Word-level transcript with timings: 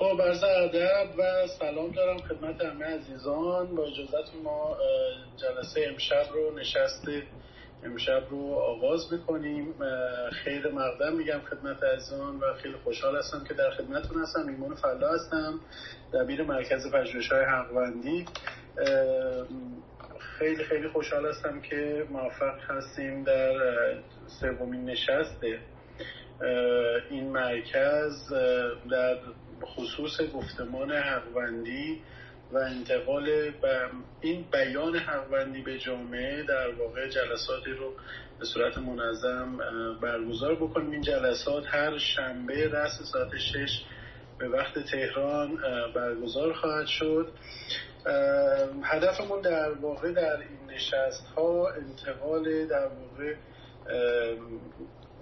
خب 0.00 0.22
عرض 0.22 0.44
ادب 0.44 1.18
و 1.18 1.46
سلام 1.58 1.90
دارم 1.90 2.18
خدمت 2.18 2.64
همه 2.64 2.84
عزیزان. 2.84 3.74
با 3.74 3.84
اجازت 3.84 4.34
ما 4.44 4.76
جلسه 5.36 5.86
امشب 5.88 6.32
رو 6.32 6.58
نشست 6.58 7.08
امشب 7.84 8.22
رو 8.30 8.54
آغاز 8.54 9.12
می‌کنیم 9.12 9.74
خیر 10.44 10.68
مقدم 10.68 11.16
میگم 11.16 11.40
خدمت 11.50 11.82
عزیزان 11.82 12.36
و 12.36 12.54
خیلی 12.62 12.74
خوشحال 12.84 13.16
هستم 13.16 13.44
که 13.48 13.54
در 13.54 13.70
خدمتتون 13.70 14.22
هستم. 14.22 14.48
ایمان 14.48 14.74
فلا 14.74 15.12
هستم 15.12 15.60
دبیر 16.14 16.42
مرکز 16.42 16.92
پژوهش 16.92 17.32
های 17.32 17.44
حقوندی 17.44 18.26
خیلی 20.38 20.64
خیلی 20.64 20.88
خوشحال 20.88 21.26
هستم 21.26 21.60
که 21.60 22.06
موفق 22.10 22.58
هستیم 22.68 23.24
در 23.24 23.52
سومین 24.40 24.84
نشست. 24.84 25.44
این 27.10 27.32
مرکز 27.32 28.32
در 28.90 29.16
خصوص 29.66 30.20
گفتمان 30.34 30.92
حقوندی 30.92 32.02
و 32.52 32.56
انتقال 32.58 33.52
این 34.20 34.44
بیان 34.52 34.96
حقوندی 34.96 35.62
به 35.62 35.78
جامعه 35.78 36.42
در 36.42 36.70
واقع 36.70 37.08
جلساتی 37.08 37.70
رو 37.70 37.92
به 38.38 38.44
صورت 38.44 38.78
منظم 38.78 39.58
برگزار 40.02 40.54
بکنیم. 40.54 40.90
این 40.90 41.00
جلسات 41.00 41.64
هر 41.66 41.98
شنبه 41.98 42.68
رس 42.68 43.02
ساعت 43.12 43.38
شش 43.38 43.84
به 44.38 44.48
وقت 44.48 44.78
تهران 44.78 45.58
برگزار 45.94 46.52
خواهد 46.52 46.86
شد. 46.86 47.32
هدفمون 48.82 49.40
در 49.40 49.72
واقع 49.72 50.12
در 50.12 50.36
این 50.36 50.74
نشست 50.74 51.26
ها 51.36 51.68
انتقال 51.68 52.66
در 52.66 52.86
واقع 52.86 53.34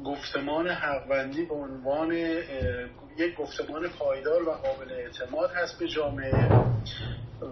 گفتمان 0.05 0.69
حقوندی 0.69 1.45
به 1.45 1.55
عنوان 1.55 2.13
یک 3.19 3.35
گفتمان 3.39 3.89
پایدار 3.89 4.49
و 4.49 4.53
قابل 4.53 4.93
اعتماد 4.93 5.51
هست 5.51 5.79
به 5.79 5.89
جامعه. 5.89 6.49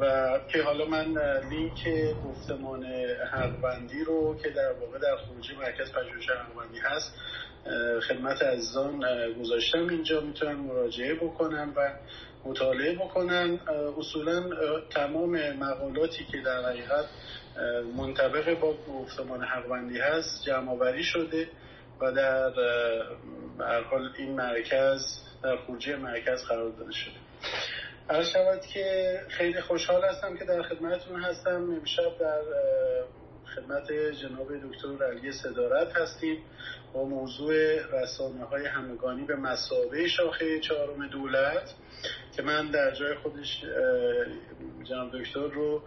و 0.00 0.38
که 0.52 0.62
حالا 0.62 0.84
من 0.84 1.14
لینک 1.50 1.88
گفتمان 2.24 2.84
حقوندی 3.32 4.04
رو 4.04 4.36
که 4.42 4.50
در 4.50 4.72
واقع 4.72 4.98
در 4.98 5.16
خروجی 5.16 5.56
مرکز 5.56 5.92
پژوهش 5.92 6.30
حقوندی 6.30 6.78
هست 6.78 7.12
خدمت 8.08 8.42
عزیزان 8.42 9.04
گذاشتم. 9.40 9.88
اینجا 9.88 10.20
می‌تونن 10.20 10.52
مراجعه 10.54 11.14
بکنن 11.14 11.72
و 11.76 11.92
مطالعه 12.44 12.94
بکنن 12.94 13.60
اصولا 13.98 14.50
تمام 14.90 15.52
مقالاتی 15.52 16.24
که 16.32 16.38
در 16.40 16.62
حقیقت 16.62 17.04
منطبق 17.96 18.60
با 18.60 18.74
گفتمان 18.88 19.44
حقوندی 19.44 19.98
هست 19.98 20.44
جمع 20.46 21.02
شده. 21.02 21.48
و 22.00 22.12
در 22.12 22.50
حال 23.90 24.12
این 24.18 24.32
مرکز 24.32 25.00
در 25.42 25.56
خروجی 25.56 25.94
مرکز 25.94 26.44
قرار 26.44 26.70
داده 26.70 26.92
شده. 26.92 27.14
عرض 28.10 28.28
شود 28.28 28.60
که 28.60 29.20
خیلی 29.28 29.60
خوشحال 29.60 30.04
هستم 30.04 30.36
که 30.36 30.44
در 30.44 30.62
خدمتتون 30.62 31.20
هستم. 31.20 31.70
امشب 31.80 32.18
در 32.20 32.40
خدمت 33.54 33.92
جناب 33.92 34.48
دکتر 34.56 35.04
علی 35.04 35.32
صدارت 35.32 35.96
هستیم 35.96 36.38
با 36.92 37.04
موضوع 37.04 37.54
رسانه 37.92 38.44
های 38.44 38.66
همگانی 38.66 39.24
به 39.24 39.36
مسابه 39.36 40.08
شاخه 40.08 40.60
چهارم 40.60 41.08
دولت 41.08 41.74
که 42.36 42.42
من 42.42 42.70
در 42.70 42.94
جای 42.94 43.14
خودش 43.14 43.64
جناب 44.84 45.22
دکتر 45.22 45.40
رو 45.40 45.82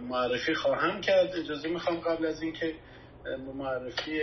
معرفی 0.00 0.54
خواهم 0.54 1.00
کرد. 1.00 1.36
اجازه 1.36 1.68
می‌خوام 1.68 2.00
قبل 2.00 2.26
از 2.26 2.42
اینکه 2.42 2.74
معرفی 3.54 4.20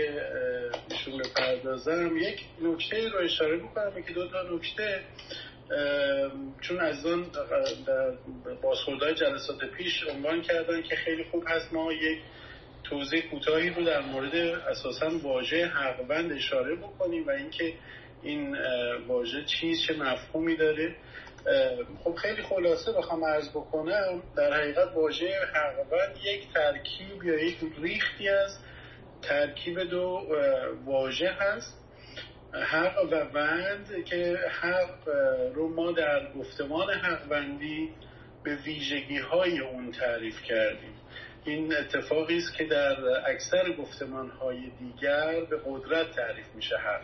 ایشون 0.89 1.17
بپردازم 1.17 2.17
یک 2.17 2.39
نکته 2.61 3.09
رو 3.09 3.19
اشاره 3.19 3.57
بکنم 3.57 4.03
که 4.07 4.13
دو 4.13 4.27
تا 4.27 4.41
نکته. 4.41 5.01
چون 6.61 6.79
از 6.79 7.05
آن 7.05 7.25
در 7.87 8.11
بازخوردهای 8.61 9.15
جلسات 9.15 9.65
پیش 9.77 10.03
عنوان 10.07 10.41
کردن 10.41 10.81
که 10.81 10.95
خیلی 10.95 11.23
خوب 11.23 11.43
هست. 11.47 11.73
ما 11.73 11.93
یک 11.93 12.19
توضیح 12.83 13.21
کوتاهی 13.31 13.69
رو 13.69 13.83
در 13.83 14.01
مورد 14.01 14.35
اساسا 14.35 15.17
واژه 15.23 15.65
حقوند 15.65 16.31
اشاره 16.31 16.75
بکنیم 16.75 17.27
و 17.27 17.31
اینکه 17.31 17.73
این 18.23 18.57
واژه 19.07 19.45
چیز 19.45 19.81
چه 19.87 19.93
مفهومی 19.93 20.55
داره. 20.55 20.95
خب 22.03 22.15
خیلی 22.15 22.41
خلاصه 22.41 22.91
بخوام 22.91 23.25
عرض 23.25 23.49
بکنم 23.49 24.23
در 24.35 24.53
حقیقت 24.53 24.95
واژه 24.95 25.31
حقوند 25.53 26.17
یک 26.23 26.53
ترکیب 26.53 27.23
یا 27.23 27.43
یک 27.43 27.57
ریختی 27.81 28.29
از 28.29 28.57
ترکیب 29.29 29.79
دو 29.79 30.27
واژه 30.85 31.29
هست. 31.29 31.79
حق 32.53 32.97
و 33.11 33.15
وند 33.33 34.05
که 34.05 34.39
حق 34.61 35.09
رو 35.53 35.69
ما 35.69 35.91
در 35.91 36.31
گفتمان 36.33 36.89
حقوندی 36.89 37.89
به 38.43 38.55
ویژگی 38.55 39.17
های 39.17 39.59
اون 39.59 39.91
تعریف 39.91 40.41
کردیم. 40.41 40.93
این 41.45 41.73
اتفاقی 41.75 42.37
است 42.37 42.57
که 42.57 42.63
در 42.63 42.95
اکثر 43.31 43.71
گفتمان 43.71 44.29
های 44.29 44.71
دیگر 44.79 45.45
به 45.49 45.59
قدرت 45.65 46.11
تعریف 46.15 46.45
میشه 46.55 46.77
حق. 46.77 47.01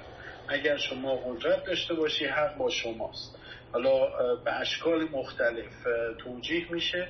اگر 0.47 0.77
شما 0.77 1.15
قدرت 1.15 1.63
داشته 1.63 1.93
باشی 1.93 2.25
حق 2.25 2.57
با 2.57 2.69
شماست. 2.69 3.39
حالا 3.71 4.05
به 4.35 4.59
اشکال 4.59 5.03
مختلف 5.11 5.73
توجیه 6.17 6.71
میشه. 6.71 7.07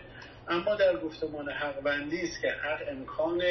اما 0.47 0.75
در 0.75 0.97
گفتمان 0.97 1.49
حقوندی 1.49 2.21
است 2.21 2.41
که 2.41 2.47
حق 2.47 2.81
امکان 2.89 3.41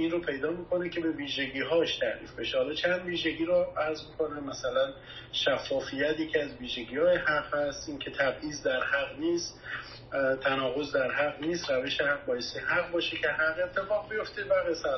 این 0.00 0.10
رو 0.10 0.20
پیدا 0.20 0.50
می‌کنه 0.50 0.88
که 0.88 1.00
به 1.00 1.10
ویژگی 1.10 1.60
هاش 1.60 1.98
تعریف 1.98 2.32
بشه. 2.38 2.58
حالا 2.58 2.74
چند 2.74 3.04
ویژگی 3.04 3.44
رو 3.44 3.66
عرض 3.76 4.00
می‌کنم 4.10 4.44
مثلا 4.44 4.92
شفافیت 5.32 6.20
یکی 6.20 6.38
از 6.38 6.50
ویژگی 6.60 6.96
های 6.96 7.16
حق 7.16 7.54
هست 7.54 7.88
این 7.88 7.98
که 7.98 8.10
تبعیض 8.10 8.62
در 8.62 8.82
حق 8.82 9.18
نیست 9.18 9.60
تناقض 10.44 10.92
در 10.92 11.10
حق 11.10 11.40
نیست 11.40 11.70
روش 11.70 12.00
حق 12.00 12.26
باعث 12.26 12.56
حق 12.56 12.90
باشه 12.90 13.16
که 13.16 13.28
حق 13.28 13.58
اتفاق 13.64 14.08
بیفته 14.10 14.44
و 14.44 14.52
قصه 14.70 14.88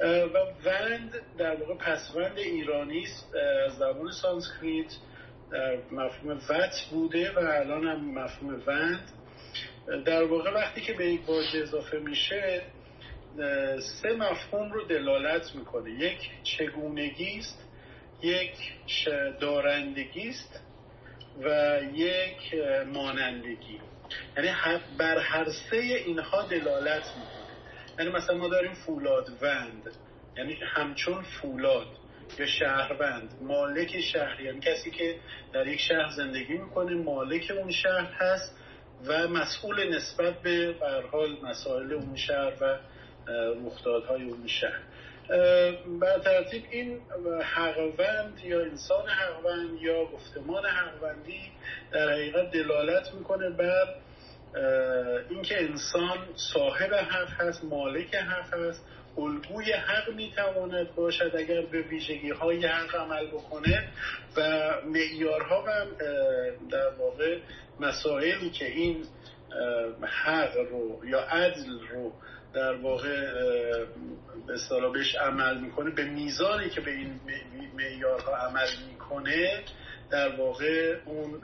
و 0.00 0.38
وند 0.64 1.14
در 1.38 1.56
واقع 1.56 1.74
پسوند 1.74 2.38
ایرانی 2.38 3.02
است 3.02 3.34
از 3.66 3.76
زبان 3.76 4.10
سانسکریت 4.10 4.92
مفهوم 5.92 6.40
وط 6.48 6.80
بوده 6.90 7.32
و 7.32 7.38
الان 7.38 7.86
هم 7.86 8.24
مفهوم 8.24 8.62
وند. 8.66 9.12
در 10.04 10.24
واقع 10.24 10.50
وقتی 10.50 10.80
که 10.80 10.92
به 10.92 11.06
یک 11.06 11.28
واژه 11.28 11.58
اضافه 11.58 11.98
میشه 11.98 12.62
سه 13.80 14.12
مفهوم 14.12 14.72
رو 14.72 14.84
دلالت 14.84 15.54
می‌کنه. 15.54 15.90
یک 15.90 16.30
چگونگی 16.42 17.38
است 17.38 17.68
یک 18.22 18.54
دارندگی 19.40 20.28
است 20.28 20.60
و 21.42 21.80
یک 21.94 22.54
مانندگی. 22.86 23.80
یعنی 24.36 24.50
بر 24.98 25.18
هر 25.18 25.48
سه 25.50 25.76
اینها 25.76 26.42
دلالت 26.42 27.04
می‌کنه. 27.16 27.56
یعنی 27.98 28.10
مثلا 28.10 28.36
ما 28.36 28.48
داریم 28.48 28.74
فولاد 28.74 29.28
وند 29.42 29.92
یعنی 30.36 30.58
همچون 30.74 31.22
فولاد 31.22 31.86
یا 32.38 32.46
شهروند. 32.46 33.34
مالک 33.40 34.00
شهر 34.00 34.40
یعنی 34.40 34.60
کسی 34.60 34.90
که 34.90 35.16
در 35.52 35.66
یک 35.66 35.80
شهر 35.80 36.08
زندگی 36.16 36.54
می‌کنه 36.54 36.94
مالک 36.94 37.52
اون 37.58 37.70
شهر 37.70 38.12
هست 38.18 38.58
و 39.06 39.28
مسئول 39.28 39.96
نسبت 39.96 40.42
به 40.42 40.74
حال 41.12 41.36
مسائل 41.42 41.92
اون 41.92 42.16
شهر 42.16 42.52
و 42.60 42.78
رخدادهای 43.66 44.22
اون 44.22 44.46
شهر 44.46 44.80
بر 46.00 46.18
ترتیب 46.18 46.62
این 46.70 47.00
حقوند 47.54 48.40
یا 48.44 48.60
انسان 48.60 49.08
حقوند 49.08 49.82
یا 49.82 50.04
گفتمان 50.04 50.64
حقوندی 50.66 51.52
در 51.92 52.10
حقیقت 52.10 52.50
دلالت 52.50 53.14
می‌کنه 53.14 53.50
بر 53.50 53.86
اینکه 55.30 55.62
انسان 55.62 56.18
صاحب 56.54 56.94
حق 56.94 57.40
هست 57.40 57.64
مالک 57.64 58.14
حق 58.14 58.54
هست 58.54 58.84
الگوی 59.18 59.72
حق 59.72 60.10
می‌تواند 60.14 60.94
باشد 60.94 61.36
اگر 61.36 61.60
به 61.60 61.82
ویژگی 61.82 62.30
های 62.30 62.66
حق 62.66 62.94
عمل 62.94 63.26
بکنه 63.26 63.88
و 64.36 64.70
معیارها 64.86 65.62
هم 65.62 65.86
در 66.70 66.88
واقع 66.98 67.38
مسائلی 67.80 68.50
که 68.50 68.66
این 68.66 69.04
حق 70.02 70.56
رو 70.56 71.00
یا 71.04 71.20
عدل 71.20 71.78
رو 71.90 72.12
در 72.54 72.74
واقع 72.74 73.32
به 74.46 74.52
اصطلاح 74.52 74.92
بهش 74.92 75.14
عمل 75.14 75.58
می‌کنه 75.58 75.90
به 75.90 76.04
میزانی 76.04 76.70
که 76.70 76.80
به 76.80 76.90
این 76.90 77.20
معیارها 77.76 78.36
عمل 78.36 78.68
می‌کنه 78.92 79.64
در 80.10 80.36
واقع 80.36 80.96
اون 81.04 81.40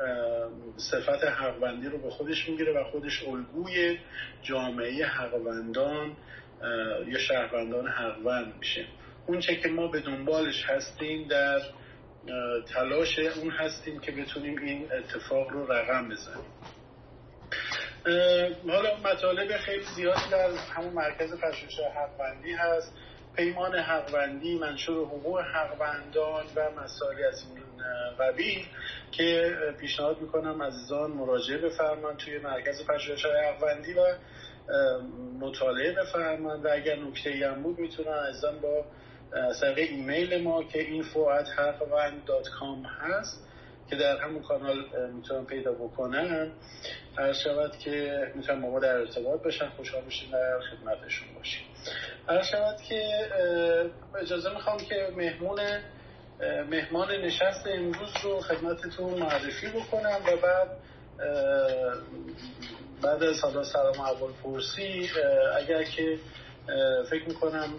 صفت 0.76 1.24
حقوندی 1.24 1.88
رو 1.88 1.98
به 1.98 2.10
خودش 2.10 2.48
می‌گیره 2.48 2.80
و 2.80 2.84
خودش 2.84 3.24
الگوی 3.28 3.98
جامعه 4.42 5.06
حقوندان 5.06 6.16
یا 7.06 7.18
شهروندان 7.18 7.88
حقوند 7.88 8.54
میشه. 8.58 8.86
اون 9.26 9.40
چه 9.40 9.56
که 9.56 9.68
ما 9.68 9.86
به 9.86 10.00
دنبالش 10.00 10.64
هستیم 10.64 11.28
در 11.28 11.60
تلاش 12.74 13.18
اون 13.18 13.50
هستیم 13.50 14.00
که 14.00 14.12
بتونیم 14.12 14.58
این 14.58 14.92
اتفاق 14.92 15.48
رو 15.48 15.72
رقم 15.72 16.08
بزنیم. 16.08 16.44
حالا 18.68 18.96
مطالب 19.04 19.56
خیلی 19.56 19.84
زیادی 19.96 20.30
در 20.30 20.50
همون 20.74 20.92
مرکز 20.92 21.32
پژوهش 21.32 21.80
حقوندی 21.96 22.52
هست. 22.52 22.92
پیمان 23.36 23.74
حقوندی 23.74 24.58
منشور 24.58 25.06
حقوق 25.06 25.40
حقوندان 25.40 26.46
و 26.56 26.70
مسائلی 26.70 27.24
از 27.24 27.42
این 27.42 27.62
قبیل 28.20 28.66
که 29.10 29.56
پیشنهاد 29.80 30.20
می‌کنم 30.20 30.62
عزیزان 30.62 31.10
مراجعه 31.10 31.58
بفرمان 31.58 32.16
توی 32.16 32.38
مرکز 32.38 32.86
پژوهش 32.86 33.26
حقوندی 33.26 33.92
و 33.92 34.06
مطالعه 35.40 35.92
بفرمان. 35.92 36.62
و 36.62 36.68
اگر 36.72 36.96
نکته 36.96 37.50
هم 37.50 37.62
بود 37.62 37.78
می‌تونن 37.78 38.12
عزیزان 38.28 38.58
با 38.60 38.84
طریق 39.60 39.90
ایمیل 39.90 40.42
ما 40.42 40.64
که 40.64 41.02
info@haqvand.com 41.02 42.86
هست 43.00 43.47
که 43.90 43.96
در 43.96 44.16
همون 44.16 44.42
کانال 44.42 44.84
می‌تونن 45.12 45.44
پیدا 45.44 45.72
بکنن 45.72 46.52
هر 47.16 47.32
شود 47.32 47.76
که 47.78 48.26
می‌تونن 48.34 48.58
ما 48.58 48.78
در 48.78 48.96
ارتباط 48.96 49.42
بشن 49.42 49.68
خوشحال 49.68 50.02
بشیم 50.02 50.30
در 50.32 50.60
خدمتشون 50.60 51.28
باشیم. 51.34 51.62
هر 52.28 52.42
شود 52.42 52.76
که 52.88 53.08
اجازه 54.20 54.50
می‌خوام 54.54 54.78
که 54.78 55.08
مهمون 55.16 55.60
مهمان 56.70 57.10
نشست 57.10 57.66
امروز 57.66 58.10
رو 58.22 58.40
خدمتتون 58.40 59.18
معرفی 59.18 59.66
بکنم 59.66 60.20
و 60.26 60.36
بعد 60.36 60.68
بعد 63.02 63.22
از 63.22 63.40
حالا 63.40 63.64
سلام 63.64 64.00
اول 64.00 64.32
پرسی 64.42 65.10
اگر 65.56 65.82
که 65.82 66.18
فکر 67.10 67.28
می‌کنم 67.28 67.70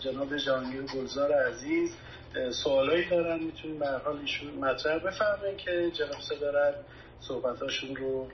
جناب 0.00 0.36
جانگیر 0.36 0.82
گلزار 0.82 1.32
عزیز 1.32 1.96
سوالایی 2.50 3.08
دارن 3.08 3.38
می‌تونیم 3.38 3.78
به 3.78 3.86
حال 3.86 4.18
ایشون 4.18 4.50
مطرح 4.54 4.98
بفرمایید 4.98 5.58
که 5.58 5.90
جناب 5.90 6.20
صدارت 6.20 6.74
صحبتاشون 7.20 7.96
رو 7.96 8.28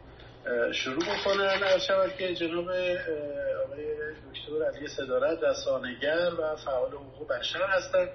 شروع 0.72 1.04
بکنن. 1.04 1.46
هر 1.46 1.78
شود 1.78 2.16
که 2.18 2.34
جناب 2.34 2.68
آقای 2.68 3.84
دکتر 4.32 4.64
علی 4.76 4.88
صدارت 4.88 5.42
رسانگر 5.42 6.30
و 6.38 6.56
فعال 6.56 6.92
حقوق 6.92 7.28
بشر 7.28 7.66
هستند. 7.66 8.08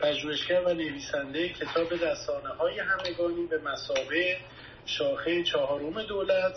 پژوهشگر 0.00 0.60
و 0.60 0.74
نویسنده 0.74 1.48
کتاب 1.48 1.92
رسانه 1.92 2.48
های 2.48 2.78
همگانی 2.78 3.46
به 3.46 3.58
مسابه 3.58 4.36
شاخه 4.86 5.42
چهارم 5.42 6.02
دولت 6.02 6.54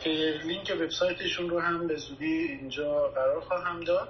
که 0.00 0.10
لینک 0.44 0.72
وبسایتشون 0.80 1.50
رو 1.50 1.60
هم 1.60 1.86
به 1.88 1.96
زودی 1.96 2.58
اینجا 2.60 3.08
قرار 3.08 3.40
خواهم 3.40 3.80
داد. 3.80 4.08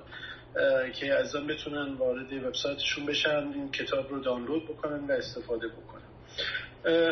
که 1.01 1.15
از 1.15 1.37
آن 1.37 1.47
بتونن 1.47 1.95
وارد 1.95 2.33
وبسایتشون 2.33 3.07
بشن 3.07 3.53
این 3.55 3.71
کتاب 3.71 4.11
رو 4.11 4.21
دانلود 4.21 4.65
بکنن 4.69 5.07
و 5.09 5.13
استفاده 5.13 5.67
بکنن. 5.69 6.03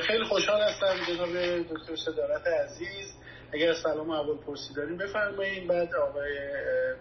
خیلی 0.01 0.25
خوشحال 0.25 0.61
هستم 0.63 0.95
جناب 1.09 1.29
دکتر 1.63 1.97
صدارت 1.97 2.47
عزیز. 2.47 3.15
اگر 3.53 3.75
سلام 3.75 4.11
اول 4.11 4.37
پرسی 4.47 4.75
داریم 4.75 4.97
بفرمایید. 4.97 5.69
بعد 5.69 5.89
آقای 5.95 6.31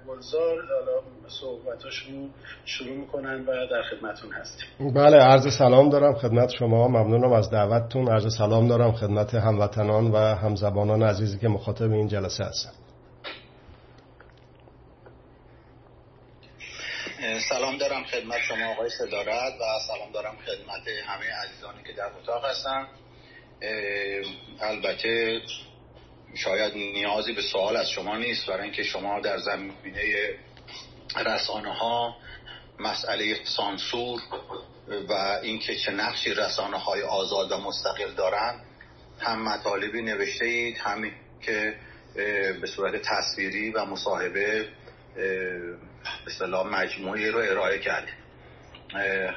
گلزار 0.07 0.55
حالا 0.55 1.01
صحبتاشون 1.27 2.29
شروع 2.65 2.97
می‌کنن 2.97 3.45
و 3.45 3.67
در 3.71 3.81
خدمتون 3.91 4.31
هستیم. 4.31 4.93
بله 4.93 5.17
عرض 5.17 5.57
سلام 5.57 5.89
دارم 5.89 6.13
خدمت 6.13 6.49
شما. 6.49 6.87
ممنونم 6.87 7.33
از 7.33 7.51
دعوتتون. 7.51 8.09
عرض 8.09 8.37
سلام 8.37 8.67
دارم 8.67 8.91
خدمت 8.91 9.35
هموطنان 9.35 10.11
و 10.11 10.17
همزبانان 10.17 11.03
عزیزی 11.03 11.39
که 11.39 11.47
مخاطب 11.47 11.91
این 11.91 12.07
جلسه 12.07 12.43
هستن. 12.43 12.71
سلام 17.37 17.77
دارم 17.77 18.03
خدمت 18.03 18.39
شما 18.41 18.71
آقای 18.71 18.89
صدارت 18.89 19.53
و 19.53 19.63
سلام 19.87 20.11
دارم 20.13 20.37
خدمت 20.45 20.87
همه 21.07 21.25
عزیزانی 21.25 21.83
که 21.83 21.93
در 21.93 22.05
اتاق 22.05 22.45
هستن. 22.45 22.87
البته 24.61 25.41
شاید 26.35 26.73
نیازی 26.73 27.33
به 27.33 27.41
سوال 27.41 27.77
از 27.77 27.89
شما 27.89 28.17
نیست 28.17 28.45
برای 28.45 28.63
اینکه 28.63 28.83
شما 28.83 29.19
در 29.19 29.37
زمینه 29.37 30.35
رسانه 31.25 31.73
ها 31.73 32.15
مسئله 32.79 33.35
سانسور 33.43 34.21
و 35.09 35.13
اینکه 35.43 35.75
چه 35.75 35.91
نقشی 35.91 36.33
رسانه 36.33 36.77
های 36.77 37.01
آزاد 37.01 37.51
و 37.51 37.57
مستقل 37.57 38.13
دارن 38.13 38.61
هم 39.19 39.43
مطالبی 39.43 40.01
نوشته 40.01 40.45
اید 40.45 40.77
هم 40.77 41.11
که 41.41 41.75
به 42.61 42.67
صورت 42.75 43.01
تصویری 43.01 43.69
و 43.69 43.85
مصاحبه 43.85 44.67
به 46.25 46.31
صلاح 46.31 46.67
مجموعی 46.67 47.27
رو 47.27 47.39
ارائه 47.39 47.79
کرده. 47.79 48.11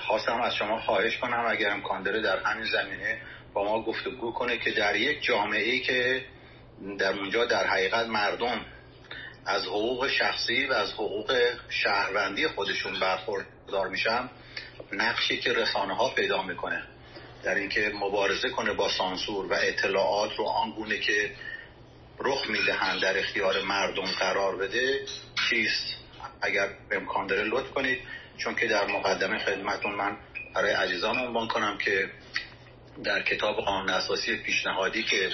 خواستم 0.01 0.41
از 0.41 0.55
شما 0.55 0.81
خواهش 0.81 1.19
کنم 1.19 1.47
اگر 1.49 1.71
امکان 1.71 2.03
داره 2.03 2.21
در 2.21 2.39
همین 2.39 2.65
زمینه 2.65 3.21
با 3.55 3.65
ما 3.65 3.83
گفتگو 3.83 4.33
کنه 4.33 4.59
که 4.59 4.71
در 4.71 4.97
یک 4.97 5.23
جامعه 5.23 5.63
ای 5.63 5.81
که 5.81 6.25
در 6.99 7.13
اونجا 7.13 7.45
در 7.45 7.67
حقیقت 7.67 8.07
مردم 8.07 8.65
از 9.47 9.63
حقوق 9.63 10.09
شخصی 10.09 10.67
و 10.67 10.73
از 10.73 10.93
حقوق 10.93 11.53
شهروندی 11.69 12.49
خودشون 12.49 13.01
برخوردار 13.01 13.89
میشن 13.89 14.31
نقشی 14.93 15.39
که 15.39 15.53
رسانه 15.53 15.95
ها 15.95 16.09
پیدا 16.09 16.43
می‌کنه. 16.43 16.83
در 17.43 17.55
اینکه 17.55 17.93
مبارزه 17.95 18.49
کنه 18.49 18.73
با 18.73 18.89
سانسور 18.89 19.47
و 19.47 19.55
اطلاعات 19.55 20.37
رو 20.37 20.45
آنگونه 20.45 20.99
که 20.99 21.33
رخ 22.19 22.51
می‌دهند 22.51 23.01
در 23.01 23.19
اختیار 23.19 23.63
مردم 23.63 24.05
قرار 24.05 24.57
بده 24.57 25.01
چیست؟ 25.51 26.02
اگر 26.43 26.69
امکان 26.91 27.27
داره 27.27 27.45
لطف 27.45 27.71
کنید 27.71 27.99
چون 28.39 28.55
که 28.55 28.67
در 28.67 28.87
مقدمه 28.87 29.39
خدمتون 29.39 29.95
من 29.95 30.17
برای 30.55 30.73
عزیزان 30.73 31.19
عنوان 31.19 31.49
کنم 31.49 31.79
که 31.79 32.11
در 33.05 33.23
کتاب 33.23 33.57
قانون 33.57 33.91
اساسی 33.91 34.37
پیشنهادی 34.37 35.03
که 35.03 35.31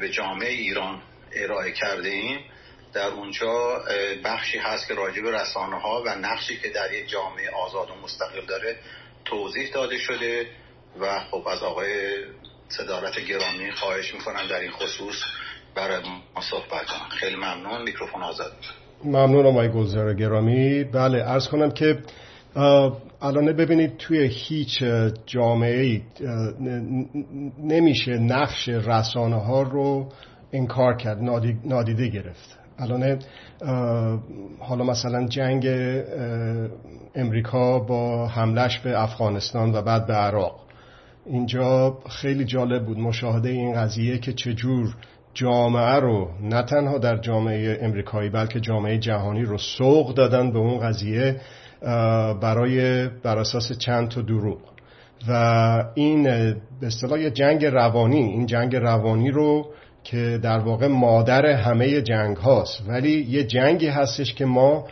به 0.00 0.08
جامعه 0.08 0.50
ایران 0.50 1.02
ارائه 1.32 1.72
کرده 1.72 2.08
ایم 2.08 2.40
در 2.92 3.06
اونجا 3.06 3.84
بخشی 4.24 4.58
هست 4.58 4.88
که 4.88 4.94
راجع 4.94 5.22
به 5.22 5.30
رسانه 5.30 5.80
ها 5.80 6.02
و 6.06 6.08
نقشی 6.08 6.56
که 6.56 6.68
در 6.68 6.92
یک 6.92 7.08
جامعه 7.08 7.50
آزاد 7.50 7.90
و 7.90 7.94
مستقل 7.94 8.46
داره 8.46 8.78
توضیح 9.24 9.72
داده 9.72 9.98
شده 9.98 10.46
و 11.00 11.20
خب 11.20 11.48
از 11.48 11.62
آقای 11.62 12.24
صدارت 12.68 13.20
گرامی 13.20 13.72
خواهش 13.72 14.14
می‌کنم 14.14 14.46
در 14.46 14.60
این 14.60 14.70
خصوص 14.70 15.16
برای 15.74 16.02
ما 16.34 16.40
صحبت 16.50 16.86
کنم 16.86 17.08
خیلی 17.08 17.36
ممنون. 17.36 17.82
میکروفون 17.82 18.22
آزاد 18.22 18.56
ممنون 19.04 19.46
آقای 19.46 19.68
گلزار 19.68 20.14
گرامی. 20.14 20.84
بله 20.84 21.30
ارز 21.30 21.48
کنم 21.48 21.70
که 21.70 21.98
الان 23.22 23.52
ببینید 23.52 23.96
توی 23.96 24.28
هیچ 24.32 24.84
جامعه 25.26 26.00
نمیشه 27.64 28.18
نقش 28.18 28.68
رسانه 28.68 29.36
ها 29.36 29.62
رو 29.62 30.08
انکار 30.52 30.96
کرد 30.96 31.18
نادیده 31.64 32.08
گرفت. 32.08 32.58
الان 32.78 33.18
حالا 34.58 34.84
مثلا 34.84 35.26
جنگ 35.26 35.66
امریکا 37.14 37.78
با 37.78 38.28
حملش 38.28 38.78
به 38.78 39.02
افغانستان 39.02 39.74
و 39.74 39.82
بعد 39.82 40.06
به 40.06 40.14
عراق. 40.14 40.60
اینجا 41.26 41.98
خیلی 42.08 42.44
جالب 42.44 42.86
بود 42.86 42.98
مشاهده 42.98 43.48
این 43.48 43.74
قضیه 43.74 44.18
که 44.18 44.32
چجور 44.32 44.96
جامعه 45.34 46.00
رو 46.00 46.28
نه 46.42 46.62
تنها 46.62 46.98
در 46.98 47.16
جامعه 47.16 47.78
امریکایی 47.82 48.30
بلکه 48.30 48.60
جامعه 48.60 48.98
جهانی 48.98 49.42
رو 49.42 49.58
سوق 49.58 50.14
دادن 50.14 50.52
به 50.52 50.58
اون 50.58 50.78
قضیه 50.78 51.40
برای 52.40 53.06
بر 53.08 53.38
اساس 53.38 53.72
چند 53.72 54.08
تا 54.08 54.22
دروغ. 54.22 54.58
و 55.28 55.84
این 55.94 56.22
به 56.80 56.86
اصطلاح 56.86 57.28
جنگ 57.28 57.64
روانی 57.66 58.16
این 58.16 58.46
جنگ 58.46 58.76
روانی 58.76 59.30
رو 59.30 59.66
که 60.04 60.38
در 60.42 60.58
واقع 60.58 60.86
مادر 60.86 61.46
همه 61.46 62.02
جنگ 62.02 62.36
هاست. 62.36 62.82
ولی 62.88 63.26
یه 63.28 63.44
جنگی 63.44 63.88
هستش 63.88 64.34
که 64.34 64.44
ما 64.44 64.86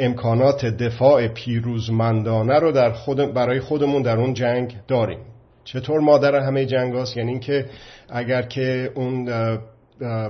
امکانات 0.00 0.64
دفاع 0.64 1.28
پیروزمندانه 1.28 2.58
رو 2.58 2.72
در 2.72 2.92
خود 2.92 3.34
برای 3.34 3.60
خودمون 3.60 4.02
در 4.02 4.16
اون 4.16 4.34
جنگ 4.34 4.76
داریم. 4.88 5.18
چطور 5.64 6.00
مادر 6.00 6.34
همه 6.34 6.66
جنگ 6.66 6.94
هاست؟ 6.94 7.16
یعنی 7.16 7.30
اینکه 7.30 7.66
اگر 8.08 8.42
که 8.42 8.92
اون 8.94 9.28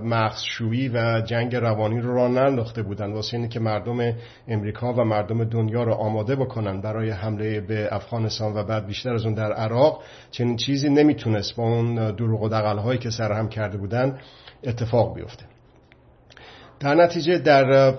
مغزشویی 0.02 0.88
و 0.88 1.20
جنگ 1.20 1.56
روانی 1.56 2.00
رو 2.00 2.14
را 2.14 2.28
ننداخته 2.28 2.82
بودن 2.82 3.12
واسه 3.12 3.36
اینه 3.36 3.48
که 3.48 3.60
مردم 3.60 4.12
امریکا 4.48 4.92
و 4.92 5.04
مردم 5.04 5.44
دنیا 5.44 5.82
رو 5.82 5.92
آماده 5.92 6.36
بکنن 6.36 6.80
برای 6.80 7.10
حمله 7.10 7.60
به 7.60 7.88
افغانستان 7.94 8.54
و 8.54 8.64
بعد 8.64 8.86
بیشتر 8.86 9.14
از 9.14 9.24
اون 9.24 9.34
در 9.34 9.52
عراق 9.52 10.02
چنین 10.30 10.56
چیزی 10.56 10.88
نمی‌تونست 10.88 11.56
با 11.56 11.64
اون 11.64 12.10
دروغ 12.10 12.42
و 12.42 12.48
دقل 12.48 12.78
هایی 12.78 12.98
که 12.98 13.10
سرهم 13.10 13.48
کرده 13.48 13.78
بودن 13.78 14.18
اتفاق 14.64 15.14
بیفته. 15.14 15.44
در 16.80 16.94
نتیجه 16.94 17.38
در 17.38 17.94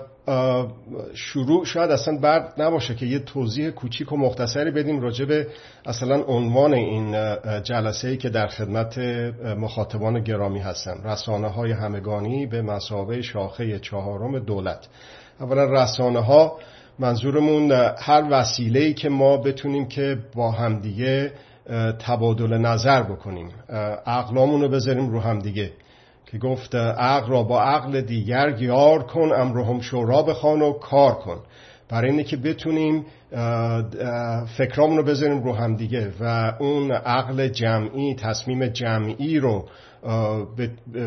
شروع 1.14 1.64
شاید 1.64 1.90
اصلا 1.90 2.18
بعد 2.18 2.54
نباشه 2.58 2.94
که 2.94 3.06
یه 3.06 3.18
توضیح 3.18 3.70
کوچیک 3.70 4.12
و 4.12 4.16
مختصری 4.16 4.70
بدیم 4.70 5.00
راجع 5.00 5.24
به 5.24 5.46
اصلا 5.86 6.22
عنوان 6.22 6.74
این 6.74 7.16
جلسه 7.62 8.08
ای 8.08 8.16
که 8.16 8.28
در 8.28 8.46
خدمت 8.46 8.98
مخاطبان 9.58 10.20
گرامی 10.20 10.58
هستن 10.58 11.02
رسانه 11.04 11.48
های 11.48 11.72
همگانی 11.72 12.46
به 12.46 12.62
مسابه 12.62 13.22
شاخه 13.22 13.78
چهارم 13.78 14.38
دولت. 14.38 14.88
اولا 15.40 15.64
رسانه 15.64 16.20
ها 16.20 16.58
منظورمون 16.98 17.72
هر 17.98 18.24
وسیله 18.30 18.80
ای 18.80 18.94
که 18.94 19.08
ما 19.08 19.36
بتونیم 19.36 19.88
که 19.88 20.18
با 20.34 20.50
همدیگه 20.50 21.32
تبادل 21.98 22.58
نظر 22.58 23.02
بکنیم. 23.02 23.48
عقلامون 24.06 24.60
رو 24.60 24.68
بذاریم 24.68 25.10
رو 25.10 25.20
همدیگه. 25.20 25.70
که 26.26 26.38
گفت 26.38 26.74
عقل 26.74 27.30
را 27.30 27.42
با 27.42 27.62
عقل 27.62 28.00
دیگر 28.00 28.56
یار 28.62 29.02
کن 29.02 29.32
امرهم 29.32 29.80
شورا 29.80 30.22
بخوان 30.22 30.62
و 30.62 30.72
کار 30.72 31.14
کن. 31.14 31.40
برای 31.88 32.10
اینه 32.10 32.24
که 32.24 32.36
بتونیم 32.36 33.04
فکرامون 34.56 34.96
رو 34.96 35.02
بذاریم 35.02 35.42
رو 35.42 35.52
هم 35.52 35.76
دیگه 35.76 36.12
و 36.20 36.52
اون 36.58 36.92
عقل 36.92 37.48
جمعی 37.48 38.14
تصمیم 38.14 38.66
جمعی 38.66 39.38
رو 39.38 39.68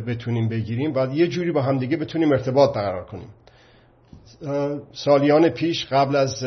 بتونیم 0.07 0.49
بگیریم 0.49 0.93
باید 0.93 1.13
یه 1.13 1.27
جوری 1.27 1.51
با 1.51 1.61
هم 1.61 1.77
دیگه 1.77 1.97
بتونیم 1.97 2.31
ارتباط 2.31 2.75
برقرار 2.75 3.05
کنیم. 3.05 3.29
سالیان 4.93 5.49
پیش 5.49 5.85
قبل 5.91 6.15
از 6.15 6.43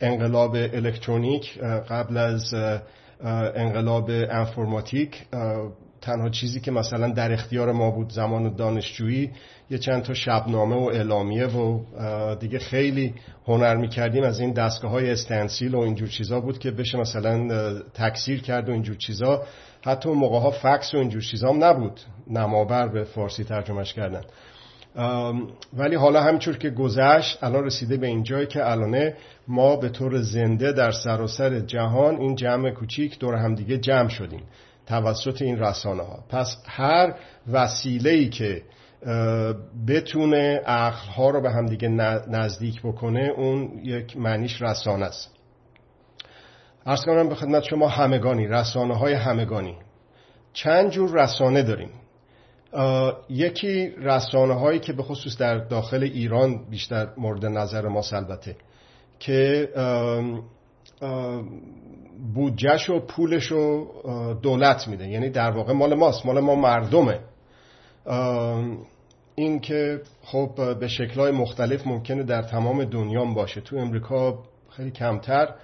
انقلاب 0.00 0.54
الکترونیک 0.54 1.58
قبل 1.90 2.16
از 2.16 2.54
انقلاب 3.54 4.10
انفرماتیک 4.10 5.24
تنها 6.06 6.28
چیزی 6.28 6.60
که 6.60 6.70
مثلا 6.70 7.08
در 7.08 7.32
اختیار 7.32 7.72
ما 7.72 7.90
بود 7.90 8.12
زمان 8.12 8.56
دانشجویی 8.56 9.30
یه 9.70 9.78
چند 9.78 10.02
تا 10.02 10.14
شبنامه 10.14 10.76
و 10.76 10.82
اعلامیه 10.82 11.46
و 11.46 11.80
دیگه 12.34 12.58
خیلی 12.58 13.14
هنر 13.46 13.76
می‌کردیم. 13.76 14.24
از 14.24 14.40
این 14.40 14.52
دستگاه 14.52 14.90
های 14.90 15.10
استنسیل 15.10 15.74
و 15.74 15.78
اینجور 15.78 16.08
چیزا 16.08 16.40
بود 16.40 16.58
که 16.58 16.70
بشه 16.70 16.98
مثلا 16.98 17.48
تکثیر 17.94 18.42
کرد 18.42 18.68
و 18.68 18.72
اینجور 18.72 18.96
چیزا. 18.96 19.42
حتی 19.84 20.08
موقع 20.08 20.38
ها 20.38 20.50
فکس 20.50 20.94
و 20.94 20.98
اینجور 20.98 21.22
چیزا 21.22 21.48
هم 21.48 21.64
نبود. 21.64 22.00
نمابر 22.30 22.88
به 22.88 23.04
فارسی 23.04 23.44
ترجمهش 23.44 23.92
کردن. 23.92 24.22
ولی 25.72 25.96
حالا 25.96 26.22
همینطور 26.22 26.56
که 26.56 26.70
گذشت 26.70 27.44
الان 27.44 27.64
رسیده 27.64 27.96
به 27.96 28.06
اینجایی 28.06 28.46
که 28.46 28.70
الانه 28.70 29.14
ما 29.48 29.76
به 29.76 29.88
طور 29.88 30.22
زنده 30.22 30.72
در 30.72 30.90
سراسر 30.90 31.60
جهان 31.60 32.16
این 32.16 32.34
جمع 32.34 32.70
کوچیک 32.70 33.18
دور 33.18 33.34
همدیگه 33.34 33.78
جمع 33.78 34.08
شدیم. 34.08 34.42
توسط 34.86 35.42
این 35.42 35.58
رسانه 35.58 36.02
ها 36.02 36.24
پس 36.28 36.56
هر 36.66 37.14
وسیله 37.48 38.10
ای 38.10 38.28
که 38.28 38.62
بتونه 39.88 40.62
عقل 40.66 41.08
ها 41.08 41.30
رو 41.30 41.40
به 41.40 41.50
همدیگه 41.50 41.88
نزدیک 42.28 42.82
بکنه 42.82 43.32
اون 43.36 43.80
یک 43.84 44.16
معنیش 44.16 44.62
رسانه 44.62 45.04
است. 45.04 45.36
ارز 46.86 47.04
کنم 47.04 47.28
به 47.28 47.34
خدمت 47.34 47.62
شما 47.62 47.88
همگانی 47.88 48.46
رسانه 48.46 48.94
های 48.96 49.14
همگانی. 49.14 49.76
چند 50.52 50.90
جور 50.90 51.22
رسانه 51.22 51.62
داریم؟ 51.62 51.90
یکی 53.28 53.88
رسانه 53.88 54.54
هایی 54.54 54.78
که 54.78 54.92
به 54.92 55.02
خصوص 55.02 55.38
در 55.38 55.58
داخل 55.58 56.02
ایران 56.02 56.64
بیشتر 56.70 57.08
مورد 57.16 57.46
نظر 57.46 57.88
ما 57.88 58.02
البته 58.12 58.56
که 59.18 59.68
بودجهش 62.34 62.90
و 62.90 63.00
پولش 63.00 63.46
رو 63.46 63.86
دولت 64.42 64.88
میده. 64.88 65.08
یعنی 65.08 65.30
در 65.30 65.50
واقع 65.50 65.72
مال 65.72 65.94
ماست 65.94 66.26
مال 66.26 66.40
ما 66.40 66.54
مردمه. 66.54 67.20
این 69.34 69.60
که 69.60 70.00
خب 70.22 70.78
به 70.80 70.88
شکلهای 70.88 71.32
مختلف 71.32 71.86
ممکنه 71.86 72.22
در 72.22 72.42
تمام 72.42 72.84
دنیا 72.84 73.24
باشه. 73.24 73.60
تو 73.60 73.76
امریکا 73.76 74.38
خیلی 74.70 74.90
کمتر 74.90 75.54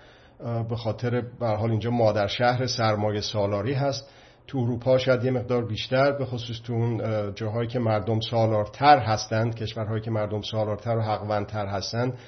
به 0.69 0.77
خاطر 0.77 1.23
به 1.41 1.47
حال 1.47 1.71
اینجا 1.71 1.91
مادر 1.91 2.27
شهر 2.27 2.67
سرمایه 2.67 3.21
سالاری 3.21 3.73
هست. 3.73 4.11
تو 4.47 4.59
اروپا 4.59 4.99
شاید 4.99 5.25
یه 5.25 5.31
مقدار 5.31 5.65
بیشتر 5.65 6.13
به 6.13 6.25
خصوص 6.25 6.57
تو 6.65 6.73
اون 6.73 7.01
جاهایی 7.35 7.69
که 7.69 7.79
مردم 7.79 8.21
سالارتر 8.21 8.99
هستند 8.99 9.55
کشورهایی 9.55 10.01
که 10.01 10.11
مردم 10.11 10.43
سالارتر 10.43 10.97
و 10.97 11.03
حقوندتر 11.03 11.67
هستند 11.67 12.19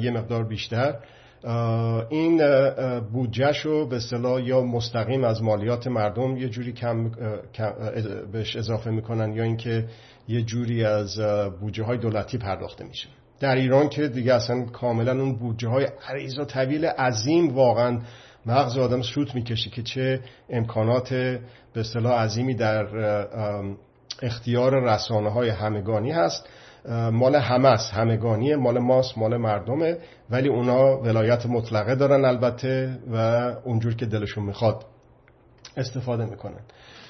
یه 0.00 0.10
مقدار 0.10 0.44
بیشتر. 0.44 0.94
این 2.08 2.40
بودجهش 3.00 3.58
رو 3.58 3.86
به 3.86 3.96
اصطلاح 3.96 4.42
یا 4.42 4.60
مستقیم 4.60 5.24
از 5.24 5.42
مالیات 5.42 5.86
مردم 5.86 6.36
یه 6.36 6.48
جوری 6.48 6.72
کم, 6.72 7.10
بهش 8.32 8.56
اضافه 8.56 8.90
می‌کنن 8.90 9.32
یا 9.32 9.42
اینکه 9.42 9.84
یه 10.28 10.42
جوری 10.42 10.84
از 10.84 11.20
بودجه 11.60 11.84
های 11.84 11.98
دولتی 11.98 12.38
پرداخته 12.38 12.84
میشه. 12.84 13.08
در 13.40 13.54
ایران 13.54 13.88
که 13.88 14.08
دیگه 14.08 14.34
اصلا 14.34 14.64
کاملا 14.64 15.12
اون 15.12 15.36
بودجه 15.36 15.68
های 15.68 15.88
عریض 16.08 16.38
و 16.38 16.44
طویل 16.44 16.84
عظیم 16.84 17.54
واقعا 17.54 17.98
مغز 18.46 18.78
آدم 18.78 19.02
سوت 19.02 19.34
می‌کشه 19.34 19.70
که 19.70 19.82
چه 19.82 20.20
امکانات 20.50 21.08
به 21.72 21.80
اصطلاح 21.80 22.22
عظیمی 22.22 22.54
در 22.54 22.86
اختیار 24.22 24.84
رسانه 24.84 25.30
های 25.30 25.48
همگانی 25.48 26.10
هست. 26.10 26.48
مال 26.88 27.36
همه 27.36 27.68
است 27.68 27.92
همگانیه 27.92 28.56
مال 28.56 28.78
ماست 28.78 29.18
مال 29.18 29.36
مردمه 29.36 29.98
ولی 30.30 30.48
اونا 30.48 31.00
ولایت 31.00 31.46
مطلقه 31.46 31.94
دارن 31.94 32.24
البته 32.24 32.98
و 33.12 33.16
اونجور 33.64 33.94
که 33.94 34.06
دلشون 34.06 34.44
می‌خواد 34.44 34.84
استفاده 35.76 36.24
می‌کنن. 36.24 36.60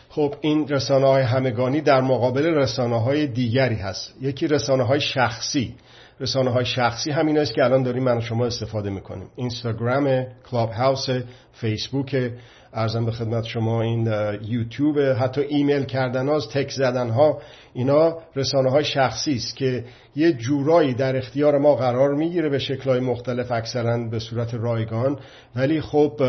خب 0.08 0.34
این 0.40 0.68
رسانه 0.68 1.06
های 1.06 1.22
همگانی 1.22 1.80
در 1.80 2.00
مقابل 2.00 2.46
رسانه 2.46 3.00
های 3.00 3.26
دیگری 3.26 3.74
هست. 3.74 4.14
یکی 4.20 4.46
رسانه 4.46 4.84
های 4.84 5.00
شخصی. 5.00 5.74
رسانه 6.20 6.50
های 6.50 6.64
شخصی 6.64 7.10
همین 7.10 7.38
است 7.38 7.54
که 7.54 7.64
الان 7.64 7.82
داریم 7.82 8.02
من 8.02 8.18
و 8.18 8.20
شما 8.20 8.46
استفاده 8.46 8.90
می‌کنیم. 8.90 9.26
اینستاگرام 9.36 10.26
کلاب 10.50 10.70
هاوس 10.70 11.06
فیسبوک 11.52 12.30
ارزم 12.74 13.04
به 13.04 13.12
خدمت 13.12 13.44
شما 13.44 13.82
این 13.82 14.12
یوتیوب 14.42 14.98
حتی 14.98 15.40
ایمیل 15.40 15.84
کردن 15.84 16.28
ها 16.28 16.40
تک 16.40 16.70
زدن 16.70 17.10
ها 17.10 17.38
اینا 17.74 18.18
رسانه 18.36 18.70
های 18.70 18.84
شخصی 18.84 19.34
است 19.34 19.56
که 19.56 19.84
یه 20.16 20.32
جورایی 20.32 20.94
در 20.94 21.16
اختیار 21.16 21.58
ما 21.58 21.74
قرار 21.74 22.14
می‌گیره 22.14 22.48
به 22.48 22.58
شکلهای 22.58 23.00
مختلف 23.00 23.52
اکثرا 23.52 24.08
به 24.08 24.18
صورت 24.18 24.54
رایگان. 24.54 25.18
ولی 25.56 25.80
خب 25.80 26.20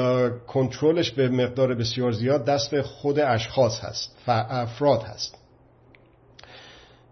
کنترلش 0.48 1.12
به 1.12 1.30
مقدار 1.30 1.76
بسیار 1.76 2.12
زیاد 2.12 2.46
دست 2.46 2.82
خود 2.82 3.20
اشخاص 3.20 3.80
هست 3.84 4.18
افراد 4.28 5.04
هست. 5.04 5.38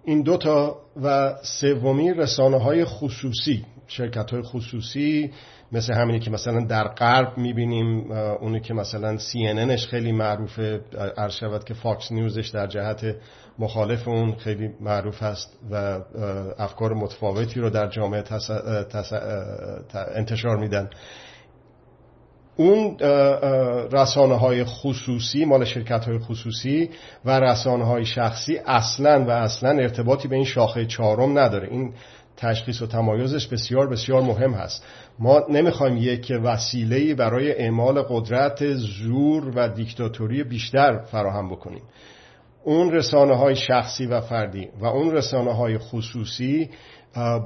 این 0.06 0.22
دوتا 0.22 0.78
و 1.04 1.34
سومی 1.44 2.13
رسانه 2.13 2.58
های 2.58 2.86
خصوصی 2.86 3.66
شرکت 3.88 4.32
های 4.32 4.42
خصوصی 4.42 5.32
مثل 5.74 5.94
همینی 5.94 6.20
که 6.20 6.32
مثلا 6.32 6.65
در 6.65 6.88
غرب 6.88 7.38
می‌بینیم 7.38 8.12
اونی 8.12 8.60
که 8.60 8.74
مثلا 8.74 9.18
CNN 9.18 9.75
خیلی 9.89 10.12
معروفه 10.12 10.82
عرض 11.18 11.63
که 11.65 11.74
فاکس 11.74 12.12
نیوزش 12.12 12.50
در 12.50 12.68
جهت 12.68 13.15
مخالف 13.60 14.08
اون 14.08 14.36
خیلی 14.36 14.70
معروف 14.82 15.24
هست 15.24 15.60
و 15.72 16.00
افکار 16.58 16.94
متفاوتی 16.94 17.60
رو 17.60 17.70
در 17.70 17.88
جامعه 17.88 18.24
انتشار 20.15 20.58
میدن. 20.58 20.89
اون 22.56 22.98
رسانه 23.92 24.36
های 24.36 24.63
خصوصی 24.63 25.46
مال 25.46 25.65
شرکت 25.65 26.06
های 26.06 26.20
خصوصی 26.20 26.89
و 27.25 27.39
رسانه 27.39 27.86
های 27.86 28.06
شخصی 28.06 28.58
اصلا 28.58 29.25
و 29.25 29.30
اصلا 29.30 29.70
ارتباطی 29.70 30.27
به 30.27 30.36
این 30.36 30.46
شاخه 30.46 30.86
چهارم 30.86 31.39
نداره. 31.39 31.68
این 31.72 31.94
تشخیص 32.38 32.82
و 32.82 32.88
تمایزش 32.88 33.48
بسیار 33.48 33.90
بسیار 33.90 34.22
مهم 34.22 34.54
هست. 34.54 34.86
ما 35.20 35.42
نمی‌خوایم 35.50 35.98
یک 35.98 36.34
وسیله 36.44 37.16
برای 37.16 37.52
اعمال 37.52 38.02
قدرت 38.02 38.74
زور 38.74 39.52
و 39.56 39.68
دیکتاتوری 39.68 40.44
بیشتر 40.44 40.98
فراهم 40.98 41.50
بکنیم. 41.50 41.82
اون 42.63 42.92
رسانه 42.92 43.36
های 43.36 43.56
شخصی 43.56 44.06
و 44.06 44.22
فردی 44.22 44.70
و 44.80 44.86
اون 44.86 45.12
رسانه 45.12 45.54
های 45.54 45.78
خصوصی 45.78 46.70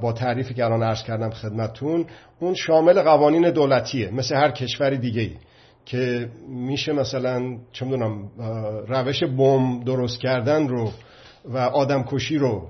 با 0.02 0.12
تعریفی 0.12 0.54
که 0.54 0.64
الان 0.64 0.82
عرض 0.82 1.02
کردم 1.02 1.30
خدمتون 1.30 2.06
اون 2.40 2.54
شامل 2.54 3.02
قوانین 3.02 3.50
دولتیه 3.50 4.10
مثل 4.10 4.36
هر 4.36 4.50
کشور 4.50 4.90
دیگه 4.90 5.20
ای 5.20 5.32
که 5.84 6.28
میشه 6.48 6.92
مثلا 6.92 7.58
چه 7.72 7.84
می‌دونم 7.84 8.30
روش 8.88 9.22
بم 9.22 9.80
درست 9.84 10.20
کردن 10.20 10.68
رو 10.68 10.90
و 11.44 11.58
آدم 11.58 12.02
کشی 12.02 12.38
رو 12.38 12.68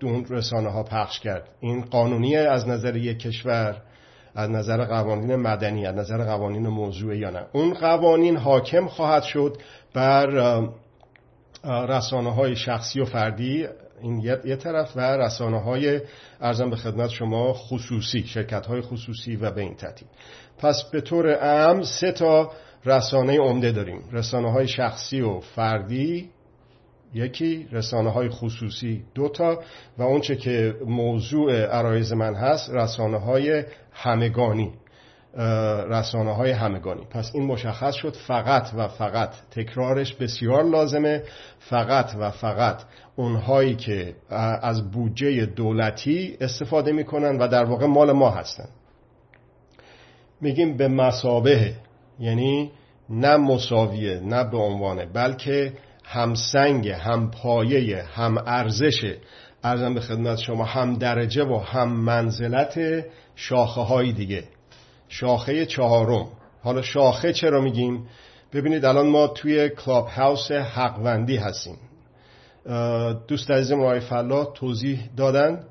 دون 0.00 0.26
رسانه 0.30 0.70
ها 0.70 0.82
پخش 0.82 1.20
کرد. 1.20 1.48
این 1.60 1.80
قانونیه 1.80 2.38
از 2.38 2.68
نظر 2.68 2.96
یک 2.96 3.18
کشور 3.18 3.82
از 4.34 4.50
نظر 4.50 4.84
قوانین 4.84 5.36
مدنی 5.36 5.86
از 5.86 5.94
نظر 5.94 6.24
قوانین 6.24 6.66
موضوعی 6.66 7.18
یا 7.18 7.30
نه. 7.30 7.46
اون 7.52 7.74
قوانین 7.74 8.36
حاکم 8.36 8.86
خواهد 8.86 9.22
شد 9.22 9.56
بر 9.94 10.26
رسانه 11.64 12.34
های 12.34 12.56
شخصی 12.56 13.00
و 13.00 13.04
فردی. 13.04 13.66
این 14.02 14.18
یه 14.44 14.56
طرف 14.56 14.96
و 14.96 15.00
رسانه 15.00 15.60
های 15.60 16.00
ارزم 16.40 16.70
به 16.70 16.76
خدمت 16.76 17.10
شما 17.10 17.52
خصوصی 17.52 18.22
شرکت 18.26 18.66
های 18.66 18.80
خصوصی 18.80 19.36
و 19.36 19.50
به 19.50 19.60
این 19.60 19.74
ترتیب. 19.74 20.08
پس 20.58 20.82
به 20.92 21.00
طور 21.00 21.34
عام 21.34 21.82
سه 21.82 22.12
تا 22.12 22.50
رسانه 22.84 23.38
عمده 23.38 23.72
داریم. 23.72 24.02
رسانه 24.12 24.52
های 24.52 24.68
شخصی 24.68 25.20
و 25.20 25.40
فردی 25.40 26.30
یکی 27.14 27.68
رسانه 27.72 28.10
های 28.10 28.28
خصوصی 28.28 29.04
دوتا 29.14 29.62
و 29.98 30.02
اونچه 30.02 30.36
که 30.36 30.74
موضوع 30.86 31.66
عرایز 31.66 32.12
من 32.12 32.34
هست 32.34 32.70
رسانه 32.70 33.18
های 33.18 33.64
همگانی 33.92 34.72
رسانه 35.90 36.34
های 36.34 36.50
همگانی. 36.50 37.06
پس 37.10 37.30
این 37.34 37.44
مشخص 37.44 37.94
شد 37.94 38.16
فقط 38.16 38.70
و 38.76 38.88
فقط 38.88 39.30
تکرارش 39.50 40.14
بسیار 40.14 40.64
لازمه 40.64 41.22
فقط 41.58 42.14
و 42.18 42.30
فقط 42.30 42.82
اونهایی 43.16 43.76
که 43.76 44.14
از 44.62 44.90
بودجه 44.90 45.46
دولتی 45.46 46.36
استفاده 46.40 46.92
می‌کنن 46.92 47.38
و 47.38 47.48
در 47.48 47.64
واقع 47.64 47.86
مال 47.86 48.12
ما 48.12 48.30
هستن. 48.30 48.68
میگیم 50.40 50.76
به 50.76 50.88
مسابه 50.88 51.74
یعنی 52.20 52.70
نه 53.10 53.36
مساویه 53.36 54.20
نه 54.20 54.44
به 54.44 54.56
عنوانه 54.56 55.06
بلکه 55.06 55.72
همسنگ 56.10 56.88
هم 56.88 57.30
پایه 57.30 58.02
هم 58.02 58.38
ارزش. 58.46 59.14
ارزم 59.64 59.94
به 59.94 60.00
خدمت 60.00 60.38
شما 60.38 60.64
هم 60.64 60.94
درجه 60.94 61.44
و 61.44 61.58
هم 61.58 61.88
منزلت 61.92 63.04
شاخه 63.34 63.80
های 63.80 64.12
دیگه. 64.12 64.44
شاخه 65.08 65.66
چهارم. 65.66 66.26
حالا 66.62 66.82
شاخه 66.82 67.32
چرا 67.32 67.60
میگیم؟ 67.60 68.06
ببینید 68.52 68.84
الان 68.84 69.06
ما 69.06 69.26
توی 69.26 69.68
کلاب 69.68 70.06
هاوس 70.06 70.50
حقوندی 70.50 71.36
هستیم. 71.36 71.76
دوست 73.28 73.50
عزیزم 73.50 73.80
آقای 73.80 74.00
فلا 74.00 74.44
توضیح 74.44 75.00
دادن 75.16 75.64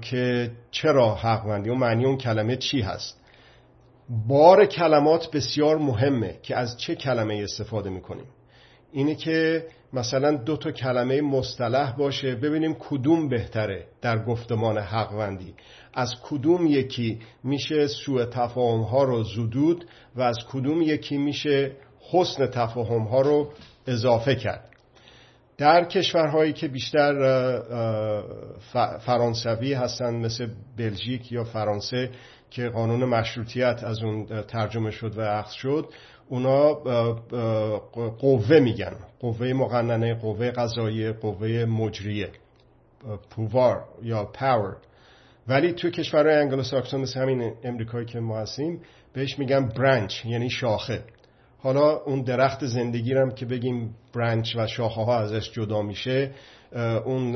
که 0.00 0.50
چرا 0.70 1.14
حقوندی؟ 1.14 1.70
و 1.70 1.74
معنی 1.74 2.04
اون 2.04 2.16
کلمه 2.16 2.56
چی 2.56 2.80
هست؟ 2.80 3.20
بار 4.28 4.66
کلمات 4.66 5.30
بسیار 5.30 5.78
مهمه 5.78 6.38
که 6.42 6.56
از 6.56 6.76
چه 6.78 6.94
کلمه 6.94 7.40
استفاده 7.42 7.90
می‌کنیم؟ 7.90 8.26
اینه 8.94 9.14
که 9.14 9.66
مثلا 9.92 10.36
دو 10.36 10.56
تا 10.56 10.70
کلمه 10.70 11.20
مصطلح 11.20 11.96
باشه 11.96 12.34
ببینیم 12.34 12.76
کدوم 12.78 13.28
بهتره 13.28 13.86
در 14.02 14.24
گفتمان 14.24 14.78
حقوندی. 14.78 15.54
از 15.94 16.14
کدوم 16.22 16.66
یکی 16.66 17.18
میشه 17.44 17.86
سوء 17.86 18.24
تفاهم 18.24 18.80
ها 18.80 19.04
رو 19.04 19.22
زدود 19.22 19.86
و 20.16 20.22
از 20.22 20.36
کدوم 20.50 20.82
یکی 20.82 21.18
میشه 21.18 21.72
حسن 22.10 22.46
تفاهم 22.46 23.02
ها 23.02 23.20
رو 23.20 23.50
اضافه 23.86 24.34
کرد. 24.34 24.70
در 25.58 25.84
کشورهایی 25.84 26.52
که 26.52 26.68
بیشتر 26.68 27.14
فرانسوی 29.06 29.72
هستن 29.72 30.14
مثل 30.14 30.48
بلژیک 30.76 31.32
یا 31.32 31.44
فرانسه 31.44 32.10
که 32.50 32.68
قانون 32.68 33.04
مشروطیت 33.04 33.84
از 33.84 34.02
اون 34.02 34.42
ترجمه 34.42 34.90
شد 34.90 35.18
و 35.18 35.20
اخذ 35.20 35.52
شد 35.52 35.88
اونا 36.28 36.74
قوه 38.18 38.60
میگن. 38.60 38.96
قوه 39.20 39.52
مقننه 39.52 40.14
قوه 40.14 40.50
قضایی 40.50 41.12
قوه 41.12 41.64
مجریه. 41.64 42.30
پووار 43.30 43.84
یا 44.02 44.24
پاور. 44.24 44.76
ولی 45.48 45.72
تو 45.72 45.90
کشورهای 45.90 46.36
انگلو 46.36 46.62
ساکسون 46.62 47.00
مثل 47.00 47.20
همین 47.20 47.52
امریکایی 47.64 48.06
که 48.06 48.20
ما 48.20 48.38
هستیم 48.38 48.80
بهش 49.12 49.38
میگن 49.38 49.68
برانچ 49.68 50.24
یعنی 50.24 50.50
شاخه. 50.50 51.04
حالا 51.58 51.96
اون 51.96 52.22
درخت 52.22 52.66
زندگی 52.66 53.14
هم 53.14 53.30
که 53.30 53.46
بگیم 53.46 53.94
برانچ 54.14 54.56
و 54.56 54.66
شاخه 54.66 55.00
ها 55.00 55.18
ازش 55.18 55.52
جدا 55.52 55.82
میشه 55.82 56.30
اون 57.04 57.32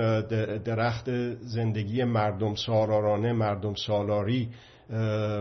درخت 0.64 1.11
زندگی 1.40 2.04
مردم 2.04 2.54
سالارانه 2.54 3.33
مردم 3.33 3.75
سالاری 3.75 4.49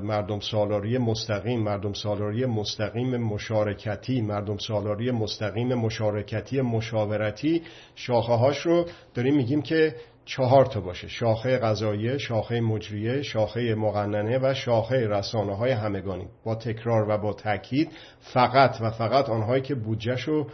مردم 0.03 0.39
سالاری 0.39 0.97
مستقیم 0.97 1.63
مردم 1.63 1.93
سالاری 1.93 2.45
مستقیم 2.45 3.17
مشارکتی 3.17 4.21
مردم 4.21 4.57
سالاری 4.57 5.11
مستقیم 5.11 5.73
مشارکتی 5.73 6.61
مشاورتی 6.61 7.63
شاخه 7.95 8.33
هاش 8.33 8.57
رو 8.57 8.85
داریم 9.13 9.35
میگیم 9.35 9.61
که 9.61 9.95
چهار 10.25 10.65
تا 10.65 10.81
باشه 10.81 11.07
شاخه 11.07 11.57
غذایی، 11.57 12.19
شاخه 12.19 12.61
مجریه، 12.61 13.21
شاخه 13.21 13.75
مقننه 13.75 14.39
و 14.41 14.53
شاخه 14.53 15.07
رسانه 15.07 15.55
های 15.55 15.71
همگانی. 15.71 16.27
با 16.43 16.55
تکرار 16.55 17.09
و 17.09 17.17
با 17.17 17.33
تاکید 17.33 17.91
فقط 18.19 18.81
و 18.81 18.91
فقط 18.91 19.29
آنهایی 19.29 19.61
که 19.61 19.75
بودجهش 19.75 20.21
رو 20.21 20.47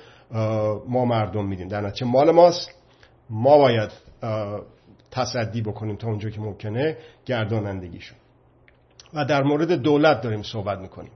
ما 0.88 1.06
مردم 1.06 1.46
میدیم. 1.48 1.68
در 1.68 1.82
نتیجه 1.82 2.08
مال 2.08 2.32
ماست. 2.32 2.72
ما 3.30 3.58
باید 3.58 3.92
تصدی 5.12 5.62
بکنیم 5.62 5.96
تا 5.96 6.08
اونجا 6.08 6.30
که 6.30 6.42
ممکنه 6.42 6.98
گردانندگیشون. 7.26 8.18
و 9.14 9.26
در 9.26 9.44
مورد 9.44 9.72
دولت 9.72 10.22
داریم 10.22 10.42
صحبت 10.42 10.80
می‌کنیم. 10.80 11.12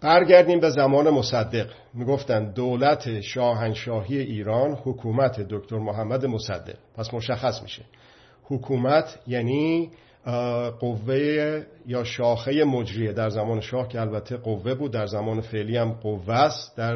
برگردیم 0.00 0.60
به 0.60 0.70
زمان 0.70 1.10
مصدق. 1.10 1.70
می‌گفتن 1.94 2.52
دولت 2.52 3.20
شاهنشاهی 3.20 4.18
ایران 4.18 4.72
حکومت 4.72 5.40
دکتر 5.40 5.78
محمد 5.78 6.26
مصدق. 6.26 6.76
پس 6.96 7.14
مشخص 7.14 7.62
میشه. 7.62 7.82
حکومت 8.44 9.18
یعنی 9.26 9.90
قوه 10.80 11.62
یا 11.86 12.04
شاخه 12.04 12.64
مجریه. 12.64 13.12
در 13.12 13.28
زمان 13.28 13.60
شاه 13.60 13.88
که 13.88 14.00
البته 14.00 14.36
قوه 14.36 14.74
بود 14.74 14.92
در 14.92 15.06
زمان 15.06 15.40
فعلی 15.40 15.76
هم 15.76 15.92
قوه 15.92 16.34
است. 16.34 16.76
در 16.76 16.94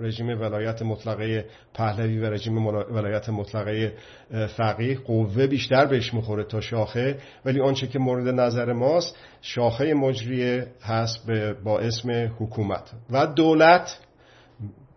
رژیم 0.00 0.40
ولایت 0.40 0.82
مطلقه 0.82 1.46
پهلوی 1.74 2.18
و 2.18 2.30
رژیم 2.30 2.66
ولایت 2.66 3.28
مطلقه 3.28 3.92
فقیه 4.56 4.98
قوه 4.98 5.46
بیشتر 5.46 5.86
بهش 5.86 6.14
می‌خوره 6.14 6.44
تا 6.44 6.60
شاخه. 6.60 7.18
ولی 7.44 7.60
آنچه 7.60 7.86
که 7.86 7.98
مورد 7.98 8.28
نظر 8.28 8.72
ماست 8.72 9.16
شاخه 9.40 9.94
مجریه 9.94 10.66
هست 10.82 11.30
با 11.64 11.78
اسم 11.78 12.10
حکومت. 12.38 12.90
و 13.10 13.26
دولت 13.26 13.98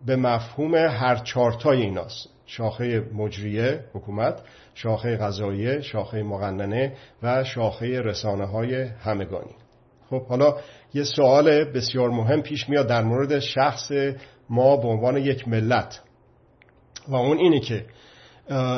به 0.06 0.16
مفهوم 0.16 0.74
هر 0.74 1.16
چارتای 1.16 1.82
ایناست. 1.82 2.35
شاخه 2.46 3.00
مجریه 3.14 3.80
حکومت 3.94 4.40
شاخه 4.74 5.16
غذایی 5.16 5.82
شاخه 5.82 6.22
مقننه 6.22 6.92
و 7.22 7.44
شاخه 7.44 8.00
رسانه 8.00 8.46
های 8.46 8.82
همگانی. 8.82 9.54
خب 10.10 10.26
حالا 10.26 10.56
یه 10.94 11.04
سوال 11.04 11.64
بسیار 11.64 12.10
مهم 12.10 12.42
پیش 12.42 12.68
میاد 12.68 12.88
در 12.88 13.02
مورد 13.02 13.38
شخص 13.38 13.92
ما 14.50 14.76
به 14.76 14.88
عنوان 14.88 15.16
یک 15.16 15.48
ملت. 15.48 16.00
و 17.08 17.16
اون 17.16 17.38
اینه 17.38 17.60
که 17.60 17.86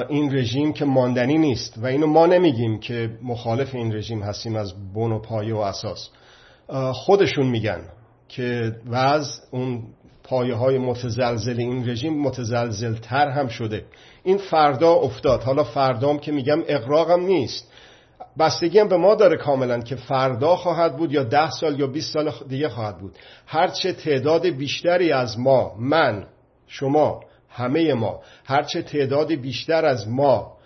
این 0.08 0.36
رژیم 0.36 0.72
که 0.72 0.84
ماندنی 0.84 1.38
نیست 1.38 1.78
و 1.78 1.86
اینو 1.86 2.06
ما 2.06 2.26
نمیگیم 2.26 2.80
که 2.80 3.10
مخالف 3.22 3.74
این 3.74 3.94
رژیم 3.94 4.22
هستیم 4.22 4.56
از 4.56 4.92
بن 4.94 5.12
و 5.12 5.18
پایه 5.18 5.54
و 5.54 5.58
اساس. 5.58 6.10
خودشون 6.92 7.46
میگن 7.46 7.80
که 8.28 8.76
وضع 8.86 9.42
اون 9.50 9.82
پایه 10.28 10.54
های 10.54 10.78
متزلزل 10.78 11.60
این 11.60 11.88
رژیم 11.90 12.22
متزلزلتر 12.22 13.28
هم 13.28 13.48
شده. 13.48 13.84
این 14.24 14.38
فردا 14.38 14.92
افتاد. 14.92 15.42
حالا 15.42 15.64
فردام 15.64 16.18
که 16.18 16.32
میگم 16.32 16.62
اقراقم 16.66 17.20
نیست. 17.20 17.72
بستگی 18.38 18.78
هم 18.78 18.88
به 18.88 18.96
ما 18.96 19.14
داره 19.14 19.36
کاملا 19.36 19.80
که 19.80 19.96
فردا 19.96 20.56
خواهد 20.56 20.96
بود 20.96 21.12
یا 21.12 21.22
ده 21.22 21.50
سال 21.50 21.80
یا 21.80 21.86
20 21.86 22.14
سال 22.14 22.32
دیگه 22.48 22.68
خواهد 22.68 22.98
بود. 22.98 23.16
هرچه 23.46 23.92
تعداد 23.92 24.46
بیشتری 24.46 25.12
از 25.12 25.38
ما 25.38 25.74
من 25.78 26.26
شما 26.66 27.20
همه 27.48 27.94
ما 27.94 28.20
هرچه 28.44 28.82
تعداد 28.82 29.32
بیشتر 29.32 29.84
از 29.84 30.08
ما 30.08 30.58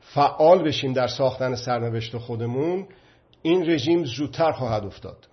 فعال 0.00 0.62
بشیم 0.62 0.92
در 0.92 1.06
ساختن 1.06 1.54
سرنوشت 1.54 2.18
خودمون 2.18 2.86
این 3.42 3.70
رژیم 3.70 4.04
زودتر 4.04 4.52
خواهد 4.52 4.84
افتاد. 4.84 5.29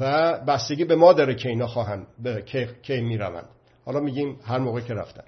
و 0.00 0.32
بستگی 0.38 0.84
به 0.84 0.96
ما 0.96 1.12
داره 1.12 1.34
که 1.34 1.48
اینا 1.48 1.66
خواهند 1.66 2.06
به 2.22 2.42
کی 2.82 3.00
می‌روند. 3.00 3.48
حالا 3.84 4.00
میگیم 4.00 4.38
هر 4.44 4.58
موقع 4.58 4.80
که 4.80 4.94
رفتن. 4.94 5.24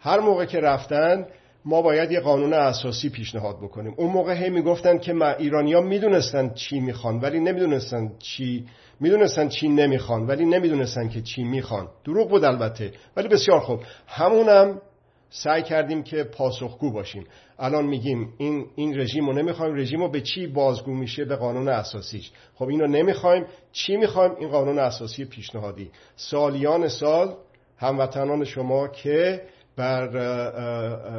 هر 0.00 0.20
موقع 0.20 0.44
که 0.44 0.60
رفتن 0.60 1.26
ما 1.64 1.82
باید 1.82 2.12
یه 2.12 2.20
قانون 2.20 2.52
اساسی 2.52 3.08
پیشنهاد 3.08 3.56
بکنیم. 3.56 3.94
اون 3.96 4.10
موقع 4.10 4.34
هی 4.34 4.50
می‌گفتن 4.50 4.98
که 4.98 5.12
ما 5.12 5.28
ایرانیا 5.28 5.80
می‌دونستن 5.80 6.54
چی 6.54 6.80
می‌خوان 6.80 7.20
ولی 7.20 7.40
نمی‌دونستن 7.40 8.12
چی 8.18 8.66
می‌دونستن 9.00 9.48
چی 9.48 9.68
نمی‌خوان 9.68 10.26
ولی 10.26 10.44
نمی‌دونستن 10.44 11.08
که 11.08 11.20
چی 11.22 11.44
می‌خوان. 11.44 11.88
دروغ 12.04 12.30
بود 12.30 12.44
البته 12.44 12.92
ولی 13.16 13.28
بسیار 13.28 13.60
خوب. 13.60 13.80
همونم 14.06 14.80
سعی 15.30 15.62
کردیم 15.62 16.02
که 16.02 16.24
پاسخگو 16.24 16.92
باشیم. 16.92 17.24
الان 17.58 17.86
میگیم 17.86 18.34
این 18.38 18.66
این 18.74 19.00
رژیم 19.00 19.26
رو 19.26 19.32
نمی‌خوایم. 19.32 19.74
رژیم 19.74 20.00
رو 20.00 20.08
به 20.08 20.20
چی 20.20 20.46
بازگو 20.46 20.94
میشه؟ 20.94 21.24
به 21.24 21.36
قانون 21.36 21.68
اساسیش 21.68 22.32
خب 22.54 22.68
اینو 22.68 22.86
نمی‌خوایم. 22.86 23.46
چی 23.72 23.96
می‌خوایم؟ 23.96 24.34
این 24.38 24.48
قانون 24.48 24.78
اساسی 24.78 25.24
پیشنهادی. 25.24 25.90
سالیان 26.16 26.88
سال 26.88 27.34
هموطنان 27.78 28.44
شما 28.44 28.88
که 28.88 29.42
بر 29.76 30.16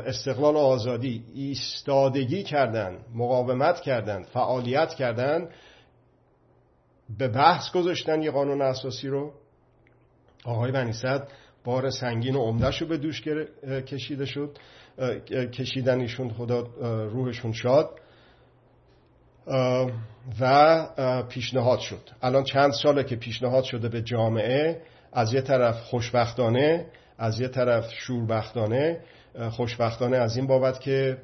استقلال 0.08 0.56
و 0.56 0.58
آزادی 0.58 1.24
ایستادگی 1.34 2.43
کردن 2.43 2.97
مقاومت 3.15 3.82
کردن 3.82 4.24
فعالیت 4.24 4.93
کردن 4.93 5.50
به 7.17 7.28
بحث 7.28 7.71
گذاشتن 7.71 8.21
یه 8.21 8.32
قانون 8.32 8.62
اساسی 8.62 9.08
رو. 9.08 9.32
آقای 10.45 10.71
بنیصد 10.71 11.28
بار 11.63 11.89
سنگین 11.89 12.36
و 12.36 12.39
عمدهش 12.39 12.82
رو 12.82 12.88
به 12.88 12.97
دوش 12.97 13.21
کشیده 13.88 14.26
شد. 14.26 14.58
کشیدن 15.54 16.00
ایشون 16.00 16.30
خدا 16.30 16.62
روحشون 17.06 17.54
شاد. 17.54 17.89
و 20.39 21.24
پیشنهاد 21.30 21.80
شد. 21.80 22.10
الان 22.21 22.43
چند 22.43 22.71
ساله 22.71 23.04
که 23.04 23.15
پیشنهاد 23.15 23.63
شده 23.63 23.89
به 23.89 24.02
جامعه. 24.02 24.82
از 25.13 25.34
یه 25.34 25.41
طرف 25.41 25.80
خوشبختانه 25.82 26.86
از 27.17 27.39
یه 27.39 27.47
طرف 27.47 27.93
شوربختانه. 27.93 29.00
خوشبختانه 29.52 30.17
از 30.17 30.38
این 30.38 30.47
بابت 30.47 30.80
که 30.80 31.17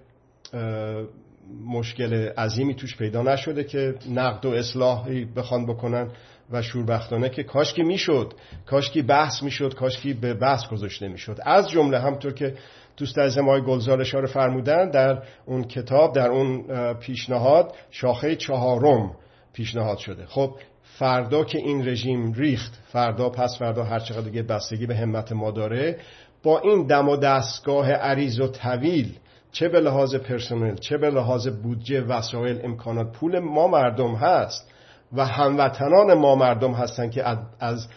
مشکل 1.66 2.14
عظیمی 2.30 2.76
توش 2.76 2.98
پیدا 2.98 3.22
نشده 3.22 3.64
که 3.64 3.96
نقد 4.10 4.46
و 4.46 4.50
اصلاحی 4.50 5.26
بخوان 5.26 5.66
بکنن. 5.66 6.10
و 6.52 6.62
شوربختانه 6.62 7.30
که 7.30 7.44
کاشکی 7.44 7.84
می‌شد 7.84 8.34
کاشکی 8.66 9.02
بحث 9.02 9.44
می‌شد 9.44 9.76
کاشکی 9.76 10.14
به 10.14 10.34
بحث 10.34 10.68
گذاشته 10.68 11.08
می‌شد. 11.08 11.38
از 11.44 11.70
جمله 11.70 12.00
همطور 12.00 12.34
که 12.34 12.54
دوست 12.98 13.18
از 13.18 13.38
مای 13.38 13.62
گلزار 13.62 14.02
اشاره 14.02 14.28
فرمودن 14.28 14.90
در 14.90 15.24
اون 15.46 15.64
کتاب 15.64 16.16
در 16.16 16.30
اون 16.30 16.64
پیشنهاد 16.94 17.74
شاخه 17.92 18.36
چهارم 18.36 19.12
پیشنهاد 19.54 19.98
شده. 19.98 20.26
خب 20.26 20.56
فردا 20.84 21.44
که 21.44 21.58
این 21.58 21.88
رژیم 21.88 22.34
ریخت 22.34 22.80
فردا 22.88 23.30
پس 23.30 23.58
فردا 23.60 23.84
هر 23.84 24.00
چقدر 24.00 24.22
دیگه 24.22 24.44
بستگی 24.44 24.86
به 24.86 24.96
همت 24.96 25.32
ما 25.32 25.52
داره 25.52 26.00
با 26.44 26.60
این 26.60 26.88
دم 26.88 27.10
و 27.10 27.18
دستگاه 27.18 27.92
عریض 27.92 28.40
و 28.40 28.48
طویل 28.48 29.16
چه 29.52 29.70
به 29.70 29.80
لحاظ 29.80 30.16
پرسنل 30.16 30.76
چه 30.76 30.98
به 30.98 31.10
لحاظ 31.10 31.48
بودجه 31.48 32.02
وسایل 32.02 32.60
امکانات 32.64 33.12
پول 33.12 33.40
ما 33.40 33.68
مردم 33.68 34.16
هست. 34.16 34.72
و 35.14 35.26
هموطنان 35.26 36.14
ما 36.14 36.36
مردم 36.36 36.72
هستن 36.74 37.10
که 37.10 37.24
از 37.60 37.88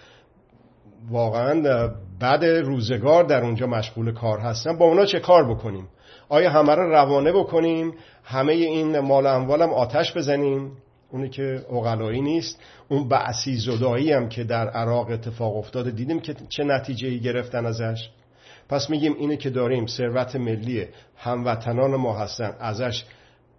واقعا 1.11 1.89
بعد 2.21 2.45
روزگار 2.45 3.25
در 3.25 3.45
اونجا 3.45 3.67
مشغول 3.67 4.13
کار 4.13 4.39
هستن. 4.39 4.79
با 4.79 4.85
اونا 4.85 5.05
چه 5.05 5.21
کار 5.21 5.55
بکنیم؟ 5.55 5.89
آیا 6.29 6.51
همه 6.51 6.75
رو 6.75 6.91
روانه 6.91 7.33
بکنیم؟ 7.33 7.95
همه 8.25 8.53
این 8.53 8.99
مال 8.99 9.27
اموالم 9.27 9.71
آتش 9.71 10.17
بزنیم؟ 10.17 10.73
اونی 11.11 11.29
که 11.29 11.65
اقلایی 11.73 12.21
نیست. 12.21 12.59
اون 12.89 13.09
بعثی 13.09 13.57
زدایی 13.57 14.13
هم 14.13 14.29
که 14.29 14.45
در 14.45 14.69
عراق 14.69 15.11
اتفاق 15.11 15.57
افتاده 15.57 15.91
دیدیم 15.91 16.21
که 16.21 16.35
چه 16.49 16.65
نتیجه 16.65 17.09
ای 17.09 17.21
گرفتن 17.21 17.67
ازش. 17.67 18.11
پس 18.69 18.91
میگیم 18.91 19.15
اینه 19.19 19.37
که 19.37 19.51
داریم 19.51 19.87
ثروت 19.87 20.37
ملی 20.37 20.87
هموطنان 21.17 21.97
ما 21.97 22.19
هستن 22.19 22.55
ازش 22.61 23.05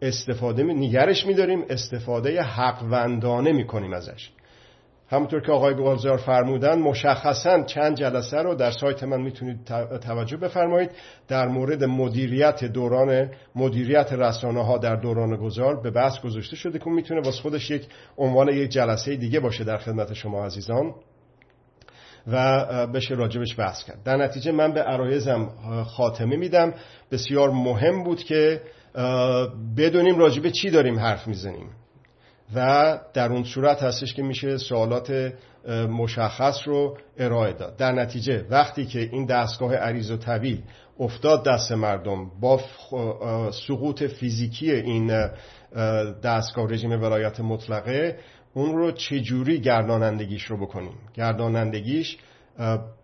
استفاده 0.02 0.64
می... 0.64 0.74
نگرش 0.74 1.26
میداریم 1.26 1.66
استفاده 1.70 2.42
حقوندانه 2.42 3.52
می‌کنیم 3.52 3.94
ازش. 3.94 4.30
همونطور 5.10 5.42
که 5.42 5.52
آقای 5.52 5.76
گلزار 5.76 6.18
فرمودن 6.18 6.80
مشخصا 6.80 7.64
چند 7.64 7.98
جلسه 7.98 8.38
رو 8.38 8.56
در 8.56 8.72
سایت 8.72 9.04
من 9.04 9.22
می‌تونید 9.22 9.66
توجه 10.02 10.38
بفرمایید. 10.38 10.92
در 11.28 11.48
مورد 11.48 11.84
مدیریت 11.84 12.66
دوران 12.66 13.30
مدیریت 13.56 14.14
رسانه 14.14 14.66
ها 14.66 14.78
در 14.78 14.96
دوران 14.96 15.36
گذار 15.36 15.82
به 15.82 15.92
بحث 15.92 16.20
گذاشته 16.20 16.56
شده 16.56 16.80
که 16.80 16.90
می‌تونه 16.90 17.22
واسه 17.22 17.42
خودش 17.42 17.72
یک 17.72 17.88
عنوان 18.18 18.50
یک 18.50 18.70
جلسه 18.70 19.16
دیگه 19.16 19.40
باشه 19.40 19.64
در 19.64 19.78
خدمت 19.78 20.14
شما 20.14 20.46
عزیزان. 20.46 20.94
و 22.28 22.88
بشه 22.88 23.16
راجبش 23.16 23.60
بحث 23.60 23.84
کرد. 23.84 24.04
در 24.04 24.18
نتیجه 24.18 24.52
من 24.52 24.74
به 24.74 24.82
عرایزم 24.82 25.50
خاتمه 25.86 26.36
میدم. 26.36 26.74
بسیار 27.12 27.50
مهم 27.52 28.04
بود 28.04 28.24
که 28.24 28.62
بدونیم 29.77 30.17
راجبه 30.19 30.51
چی 30.51 30.69
داریم 30.69 30.99
حرف 30.99 31.27
می‌زنیم. 31.27 31.69
و 32.56 32.99
در 33.13 33.32
اون 33.32 33.43
صورت 33.43 33.84
هستش 33.84 34.13
که 34.13 34.23
میشه 34.23 34.58
سوالات 34.58 35.34
مشخص 35.89 36.62
رو 36.65 36.97
ارائه 37.17 37.54
داد. 37.54 37.77
در 37.77 37.91
نتیجه 37.91 38.45
وقتی 38.49 38.86
که 38.86 38.99
این 38.99 39.25
دستگاه 39.25 39.75
عریض 39.75 40.12
و 40.12 40.17
طویل 40.17 40.62
افتاد 40.99 41.45
دست 41.45 41.71
مردم 41.71 42.32
با 42.41 42.62
سقوط 43.67 44.04
فیزیکی 44.04 44.71
این 44.71 45.30
دستگاه 46.23 46.71
رژیم 46.71 46.91
ولایت 46.91 47.39
مطلقه 47.39 48.17
اون 48.54 48.77
رو 48.77 48.91
چجوری 48.91 49.60
گردانندگیش 49.60 50.43
رو 50.43 50.58
بکنیم؟ 50.58 50.93
گردانندگیش 51.13 52.17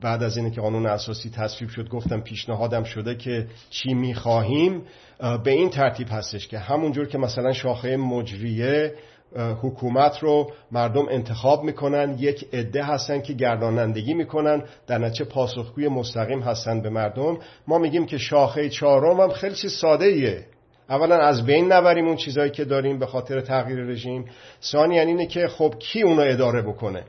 بعد 0.02 0.24
از 0.24 0.38
اینکه 0.38 0.62
قانون 0.62 0.86
اساسی 0.86 1.30
تصویب 1.30 1.70
شد 1.70 1.90
گفتم 1.90 2.22
پیشنهادم 2.22 2.84
شده 2.84 3.16
که 3.16 3.48
چی 3.70 3.94
می‌خواهیم 3.94 4.82
به 5.20 5.52
این 5.52 5.70
ترتیب 5.70 6.08
هستش 6.12 6.48
که 6.48 6.60
همونجور 6.60 7.08
که 7.08 7.18
مثلا 7.18 7.54
شاخه 7.54 7.98
مجریه 7.98 8.94
حکومت 9.36 10.20
رو 10.20 10.52
مردم 10.72 11.06
انتخاب 11.10 11.64
می‌کنن 11.64 12.16
یک 12.20 12.48
عده 12.54 12.84
هستن 12.84 13.22
که 13.22 13.34
گردانندگی 13.34 14.14
می‌کنن 14.14 14.64
در 14.88 14.98
نتیجه 14.98 15.26
پاسخگوی 15.26 15.88
مستقیم 15.88 16.40
هستن 16.40 16.82
به 16.82 16.90
مردم. 16.90 17.38
ما 17.68 17.78
میگیم 17.78 18.06
که 18.06 18.18
شاخه 18.18 18.70
چهارم 18.70 19.22
هم 19.22 19.30
خیلی 19.30 19.56
چیز 19.56 19.72
ساده 19.72 20.06
ایه 20.06 20.46
اولا 20.90 21.16
از 21.16 21.46
بین 21.46 21.72
نبریم 21.72 22.08
اون 22.08 22.16
چیزایی 22.16 22.52
که 22.52 22.66
داریم 22.66 23.00
به 23.00 23.06
خاطر 23.06 23.42
تغییر 23.42 23.80
رژیم. 23.80 24.26
ثانیا 24.64 25.02
اینه 25.02 25.26
که 25.26 25.48
خب 25.48 25.76
کی 25.80 26.02
اونو 26.02 26.22
اداره 26.22 26.62
بکنه؟ 26.62 27.04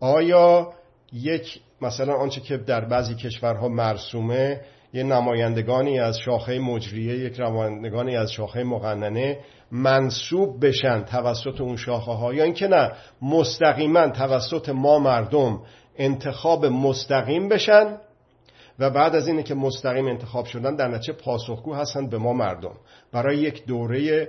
آیا 0.00 0.72
یک 1.12 1.60
مثلا 1.82 2.14
آنچه 2.14 2.40
که 2.40 2.56
در 2.56 2.84
بعضی 2.84 3.14
کشورها 3.14 3.68
مرسومه 3.68 4.60
یه 4.94 5.02
نمایندگانی 5.02 6.00
از 6.00 6.18
شاخه 6.18 6.58
مجریه 6.58 7.18
یک 7.18 7.40
نمایندگانی 7.40 8.16
از 8.16 8.32
شاخه 8.32 8.64
مقننه 8.64 9.38
منصوب 9.70 10.66
بشن 10.66 11.04
توسط 11.04 11.60
اون 11.60 11.76
شاخه 11.76 12.12
ها 12.12 12.34
یا 12.34 12.44
اینکه 12.44 12.66
نه 12.68 12.92
مستقیما 13.22 14.08
توسط 14.08 14.68
ما 14.68 14.98
مردم 14.98 15.62
انتخاب 15.96 16.66
مستقیم 16.66 17.48
بشن 17.48 17.96
و 18.78 18.90
بعد 18.90 19.14
از 19.14 19.28
اینه 19.28 19.42
که 19.42 19.54
مستقیم 19.54 20.06
انتخاب 20.06 20.44
شدن 20.46 20.76
در 20.76 20.88
نتیجه 20.88 21.12
پاسخگو 21.12 21.74
هستند 21.74 22.10
به 22.10 22.18
ما 22.18 22.32
مردم 22.32 22.74
برای 23.12 23.36
یک 23.36 23.66
دوره 23.66 24.28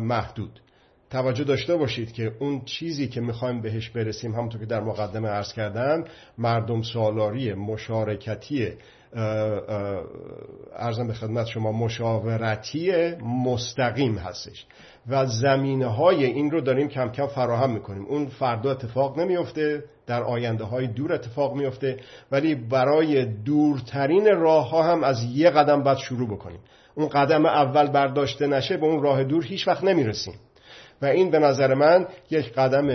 محدود. 0.00 0.60
توجه 1.10 1.44
داشته 1.44 1.76
باشید 1.76 2.12
که 2.12 2.32
اون 2.38 2.64
چیزی 2.64 3.08
که 3.08 3.20
می‌خوایم 3.20 3.60
بهش 3.60 3.88
برسیم 3.88 4.34
همونطور 4.34 4.60
که 4.60 4.66
در 4.66 4.80
مقدمه 4.80 5.28
عرض 5.28 5.52
کردم 5.52 6.04
مردم 6.38 6.82
سالاری 6.82 7.54
مشارکتی 7.54 8.68
ارزم 10.76 11.06
به 11.06 11.12
خدمت 11.12 11.46
شما 11.46 11.72
مشاورتی 11.72 13.14
مستقیم 13.44 14.18
هستش 14.18 14.66
و 15.08 15.26
زمینه 15.26 15.86
های 15.86 16.24
این 16.24 16.50
رو 16.50 16.60
داریم 16.60 16.88
کم 16.88 17.08
کم 17.08 17.26
فراهم 17.26 17.70
می‌کنیم. 17.70 18.04
اون 18.04 18.26
فردا 18.26 18.70
اتفاق 18.70 19.18
نمیفته 19.18 19.84
در 20.06 20.22
آینده 20.22 20.64
های 20.64 20.86
دور 20.86 21.12
اتفاق 21.12 21.54
میفته 21.54 21.96
ولی 22.32 22.54
برای 22.54 23.24
دورترین 23.24 24.26
راه 24.26 24.70
ها 24.70 24.82
هم 24.82 25.04
از 25.04 25.24
یه 25.24 25.50
قدم 25.50 25.82
باید 25.82 25.98
شروع 25.98 26.28
بکنیم. 26.28 26.60
اون 26.94 27.08
قدم 27.08 27.46
اول 27.46 27.86
برداشته 27.86 28.46
نشه 28.46 28.76
به 28.76 28.86
اون 28.86 29.02
راه 29.02 29.24
دور 29.24 29.44
هیچ 29.44 29.68
وقت 29.68 29.84
نمی‌رسیم. 29.84 30.34
و 31.02 31.06
این 31.06 31.30
به 31.30 31.38
نظر 31.38 31.74
من 31.74 32.06
یک 32.30 32.52
قدم 32.52 32.86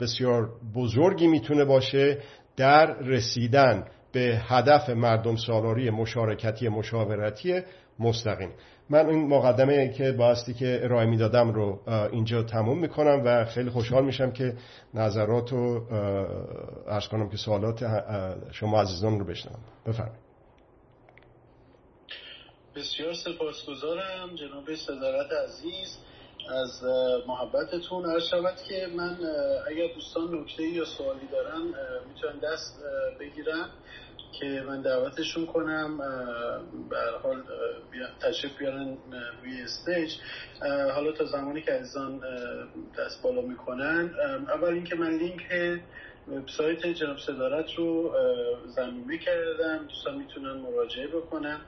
بسیار 0.00 0.50
بزرگی 0.74 1.26
می‌تونه 1.26 1.64
باشه 1.64 2.18
در 2.56 2.98
رسیدن 2.98 3.84
به 4.12 4.40
هدف 4.48 4.90
مردم 4.90 5.36
سالاری 5.36 5.90
مشارکتی 5.90 6.68
مشاورتی 6.68 7.60
مستقیم. 7.98 8.50
من 8.90 9.08
این 9.08 9.28
مقدمه 9.28 9.88
که 9.88 10.12
باستی 10.12 10.54
که 10.54 10.80
ارائه 10.82 11.06
می‌دادم 11.06 11.52
رو 11.52 11.80
اینجا 12.12 12.42
تموم 12.42 12.78
می‌کنم 12.78 13.22
و 13.24 13.44
خیلی 13.44 13.70
خوشحال 13.70 14.04
میشم 14.04 14.30
که 14.30 14.54
نظرات 14.94 15.52
و 15.52 15.80
ارز 16.88 17.08
کنم 17.08 17.28
که 17.28 17.36
سوالات 17.36 17.84
شما 18.52 18.80
عزیزان 18.80 19.18
رو 19.18 19.24
بشنم 19.24 19.58
بفرمایید. 19.86 20.28
بسیار 22.76 23.14
سپاسگزارم 23.14 24.34
جناب 24.34 24.74
صدارت 24.74 25.32
عزیز. 25.32 25.98
از 26.48 26.82
محبتتون 27.26 28.10
عرض 28.10 28.22
شود 28.30 28.56
که 28.68 28.86
من 28.96 29.16
اگر 29.70 29.86
دوستان 29.94 30.34
نکته 30.34 30.62
یا 30.62 30.84
سوالی 30.84 31.26
دارن 31.32 31.62
می‌تونن 32.08 32.38
دست 32.38 32.80
بگیرن 33.20 33.68
که 34.38 34.64
من 34.66 34.82
دعوتشون 34.82 35.46
کنم. 35.46 35.98
به 36.90 36.96
حال 37.22 37.44
تشریف 38.22 38.58
بیارن 38.58 38.98
روی 39.42 39.62
استیج. 39.62 40.12
حالا 40.94 41.12
تا 41.12 41.24
زمانی 41.24 41.62
که 41.62 41.72
عزیزان 41.72 42.20
دست 42.98 43.22
بالا 43.22 43.42
می‌کنن. 43.42 44.14
اول 44.54 44.72
اینکه 44.74 44.96
من 44.96 45.10
لینک 45.10 45.42
وبسایت 46.28 46.86
جناب 46.86 47.18
صدارت 47.26 47.72
رو 47.76 48.14
زمینه 48.76 49.18
کردم. 49.18 49.86
دوستان 49.86 50.16
می‌تونن 50.16 50.52
مراجعه 50.52 51.06
بکنن. 51.06 51.60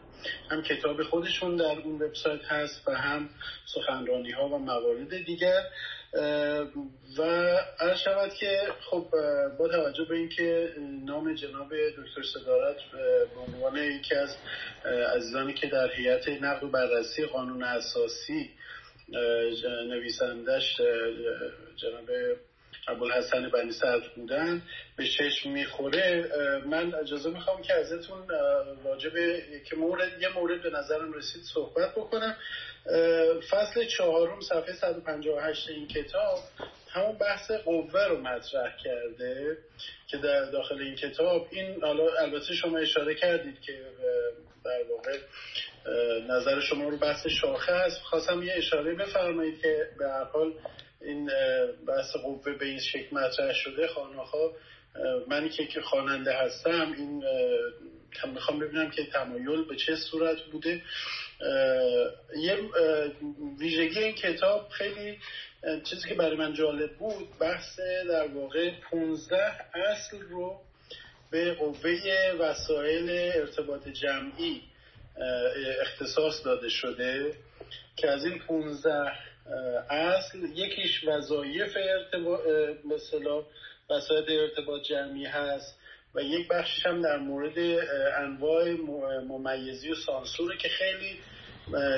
هم 0.50 0.62
کتاب 0.62 1.02
خودشون 1.02 1.56
در 1.56 1.78
اون 1.84 2.02
وبسایت 2.02 2.44
هست 2.44 2.88
و 2.88 2.90
هم 2.94 3.28
سخنرانی 3.74 4.30
ها 4.30 4.48
و 4.48 4.58
موارد 4.58 5.24
دیگر 5.24 5.62
و 7.18 7.22
عرض 7.80 7.98
شود 7.98 8.34
که 8.34 8.60
خب 8.90 9.06
با 9.58 9.68
توجه 9.68 10.04
به 10.04 10.14
اینکه 10.14 10.74
نام 11.04 11.34
جناب 11.34 11.68
دکتر 11.74 12.22
صدارت 12.34 12.76
به 13.34 13.40
عنوان 13.40 13.76
یکی 13.76 14.14
از 14.14 14.36
عزیزانی 15.16 15.54
که 15.54 15.66
در 15.66 15.90
هیئت 15.92 16.28
نقد 16.28 16.64
و 16.64 16.68
بررسی 16.68 17.26
قانون 17.26 17.62
اساسی 17.62 18.50
نویسندش 19.88 20.80
جناب 21.76 22.10
ابوالحسن 22.90 23.48
بنی 23.48 23.72
صدر 23.72 24.08
بودن 24.16 24.62
به 24.96 25.06
چشم 25.06 25.50
می‌خوره. 25.50 26.30
من 26.66 26.94
اجازه 26.94 27.30
می‌خوام 27.30 27.62
که 27.62 27.74
ازتون 27.74 28.28
راجع 28.84 29.10
به 29.10 29.42
که 29.70 29.76
مورد 29.76 30.22
یه 30.22 30.28
مورد 30.28 30.62
به 30.62 30.70
نظرم 30.70 31.12
رسید 31.12 31.42
صحبت 31.54 31.94
بکنم. 31.94 32.36
فصل 33.50 33.84
چهارم 33.84 34.40
صفحه 34.40 34.72
158 34.72 35.68
این 35.68 35.88
کتاب 35.88 36.38
همون 36.92 37.18
بحث 37.18 37.50
قوه 37.50 38.04
رو 38.06 38.20
مطرح 38.20 38.76
کرده 38.84 39.58
که 40.06 40.16
در 40.16 40.50
داخل 40.50 40.80
این 40.80 40.94
کتاب 40.94 41.48
این 41.50 41.84
البته 41.84 42.54
شما 42.54 42.78
اشاره 42.78 43.14
کردید 43.14 43.60
که 43.60 43.80
در 44.64 44.82
واقع 44.90 45.18
نظر 46.28 46.60
شما 46.60 46.88
رو 46.88 46.96
بحث 46.96 47.26
شاخه 47.26 47.74
هست 47.74 47.98
خواستم 48.02 48.42
یه 48.42 48.54
اشاره 48.56 48.94
بفرمایید 48.94 49.60
که 49.60 49.88
به 49.98 50.08
هر 50.08 50.24
حال 50.24 50.52
این 51.00 51.30
بحث 51.86 52.16
قوه 52.16 52.52
به 52.58 52.66
این 52.66 52.80
شکل 52.80 53.16
مطرح 53.16 53.52
شده. 53.52 53.86
خانه 53.86 54.22
منی 55.28 55.48
که 55.48 55.66
که 55.66 55.80
خواننده 55.80 56.36
هستم 56.36 56.92
این 56.96 57.24
می‌خوام 58.34 58.58
ببینم 58.58 58.90
که 58.90 59.06
تمایل 59.06 59.64
به 59.64 59.76
چه 59.76 59.96
صورت 59.96 60.40
بوده. 60.52 60.82
یه 62.36 62.58
ویژگی 63.58 63.98
این 63.98 64.14
کتاب 64.14 64.68
خیلی 64.68 65.18
چیزی 65.84 66.08
که 66.08 66.14
برای 66.14 66.36
من 66.36 66.54
جالب 66.54 66.96
بود 66.96 67.38
بحث 67.40 67.80
در 68.08 68.26
واقع 68.26 68.70
15 68.90 69.36
اصل 69.74 70.20
رو 70.20 70.60
به 71.30 71.54
قوه 71.54 72.00
وسایل 72.40 73.10
ارتباط 73.10 73.88
جمعی 73.88 74.62
اختصاص 75.80 76.44
داده 76.44 76.68
شده 76.68 77.34
که 77.96 78.10
از 78.10 78.24
این 78.24 78.38
15 78.38 79.12
اصل 79.90 80.38
یکیش 80.54 81.04
وظایف 81.04 81.76
ارتباط 81.76 82.40
مثلا 82.84 83.42
وسایل 83.90 84.40
ارتباط 84.40 84.82
جمعی 84.82 85.24
هست 85.24 85.78
و 86.14 86.22
یک 86.22 86.48
بخشش 86.48 86.86
هم 86.86 87.02
در 87.02 87.18
مورد 87.18 87.58
انواع 88.18 88.70
ممیزی 89.20 89.90
و 89.90 89.94
سانسوره 89.94 90.56
که 90.56 90.68
خیلی 90.68 91.18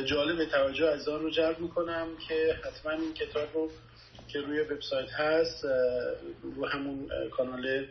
جالب 0.05 0.45
توجه 0.45 0.87
از 0.87 1.09
آن 1.09 1.21
رو 1.21 1.31
جلب 1.31 1.61
می‌کنم 1.61 2.09
که 2.29 2.59
حتما 2.65 2.93
این 2.93 3.15
کتاب 3.15 3.49
رو 3.55 3.71
که 4.29 4.41
روی 4.41 4.61
وبسایت 4.61 5.11
هست 5.11 5.65
رو 6.43 6.67
همون 6.67 7.09
کانال 7.31 7.87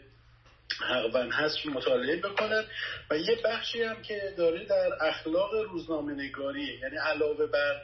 حقبن 0.80 1.32
هست 1.32 1.65
مطالعه 1.65 2.17
بکنن 2.17 2.63
و 3.12 3.17
یه 3.17 3.38
بخشی 3.46 3.84
هم 3.84 4.02
که 4.02 4.34
داره 4.38 4.65
در 4.65 4.89
اخلاق 5.02 5.54
روزنامه 5.54 6.13
نگاری 6.13 6.80
یعنی 6.82 6.98
علاوه 6.98 7.46
بر 7.46 7.82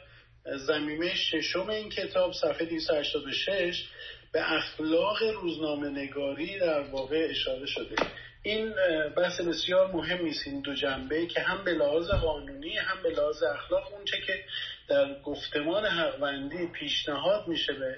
زمینه 0.66 1.14
ششم 1.14 1.68
این 1.68 1.88
کتاب 1.88 2.32
صفحه 2.32 2.66
286 2.66 3.84
به 4.32 4.52
اخلاق 4.52 5.22
روزنامه 5.22 5.88
نگاری 5.88 6.58
در 6.58 6.80
واقع 6.80 7.26
اشاره 7.30 7.66
شده. 7.66 7.96
این 8.42 8.74
بحث 9.16 9.40
بسیار 9.40 9.92
مهمی 9.92 10.30
است 10.30 10.46
این 10.46 10.60
دو 10.60 10.74
جنبه 10.74 11.26
که 11.26 11.40
هم 11.40 11.64
به 11.64 11.72
لحاظ 11.72 12.10
قانونی 12.10 12.76
هم 12.76 13.02
به 13.02 13.10
لحاظ 13.10 13.42
اخلاق 13.42 13.92
اونچه 13.94 14.16
که 14.26 14.44
در 14.88 15.20
گفتمان 15.22 15.86
حقوندی 15.86 16.66
پیشنهاد 16.66 17.48
میشه 17.48 17.72
به 17.72 17.96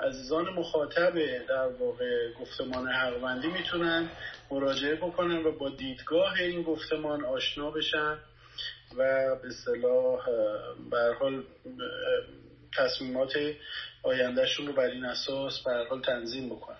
عزیزان 0.00 0.44
مخاطب 0.48 1.14
در 1.48 1.66
واقع 1.66 2.32
گفتمان 2.32 2.88
حقوندی 2.88 3.48
می‌تونن 3.48 4.10
مراجعه 4.50 4.94
بکنن 4.94 5.44
و 5.44 5.52
با 5.52 5.70
دیدگاه 5.70 6.40
این 6.40 6.62
گفتمان 6.62 7.24
آشنا 7.24 7.70
بشن 7.70 8.18
و 8.96 9.36
به 9.42 9.50
صلاح 9.64 10.20
حال 11.20 11.44
تصمیمات 12.76 13.32
آیندهشون 14.06 14.66
رو 14.66 14.72
بر 14.72 14.82
این 14.82 15.04
اساس 15.04 15.60
به 15.60 15.70
حال 15.90 16.00
تنظیم 16.02 16.48
بکنن 16.48 16.76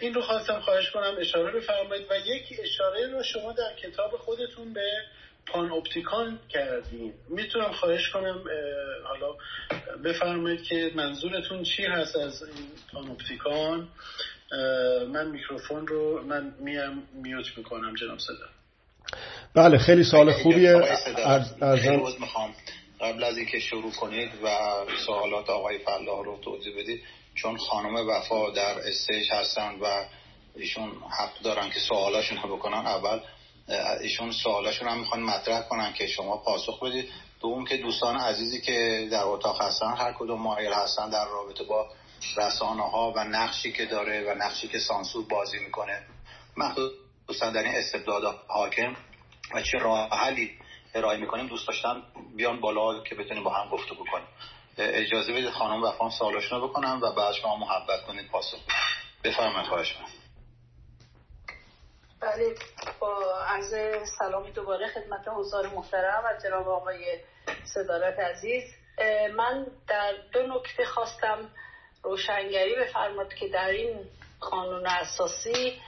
این 0.00 0.14
رو 0.14 0.22
خواستم 0.22 0.60
خواهش 0.60 0.90
کنم 0.90 1.14
اشاره 1.18 1.52
بفرمایید 1.52 2.06
و 2.10 2.14
یک 2.16 2.60
اشاره 2.62 3.06
رو 3.06 3.22
شما 3.22 3.52
در 3.52 3.74
کتاب 3.82 4.10
خودتون 4.16 4.72
به 4.72 4.90
پان 5.46 5.72
اپتیکان 5.72 6.38
کردین. 6.48 7.12
می‌تونم 7.28 7.72
خواهش 7.72 8.10
کنم 8.10 8.44
حالا 9.04 9.34
بفرمایید 10.04 10.62
که 10.62 10.90
منظورتون 10.94 11.62
چی 11.62 11.84
هست 11.84 12.16
از 12.16 12.42
این 12.42 12.68
پان 12.92 13.10
اپتیکان؟ 13.10 13.88
من 15.12 15.30
میکروفون 15.30 15.86
رو 15.86 16.22
من 16.22 16.54
می 16.60 17.08
میوت 17.22 17.58
می‌کنم 17.58 17.94
جناب 17.94 18.18
صدا. 18.18 18.46
بله 19.54 19.78
خیلی 19.78 20.04
سال 20.04 20.32
خوبیه. 20.32 20.70
از 21.60 21.86
می‌خوام. 22.20 22.54
قبل 23.04 23.24
از 23.24 23.36
اینکه 23.36 23.58
شروع 23.60 23.92
کنید 23.92 24.30
و 24.42 24.48
سوالات 25.06 25.50
آقای 25.50 25.78
فلاح 25.78 26.24
رو 26.24 26.38
توضیح 26.42 26.78
بدید 26.78 27.02
چون 27.34 27.56
خانم 27.56 27.94
وفا 28.08 28.50
در 28.50 28.78
استیج 28.78 29.32
هستن 29.32 29.74
و 29.80 30.04
ایشون 30.56 30.90
حق 31.18 31.38
دارن 31.42 31.70
که 31.70 31.80
سوالاشون 31.80 32.38
رو 32.42 32.56
بکنن 32.56 32.86
اول 32.86 33.20
ایشون 34.00 34.32
سوالاشون 34.32 34.88
هم 34.88 34.98
می‌خوان 34.98 35.22
مطرح 35.22 35.62
کنن 35.62 35.92
که 35.92 36.06
شما 36.06 36.36
پاسخ 36.36 36.82
بدید. 36.82 37.08
دوم 37.40 37.64
که 37.64 37.76
دوستان 37.76 38.16
عزیزی 38.16 38.60
که 38.60 39.08
در 39.12 39.24
اتاق 39.24 39.62
هستن 39.62 39.94
هر 39.96 40.12
کدوم 40.12 40.40
مایل 40.40 40.72
هستن 40.72 41.10
در 41.10 41.24
رابطه 41.24 41.64
با 41.64 41.88
رسانه 42.36 42.82
ها 42.82 43.12
و 43.16 43.24
نقشی 43.24 43.72
که 43.72 43.86
داره 43.86 44.24
و 44.32 44.34
نقشی 44.34 44.68
که 44.68 44.78
سانسور 44.78 45.24
بازی 45.24 45.58
می‌کنه 45.58 46.02
مخصوصا 46.56 47.50
در 47.54 47.62
این 47.62 47.74
استبداد 47.74 48.40
حاکم 48.48 48.96
و 49.54 49.62
چه 49.62 49.78
راه 49.78 50.08
حلی 50.10 50.50
ارائه 50.94 51.18
می‌کنیم 51.18 51.46
دوست 51.46 51.66
داشتم 51.68 52.02
بیان 52.36 52.60
بالا 52.60 53.02
که 53.02 53.14
بتونیم 53.14 53.44
با 53.44 53.50
هم 53.50 53.68
گفته 53.68 53.94
بکنیم 53.94 54.26
اجازه 54.78 55.32
بدید 55.32 55.50
خانم 55.50 55.82
وفام 55.82 56.10
سوالاشون 56.10 56.60
رو 56.60 56.68
بکنم 56.68 57.00
و 57.02 57.12
بعد 57.12 57.32
شما 57.32 57.56
محبت 57.56 58.06
کنید 58.06 58.30
پاسخ 58.30 58.58
بفرمایید 59.24 59.68
خواهش 59.68 59.96
من 60.00 60.06
بله 62.20 62.54
با 63.00 63.40
عرض 63.48 63.74
سلامی 64.18 64.50
دوباره 64.52 64.88
خدمت 64.88 65.28
حضار 65.28 65.66
محترم 65.66 66.22
و 66.24 66.42
جناب 66.42 66.68
آقای 66.68 67.18
صدارت 67.64 68.18
عزیز. 68.18 68.64
من 69.36 69.66
در 69.88 70.12
دو 70.32 70.42
نکته 70.42 70.84
خواستم 70.84 71.50
روشنگری 72.02 72.74
بفرماد 72.74 73.34
که 73.34 73.48
در 73.48 73.68
این 73.68 74.00
قانون 74.40 74.86
اساسی 74.86 75.80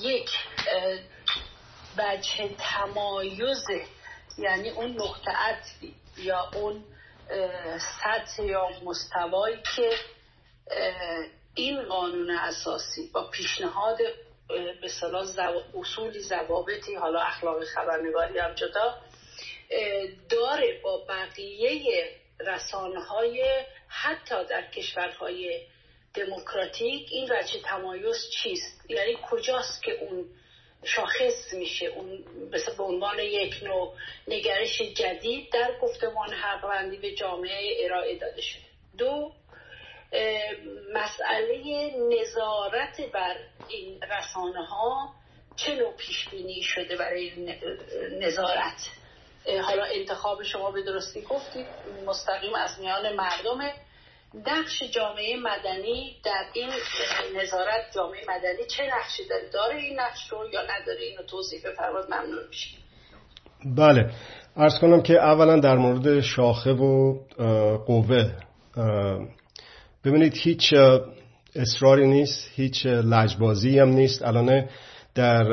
یک 0.00 0.30
وجه 2.00 2.50
تمایز 2.58 3.64
یعنی 4.38 4.70
اون 4.70 4.90
نقطه 4.90 5.30
عطفی 5.30 5.94
یا 6.16 6.50
اون 6.54 6.84
سطح 7.78 8.42
یا 8.42 8.68
مستوایی 8.84 9.62
که 9.76 9.90
این 11.54 11.82
قانون 11.82 12.30
اساسی 12.30 13.10
با 13.12 13.30
پیشنهاد 13.30 13.98
به 14.82 14.88
صلاح 15.00 15.26
اصولی 15.74 16.20
ضوابطی 16.20 16.94
حالا 16.94 17.20
اخلاق 17.20 17.64
خبرنگاری 17.64 18.38
هم 18.38 18.54
جدا 18.54 18.98
داره 20.28 20.80
با 20.82 21.04
بقیه 21.08 22.10
رسانه 22.40 23.00
های 23.00 23.64
حتی 23.88 24.44
در 24.44 24.70
کشورهای 24.70 25.66
دموکراتیک 26.14 27.08
این 27.10 27.32
وجه 27.32 27.60
تمایز 27.64 28.30
چیست؟ 28.30 28.90
یعنی 28.90 29.18
کجاست 29.30 29.82
که 29.82 29.92
اون 29.92 30.24
شاخص 30.84 31.52
میشه. 31.52 31.86
اون 31.86 32.24
به 32.78 32.82
عنوان 32.82 33.18
یک 33.18 33.54
نوع 33.62 33.94
نگرش 34.28 34.82
جدید 34.82 35.52
در 35.52 35.78
گفتمان 35.82 36.32
حقوندی 36.32 36.96
به 36.96 37.14
جامعه 37.14 37.84
ارائه 37.84 38.18
داده 38.18 38.42
شده. 38.42 38.62
دو 38.98 39.32
مسئله 40.92 41.90
نظارت 42.20 43.00
بر 43.12 43.36
این 43.68 44.00
رسانه 44.02 44.66
ها 44.66 45.14
چه 45.56 45.74
نوع 45.74 45.96
پیش 45.96 46.28
بینی 46.28 46.62
شده 46.62 46.96
برای 46.96 47.32
نظارت؟ 48.20 48.88
حالا 49.64 49.84
انتخاب 49.84 50.42
شما 50.42 50.70
به 50.70 50.82
درستی 50.82 51.22
گفتید. 51.22 51.66
مستقیم 52.06 52.54
از 52.54 52.80
میان 52.80 53.12
مردم 53.12 53.72
نقش 54.34 54.82
جامعه 54.82 55.36
مدنی 55.36 56.16
در 56.24 56.44
این 56.54 56.68
نظارت 57.36 57.92
جامعه 57.94 58.20
مدنی 58.28 58.66
چه 58.66 58.82
نقشی 58.96 59.28
داره؟ 59.28 59.48
داره 59.52 59.76
این 59.76 60.00
نقش 60.00 60.28
رو 60.30 60.48
یا 60.52 60.62
نداره؟ 60.62 61.02
اینو 61.10 61.22
توضیح 61.22 61.60
بفرمایید 61.66 62.06
ممنون 62.10 62.48
میشه 62.48 62.68
بله. 63.76 64.10
ارز 64.56 64.78
کنم 64.78 65.02
که 65.02 65.14
اولا 65.14 65.60
در 65.60 65.76
مورد 65.76 66.20
شاخه 66.20 66.72
و 66.72 67.18
قوه 67.86 68.30
ببینید 70.04 70.34
هیچ 70.36 70.74
اصراری 71.56 72.06
نیست 72.06 72.50
هیچ 72.54 72.86
لجبازی 72.86 73.78
هم 73.78 73.88
نیست. 73.88 74.22
الان 74.22 74.68
در 75.14 75.44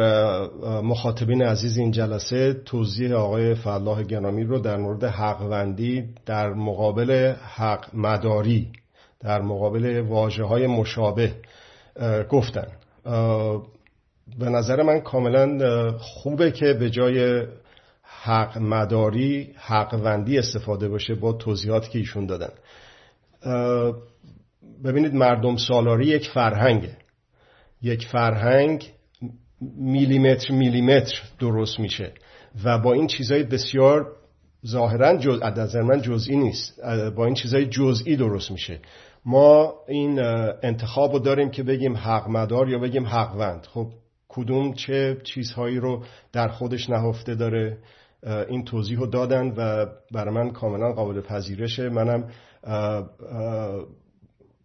مخاطبین 0.82 1.42
عزیز 1.42 1.78
این 1.78 1.92
جلسه 1.92 2.54
توضیح 2.54 3.14
آقای 3.14 3.56
فلاح 3.56 4.04
گرامی 4.04 4.44
رو 4.44 4.60
در 4.60 4.78
مورد 4.78 5.04
حقوندی 5.04 6.04
در 6.26 6.50
مقابل 6.50 7.34
حق 7.56 7.86
مداری 7.94 8.72
در 9.20 9.42
مقابل 9.42 10.00
واجه 10.00 10.44
های 10.44 10.68
مشابه 10.68 11.36
گفتن. 12.30 12.68
به 14.40 14.50
نظر 14.50 14.84
من 14.84 15.00
کاملا 15.00 15.92
خوبه 15.98 16.52
که 16.52 16.74
به 16.74 16.90
جای 16.90 17.46
حق 18.04 18.58
مداری 18.58 19.54
حقوندی 19.58 20.38
استفاده 20.38 20.90
باشه 20.90 21.16
با 21.16 21.34
توضیحاتی 21.34 21.90
که 21.90 22.00
ایشون 22.00 22.26
دادن. 22.26 22.50
ببینید 24.84 25.14
مردم 25.14 25.58
سالاری 25.58 26.06
یک 26.06 26.30
فرهنگه. 26.30 26.98
یک 27.82 28.08
فرهنگ 28.08 28.92
میلیمتر 29.62 30.54
میلیمتر 30.54 31.22
درست 31.40 31.80
میشه. 31.80 32.14
و 32.64 32.78
با 32.80 32.94
این 32.94 33.08
چیزهای 33.08 33.44
بسیار 33.44 34.08
ظاهرا 34.68 35.18
جز... 35.18 35.42
نظر 35.44 35.82
من 35.82 36.02
جزئی 36.02 36.38
نیست. 36.38 36.80
با 37.16 37.26
این 37.26 37.36
چیزهای 37.36 37.66
جزئی 37.66 38.16
درست 38.16 38.52
میشه. 38.52 38.80
ما 39.26 39.74
این 39.88 40.20
انتخاب 40.64 41.14
رو 41.14 41.20
داریم 41.20 41.50
که 41.50 41.64
بگیم 41.64 41.98
حق 41.98 42.30
مدار 42.30 42.70
یا 42.70 42.80
بگیم 42.80 43.06
حقوند 43.06 43.68
خب 43.74 43.88
کدوم 44.30 44.74
چه 44.74 45.18
چیزهایی 45.24 45.78
رو 45.78 46.04
در 46.34 46.48
خودش 46.48 46.90
نهفته 46.90 47.36
داره؟ 47.36 47.78
این 48.50 48.66
توضیح 48.66 49.00
رو 49.00 49.08
دادن 49.08 49.48
و 49.58 49.86
برای 50.12 50.34
من 50.34 50.52
کاملا 50.52 50.94
قابل 50.94 51.22
پذیرشه. 51.22 51.90
منم 51.90 52.30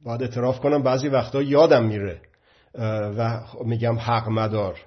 باید 0.04 0.22
اعتراف 0.22 0.60
کنم 0.60 0.82
بعضی 0.82 1.08
وقتا 1.08 1.42
یادم 1.42 1.84
میره. 1.84 2.20
و 2.78 3.40
میگم 3.64 3.98
حق 3.98 4.28
مدار. 4.28 4.78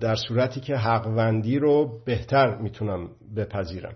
در 0.00 0.14
صورتی 0.14 0.60
که 0.60 0.76
حقوندی 0.76 1.58
رو 1.58 2.00
بهتر 2.04 2.56
می‌تونم 2.56 3.08
بپذیرم. 3.36 3.94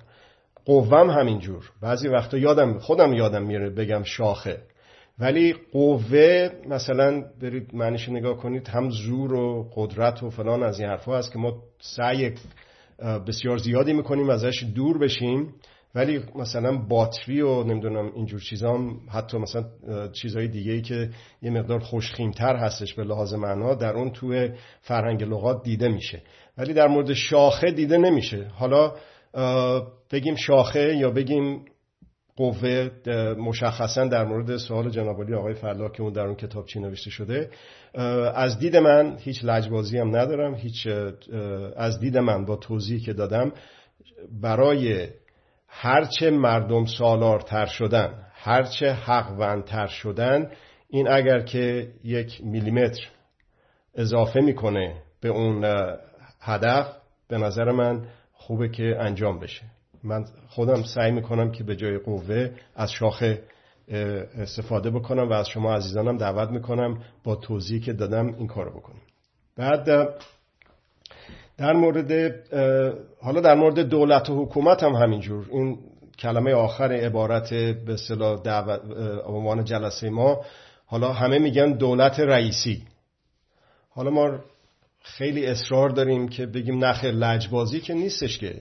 قوم 0.64 1.11
همینجور. 1.11 1.70
بعضی 1.83 2.09
وقتا 2.09 2.38
یادم 2.38 2.79
خودم 2.79 3.12
یادم 3.12 3.42
میره 3.42 3.70
بگم 3.70 4.03
شاخه. 4.03 4.59
ولی 5.18 5.55
قوه 5.72 6.51
مثلا 6.68 7.24
برید 7.40 7.74
معنیش 7.74 8.09
نگاه 8.09 8.37
کنید 8.37 8.68
هم 8.68 8.90
زور 8.90 9.35
و 9.35 9.70
قدرت 9.74 10.22
و 10.22 10.31
فلان 10.31 10.62
از 10.62 10.81
این 10.81 10.88
حرفها 10.88 11.18
هست 11.18 11.33
که 11.33 11.38
ما 11.38 11.62
سعی 11.81 12.35
بسیار 13.29 13.59
زیادی 13.59 13.92
می‌کنیم 13.92 14.31
ازش 14.31 14.64
دور 14.74 14.98
بشیم. 14.98 15.55
ولی 15.94 16.20
مثلا 16.35 16.77
باتری 16.77 17.40
و 17.40 17.64
نمی‌دونم 17.64 18.12
اینجور 18.14 18.40
چیزا 18.40 18.79
حتی 19.12 19.38
مثلا 19.38 19.64
چیزهای 20.12 20.48
دیگه 20.48 20.72
ای 20.72 20.83
که 20.83 21.11
یه 21.42 21.51
مقدار 21.51 21.79
خوشخیمتر 21.79 22.57
هستش 22.57 22.94
به 22.94 23.05
لحاظ 23.05 23.35
معنا 23.35 23.74
در 23.74 23.92
اون 23.92 24.11
توی 24.11 24.51
فرهنگ 24.81 25.22
لغات 25.22 25.62
دیده 25.62 25.88
میشه. 25.88 26.22
ولی 26.59 26.74
در 26.74 26.87
مورد 26.87 27.12
شاخه 27.12 27.70
دیده 27.70 27.98
نمیشه. 27.98 28.46
حالا 28.55 28.92
بگیم 30.11 30.35
شاخه 30.35 30.96
یا 30.96 31.11
بگیم 31.11 31.64
قوه 32.37 32.90
مشخصا 33.38 34.05
در 34.05 34.24
مورد 34.24 34.57
سوال 34.57 34.90
جنابالی 34.90 35.35
آقای 35.35 35.55
فلا 35.55 35.88
که 35.88 36.03
اون 36.03 36.12
در 36.12 36.27
اون 36.27 36.35
کتاب 36.35 36.66
چی 36.66 36.81
نوشته 36.81 37.11
شده 37.11 37.51
از 38.35 38.59
دید 38.59 38.77
من 38.77 39.16
هیچ 39.20 39.44
لجبازی 39.44 39.98
هم 39.98 40.16
ندارم. 40.16 40.55
هیچ 40.55 40.88
از 41.77 42.01
دید 42.01 42.18
من 42.18 42.44
با 42.44 42.57
توضیحی 42.57 43.01
که 43.01 43.12
دادم 43.12 43.53
برای 44.42 45.09
هرچه 45.69 46.31
مردم 46.31 46.85
سالارتر 46.85 47.67
شدن 47.67 48.27
هرچه 48.35 48.93
حقوندتر 48.93 49.87
شدن 49.87 50.51
این 50.89 51.09
اگر 51.09 51.41
که 51.41 51.89
یک 52.05 52.45
میلیمتر 52.45 53.09
اضافه 53.95 54.41
می‌کنه 54.41 55.03
به 55.21 55.29
اون 55.29 55.65
هدف 56.41 56.97
به 57.29 57.39
نظر 57.39 57.73
من 57.73 58.07
خوبه 58.33 58.69
که 58.69 58.97
انجام 59.01 59.39
بشه. 59.39 59.63
من 60.05 60.25
خودم 60.49 60.83
سعی 60.83 61.11
می‌کنم 61.11 61.53
که 61.53 61.65
به 61.65 61.77
جای 61.77 61.99
قوه 61.99 62.51
از 62.77 62.93
شاخه 62.93 63.43
استفاده 64.39 64.91
بکنم 64.91 65.29
و 65.29 65.33
از 65.33 65.49
شما 65.49 65.75
عزیزانم 65.75 66.17
دعوت 66.17 66.51
می‌کنم 66.51 67.03
با 67.25 67.37
توضیحی 67.37 67.81
که 67.81 67.93
دادم 67.93 68.35
این 68.35 68.47
کارو 68.47 68.71
بکنیم 68.71 69.03
بعد 69.57 70.09
در 71.59 71.73
مورد 71.73 72.12
حالا 73.23 73.40
در 73.40 73.55
مورد 73.55 73.81
دولت 73.81 74.31
و 74.31 74.44
حکومت 74.44 74.83
هم 74.83 74.92
همینجور. 74.92 75.47
این 75.53 75.79
کلمه 76.18 76.53
آخر 76.53 76.92
عبارت 76.92 77.55
به 77.55 77.92
اصطلاح 77.92 78.40
عنوان 79.27 79.64
جلسه 79.64 80.11
ما 80.11 80.40
حالا 80.87 81.12
همه 81.12 81.38
میگن 81.38 81.73
دولت 81.73 82.21
رئیسی. 82.21 82.83
حالا 83.90 84.11
ما 84.11 84.38
خیلی 85.01 85.47
اصرار 85.47 85.88
داریم 85.88 86.29
که 86.29 86.47
بگیم 86.47 86.85
نخیر 86.85 87.11
لجبازی 87.11 87.81
که 87.81 87.94
نیستش 87.94 88.38
که. 88.38 88.61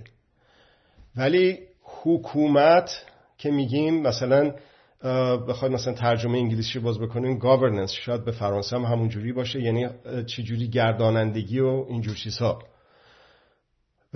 ولی 1.16 1.60
حکومت 1.84 3.06
که 3.38 3.52
میگیم 3.52 4.02
مثلا 4.02 4.54
بخواید 5.48 5.74
مثلا 5.74 5.94
ترجمه 5.94 6.38
انگلیسی 6.38 6.80
باز 6.80 7.00
بکنیم 7.00 7.40
governance 7.40 7.92
شاید 7.92 8.26
به 8.26 8.32
فرانسه 8.32 8.76
هم 8.76 8.84
همونجوری 8.84 9.34
باشه 9.34 9.62
یعنی 9.62 9.88
چجوری 10.26 10.68
گردانندگی 10.68 11.60
و 11.60 11.86
اینجور 11.90 12.16
چیزها. 12.16 12.60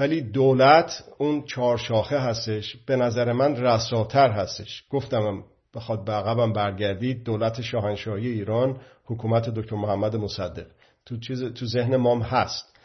ولی 0.01 0.21
دولت 0.21 1.03
اون 1.17 1.43
چهار 1.43 1.77
شاخه 1.77 2.19
هستش. 2.19 2.77
به 2.85 2.95
نظر 2.95 3.31
من 3.31 3.55
رساتر 3.55 4.31
هستش. 4.31 4.83
گفتم 4.89 5.43
بخواد 5.75 6.05
به 6.05 6.11
عقبم 6.11 6.53
برگردید 6.53 7.23
دولت 7.23 7.61
شاهنشاهی 7.61 8.27
ایران 8.27 8.77
حکومت 9.05 9.49
دکتر 9.49 9.75
محمد 9.75 10.15
مصدق. 10.15 10.65
تو 11.05 11.17
چیز 11.17 11.43
تو 11.43 11.65
ذهن 11.65 11.95
مام 11.95 12.21
هست. 12.21 12.77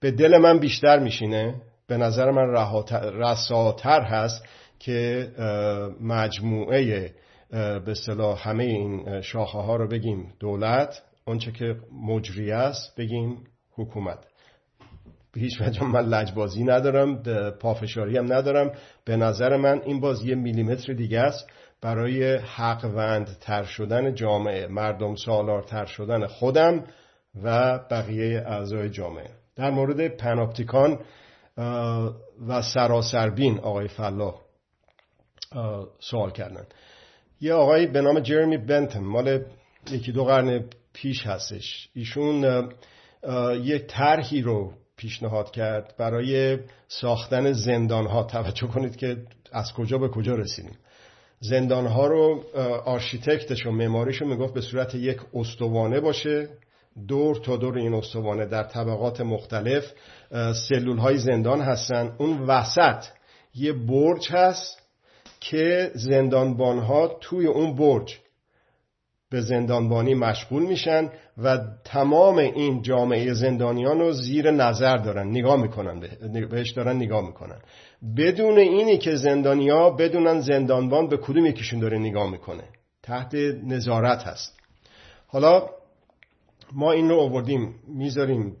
به 0.00 0.10
دل 0.10 0.38
من 0.38 0.58
بیشتر 0.58 0.98
میشینه. 0.98 1.54
به 1.86 1.96
نظر 1.96 2.30
من 2.30 2.72
رساتر 2.92 4.00
هست 4.00 4.44
که 4.78 5.28
مجموعه 6.00 7.14
به 7.86 7.94
صلاح 8.06 8.48
همه 8.48 8.64
این 8.64 9.20
شاخه 9.20 9.58
ها 9.58 9.76
رو 9.76 9.88
بگیم 9.88 10.32
دولت 10.40 11.02
اونچه 11.26 11.52
که 11.52 11.76
مجری 12.06 12.52
است 12.52 12.96
بگیم 12.96 13.44
حکومت. 13.76 14.18
هیچ 15.36 15.60
وجه 15.60 15.84
من 15.84 16.00
لجبازی 16.00 16.64
ندارم 16.64 17.22
پافشاری 17.60 18.16
هم 18.16 18.32
ندارم. 18.32 18.72
به 19.04 19.16
نظر 19.16 19.56
من 19.56 19.80
این 19.84 20.00
باز 20.00 20.24
یه 20.24 20.34
میلیمتر 20.34 20.92
دیگه 20.92 21.20
است 21.20 21.50
برای 21.80 22.36
حقوند 22.36 23.36
تر 23.40 23.64
شدن 23.64 24.14
جامعه 24.14 24.66
مردم 24.66 25.14
تر 25.66 25.86
شدن 25.86 26.26
خودم 26.26 26.84
و 27.42 27.78
بقیه 27.90 28.44
اعضای 28.46 28.90
جامعه. 28.90 29.30
در 29.56 29.70
مورد 29.70 30.16
پناپتیکان 30.16 30.98
و 32.48 32.62
سراسربین 32.74 33.58
آقای 33.58 33.88
فلاح 33.88 34.34
سوال 36.00 36.30
کردن. 36.30 36.66
یه 37.40 37.54
آقای 37.54 37.86
به 37.86 38.00
نام 38.00 38.20
جرمی 38.20 38.58
بنتم 38.58 39.04
مال 39.04 39.44
یکی 39.90 40.12
دو 40.12 40.24
قرن 40.24 40.64
پیش 40.92 41.26
هستش. 41.26 41.88
ایشون 41.94 42.68
یه 43.62 43.78
طرحی 43.78 44.42
رو 44.42 44.72
پیشنهاد 44.96 45.50
کرد 45.50 45.94
برای 45.98 46.58
ساختن 46.88 47.52
زندان 47.52 48.06
ها 48.06 48.22
توجه 48.22 48.66
کنید 48.66 48.96
که 48.96 49.16
از 49.52 49.72
کجا 49.72 49.98
به 49.98 50.08
کجا 50.08 50.34
رسیدیم. 50.34 50.78
زندان 51.40 51.86
ها 51.86 52.06
رو 52.06 52.44
آرشیتکتش 52.84 53.66
و 53.66 53.70
معماریش 53.70 54.16
رو 54.16 54.28
می‌گفت 54.28 54.54
به 54.54 54.60
صورت 54.60 54.94
یک 54.94 55.18
استوانه 55.34 56.00
باشه. 56.00 56.48
دور 57.08 57.36
تا 57.36 57.56
دور 57.56 57.78
این 57.78 57.94
استوانه 57.94 58.46
در 58.46 58.62
طبقات 58.62 59.20
مختلف 59.20 59.92
سلول 60.68 60.98
های 60.98 61.18
زندان 61.18 61.60
هستن. 61.60 62.14
اون 62.18 62.40
وسط 62.40 63.04
یه 63.54 63.72
برج 63.72 64.28
هست 64.30 64.82
که 65.40 65.90
زندانبان 65.94 66.78
ها 66.78 67.18
توی 67.20 67.46
اون 67.46 67.76
برج 67.76 68.18
به 69.30 69.40
زندانبانی 69.40 70.14
مشغول 70.14 70.62
میشن. 70.62 71.10
و 71.38 71.58
تمام 71.84 72.38
این 72.38 72.82
جامعه 72.82 73.32
زندانیان 73.32 73.98
رو 73.98 74.12
زیر 74.12 74.50
نظر 74.50 74.96
دارن 74.96 75.28
نگاه 75.28 75.62
می‌کنن 75.62 76.00
بهش 76.50 76.70
دارن 76.70 76.96
نگاه 76.96 77.26
می‌کنن. 77.26 77.58
بدون 78.16 78.58
اینی 78.58 78.98
که 78.98 79.16
زندانیا 79.16 79.90
بدونن 79.90 80.40
زندانبان 80.40 81.08
به 81.08 81.16
کدوم 81.16 81.46
یکیشون 81.46 81.80
داره 81.80 81.98
نگاه 81.98 82.30
می‌کنه. 82.30 82.64
تحت 83.02 83.34
نظارت 83.64 84.22
هست. 84.22 84.58
حالا 85.26 85.68
ما 86.72 86.92
این 86.92 87.08
رو 87.08 87.20
آوردیم 87.20 87.74
می‌ذاریم 87.88 88.56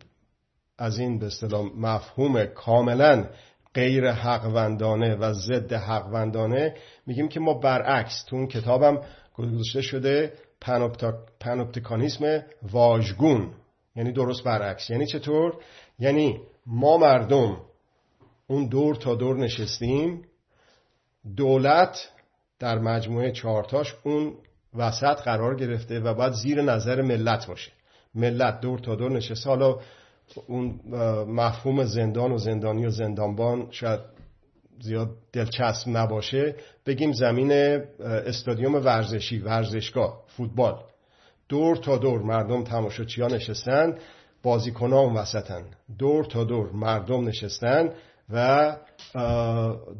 از 0.78 0.98
این 0.98 1.18
به 1.18 1.26
اصطلاح 1.26 1.62
مفهوم 1.76 2.44
کاملا 2.44 3.28
غیر 3.74 4.10
حقوندانه 4.10 5.14
و 5.14 5.32
ضد 5.32 5.72
حقوندانه. 5.72 6.74
میگیم 7.06 7.28
که 7.28 7.40
ما 7.40 7.54
برعکس 7.54 8.24
تو 8.24 8.36
اون 8.36 8.46
کتابم 8.46 9.00
گذاشته 9.34 9.82
شده 9.82 10.32
پنوپتیکانیسم 11.40 12.42
واژگون. 12.62 13.50
یعنی 13.96 14.12
درست 14.12 14.44
برعکس. 14.44 14.90
یعنی 14.90 15.06
چطور؟ 15.06 15.56
یعنی 15.98 16.40
ما 16.66 16.96
مردم 16.96 17.56
اون 18.46 18.66
دور 18.66 18.94
تا 18.94 19.14
دور 19.14 19.36
نشستیم 19.36 20.22
دولت 21.36 22.10
در 22.58 22.78
مجموعه 22.78 23.32
چهارتاش 23.32 23.94
اون 24.02 24.34
وسط 24.74 25.22
قرار 25.22 25.56
گرفته 25.56 26.00
و 26.00 26.14
باید 26.14 26.32
زیر 26.32 26.62
نظر 26.62 27.02
ملت 27.02 27.46
باشه. 27.46 27.72
ملت 28.14 28.60
دور 28.60 28.78
تا 28.78 28.94
دور 28.94 29.10
نشسته. 29.10 29.50
حالا 29.50 29.78
اون 30.46 30.80
مفهوم 31.28 31.84
زندان 31.84 32.32
و 32.32 32.38
زندانی 32.38 32.86
و 32.86 32.90
زندانبان 32.90 33.68
شاید 33.70 34.00
زیاد 34.80 35.10
دلچسب 35.32 35.88
نباشه 35.88 36.54
بگیم 36.86 37.12
زمین 37.12 37.52
استادیوم 38.00 38.74
ورزشی 38.74 39.38
ورزشگاه 39.38 40.24
فوتبال. 40.26 40.82
دور 41.48 41.76
تا 41.76 41.96
دور 41.96 42.22
مردم 42.22 42.64
تماشاچیان 42.64 43.34
نشستن 43.34 43.98
بازیکنان 44.42 45.04
اون 45.04 45.14
وسطن. 45.14 45.64
دور 45.98 46.24
تا 46.24 46.44
دور 46.44 46.72
مردم 46.72 47.28
نشستن 47.28 47.92
و 48.30 48.76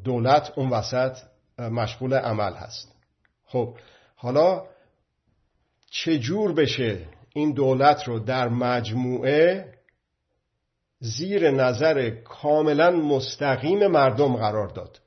دولت 0.04 0.52
اون 0.56 0.70
وسط 0.70 1.18
مشغول 1.58 2.14
عمل 2.14 2.54
هست. 2.54 2.94
خب 3.44 3.76
حالا 4.16 4.62
چجور 5.90 6.52
بشه 6.52 6.98
این 7.34 7.52
دولت 7.52 8.08
رو 8.08 8.18
در 8.18 8.48
مجموعه 8.48 9.73
زیر 11.04 11.50
نظر 11.50 12.10
کاملا 12.10 12.90
مستقیم 12.90 13.86
مردم 13.86 14.36
قرار 14.36 14.68
داد. 14.68 15.00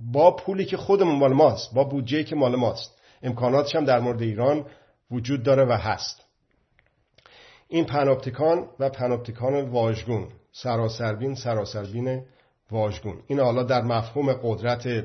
با 0.00 0.36
پولی 0.36 0.64
که 0.64 0.76
خودمون 0.76 1.18
مال 1.18 1.32
ماست 1.32 1.74
با 1.74 1.84
بودجه 1.84 2.24
که 2.24 2.36
مال 2.36 2.56
ماست. 2.56 2.98
امکاناتش 3.22 3.74
هم 3.76 3.84
در 3.84 4.00
مورد 4.00 4.22
ایران 4.22 4.66
وجود 5.10 5.42
داره 5.42 5.64
و 5.64 5.72
هست. 5.72 6.24
این 7.68 7.84
پناپتیکان 7.84 8.66
و 8.78 8.90
پناپتیکان 8.90 9.70
واژگون 9.70 10.28
سراسربین 10.52 11.34
سراسربین 11.34 12.22
واژگون. 12.70 13.22
این 13.26 13.40
حالا 13.40 13.62
در 13.62 13.82
مفهوم 13.82 14.32
قدرت 14.32 15.04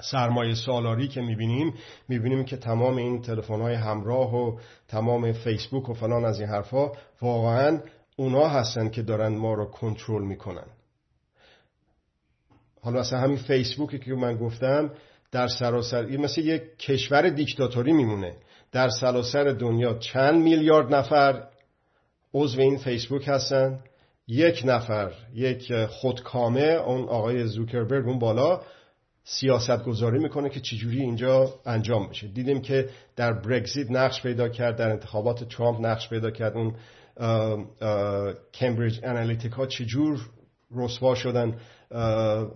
سرمایه 0.00 0.54
سالاری 0.54 1.08
که 1.08 1.20
می‌بینیم 1.20 1.74
می‌بینیم 2.08 2.44
که 2.44 2.56
تمام 2.56 2.96
این 2.96 3.22
تلفن 3.22 3.60
های 3.60 3.74
همراه 3.74 4.34
و 4.34 4.58
تمام 4.88 5.32
فیسبوک 5.32 5.88
و 5.88 5.94
فلان 5.94 6.24
از 6.24 6.40
این 6.40 6.48
حرفا 6.48 6.92
واقعا 7.22 7.80
اونا 8.16 8.48
هستن 8.48 8.88
که 8.88 9.02
دارن 9.02 9.36
ما 9.36 9.54
رو 9.54 9.64
کنترل 9.64 10.22
می‌کنن. 10.22 10.66
حالا 12.80 13.00
اصلا 13.00 13.18
همین 13.18 13.36
فیسبوکی 13.36 13.98
که 13.98 14.14
من 14.14 14.36
گفتم 14.36 14.90
در 15.32 15.48
سراسر 15.48 16.06
مثل 16.06 16.40
یک 16.40 16.62
کشور 16.78 17.28
دیکتاتوری 17.28 17.92
میمونه. 17.92 18.36
در 18.72 18.88
سراسر 18.88 19.44
دنیا 19.44 19.94
چند 19.94 20.42
میلیارد 20.42 20.94
نفر 20.94 21.48
عضو 22.34 22.60
این 22.60 22.78
فیسبوک 22.78 23.28
هستن. 23.28 23.80
یک 24.28 24.62
نفر 24.64 25.12
یک 25.34 25.72
خودکامه 25.84 26.62
اون 26.62 27.08
آقای 27.08 27.46
زوکربرگ 27.46 28.08
اون 28.08 28.18
بالا 28.18 28.60
سیاست 29.24 29.84
گذاری 29.84 30.18
می‌کنه 30.18 30.48
که 30.48 30.60
چجوری 30.60 31.00
اینجا 31.00 31.54
انجام 31.66 32.08
میشه 32.08 32.28
دیدیم 32.28 32.60
که 32.60 32.88
در 33.16 33.32
برگزیت 33.32 33.90
نقش 33.90 34.22
پیدا 34.22 34.48
کرد 34.48 34.76
در 34.76 34.90
انتخابات 34.90 35.44
ترامپ 35.44 35.86
نقش 35.86 36.08
پیدا 36.08 36.30
کرد 36.30 36.56
اون 36.56 36.74
کمبریج 38.54 39.00
انالیتیکا 39.02 39.66
چجور 39.66 40.20
رسوا 40.76 41.14
شدن؟ 41.14 41.56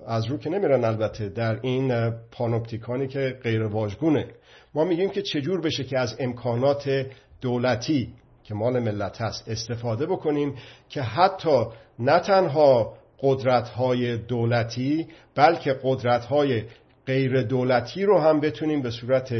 از 0.06 0.26
رو 0.26 0.38
که 0.38 0.50
نمیرن 0.50 0.84
البته 0.84 1.28
در 1.28 1.59
این 1.62 2.11
پانوپتیکانی 2.11 3.09
که 3.09 3.38
غیر 3.42 3.62
واژگونه. 3.62 4.28
ما 4.74 4.84
میگیم 4.84 5.11
که 5.11 5.22
چجور 5.22 5.61
بشه 5.61 5.84
که 5.84 5.98
از 5.98 6.16
امکانات 6.18 7.06
دولتی 7.40 8.12
که 8.44 8.54
مال 8.54 8.78
ملت 8.78 9.20
هست 9.20 9.48
استفاده 9.48 10.06
بکنیم 10.06 10.54
که 10.88 11.02
حتی 11.02 11.66
نه 11.98 12.20
تنها 12.20 12.94
قدرت 13.20 13.68
های 13.68 14.16
دولتی 14.16 15.09
بلکه 15.34 15.78
قدرت 15.82 16.24
های 16.24 16.62
غیر 17.06 17.42
دولتی 17.42 18.04
رو 18.04 18.18
هم 18.18 18.40
بتونیم 18.40 18.82
به 18.82 18.90
صورت 18.90 19.34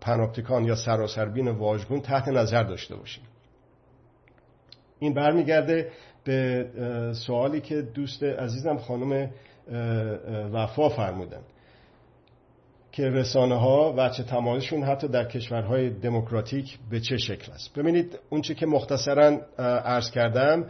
پناپتیکان 0.00 0.64
یا 0.64 0.74
سراسربین 0.74 1.48
واژگون 1.48 2.00
تحت 2.00 2.28
نظر 2.28 2.62
داشته 2.62 2.96
باشیم. 2.96 3.24
این 5.04 5.14
برمیگرده 5.14 5.90
به 6.24 6.66
سوالی 7.12 7.60
که 7.60 7.82
دوست 7.82 8.22
عزیزم 8.22 8.76
خانم 8.76 9.30
وفا 10.52 10.88
فرمودن 10.88 11.40
که 12.92 13.02
رسانه 13.02 13.54
ها 13.54 13.94
و 13.96 14.08
چه 14.08 14.22
تمایزشون 14.22 14.82
حتی 14.82 15.08
در 15.08 15.24
کشورهای 15.24 15.90
دموکراتیک 15.90 16.78
به 16.90 17.00
چه 17.00 17.16
شکل 17.16 17.52
است. 17.52 17.78
ببینید 17.78 18.18
اونچه 18.30 18.54
که 18.54 18.66
مختصرا 18.66 19.40
عرض 19.84 20.10
کردم 20.10 20.64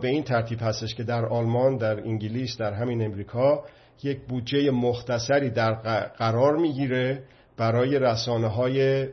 به 0.00 0.08
این 0.08 0.22
ترتیب 0.22 0.58
هستش 0.62 0.94
که 0.94 1.02
در 1.02 1.26
آلمان 1.26 1.76
در 1.76 2.00
انگلیس 2.00 2.56
در 2.56 2.72
همین 2.72 3.02
امریکا 3.04 3.64
یک 4.02 4.20
بودجه 4.28 4.70
مختصری 4.70 5.50
در 5.50 5.72
قرار 6.18 6.56
می‌گیره 6.56 7.22
برای 7.56 7.98
رسانه 7.98 8.48
های 8.48 9.08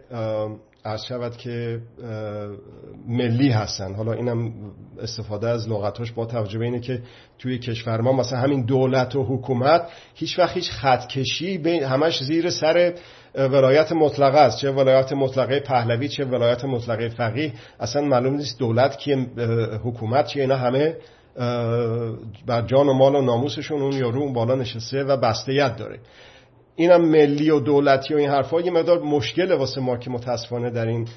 از 0.84 1.06
شود 1.06 1.38
که 1.38 1.80
ملی 3.08 3.50
هستن. 3.50 3.94
حالا 3.94 4.14
اینم 4.14 4.54
استفاده 5.02 5.50
از 5.50 5.70
لغتاش 5.70 6.12
با 6.12 6.26
توجه 6.26 6.60
به 6.60 6.66
اینه 6.66 6.80
که 6.80 7.02
توی 7.40 7.60
کشور 7.60 8.02
ما 8.02 8.12
مثلا 8.12 8.40
همین 8.40 8.66
دولت 8.66 9.16
و 9.16 9.24
حکومت 9.24 9.88
هیچ 10.16 10.40
وقت 10.40 10.56
هیچ 10.56 10.72
خطکشی 10.72 11.80
همش 11.80 12.24
زیر 12.24 12.50
سر 12.50 12.94
ولایت 13.36 13.92
مطلقه 13.92 14.38
است. 14.38 14.58
چه 14.58 14.72
ولایت 14.72 15.14
مطلقه 15.14 15.60
پهلوی 15.60 16.08
چه 16.08 16.26
ولایت 16.26 16.66
مطلقه 16.66 17.10
فقیه. 17.10 17.54
اصلا 17.80 18.02
معلوم 18.02 18.36
نیست 18.36 18.60
دولت 18.60 19.00
که 19.00 19.16
حکومت 19.84 20.28
چیه. 20.28 20.42
اینا 20.42 20.56
همه 20.56 20.96
بر 22.48 22.62
جان 22.62 22.88
و 22.88 22.94
مال 22.94 23.16
و 23.16 23.22
ناموسشون 23.22 23.82
اون 23.82 23.94
یارو 23.94 24.22
اون 24.22 24.34
بالا 24.34 24.56
نشسته 24.56 25.04
و 25.04 25.18
بستیت 25.18 25.76
داره. 25.76 26.00
اینم 26.82 27.06
ملی 27.06 27.50
و 27.50 27.60
دولتی 27.60 28.14
و 28.14 28.18
این 28.18 28.30
حرفا 28.30 28.62
یه 28.62 28.72
مقدار 28.72 29.00
مشکل 29.00 29.52
واسه 29.52 29.82
ما 29.82 29.98
که 29.98 30.10
متاسفانه 30.10 30.70
در 30.70 30.88
این 30.88 31.08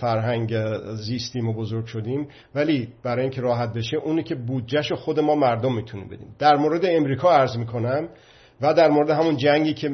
فرهنگ 0.00 0.54
زیستیم 0.94 1.48
و 1.48 1.52
بزرگ 1.52 1.86
شدیم. 1.86 2.28
ولی 2.54 2.88
برای 3.02 3.22
اینکه 3.22 3.40
راحت 3.40 3.72
بشه 3.72 3.96
اونی 3.96 4.22
که 4.22 4.34
بودجهش 4.34 4.92
خود 4.92 5.20
ما 5.20 5.34
مردم 5.34 5.74
می‌تونیم 5.74 6.08
بدیم. 6.08 6.36
در 6.38 6.56
مورد 6.56 6.84
امریکا 6.84 7.30
عرض 7.32 7.56
می‌کنم 7.56 8.08
و 8.60 8.74
در 8.74 8.90
مورد 8.90 9.10
همون 9.10 9.36
جنگی 9.36 9.74
که 9.74 9.88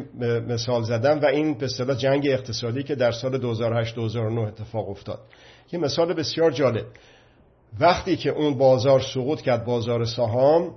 مثال 0.48 0.82
زدم 0.82 1.20
و 1.20 1.26
این 1.26 1.54
به 1.54 1.64
اصطلاح 1.64 1.96
جنگ 1.96 2.26
اقتصادی 2.26 2.82
که 2.82 2.94
در 2.94 3.12
سال 3.12 3.38
2008 3.38 3.94
2009 3.94 4.40
اتفاق 4.40 4.88
افتاد. 4.88 5.20
یه 5.72 5.78
مثال 5.80 6.14
بسیار 6.14 6.50
جالب. 6.50 6.86
وقتی 7.80 8.16
که 8.16 8.30
اون 8.30 8.58
بازار 8.58 9.00
سقوط 9.00 9.40
کرد 9.40 9.64
بازار 9.64 10.04
سهام 10.04 10.74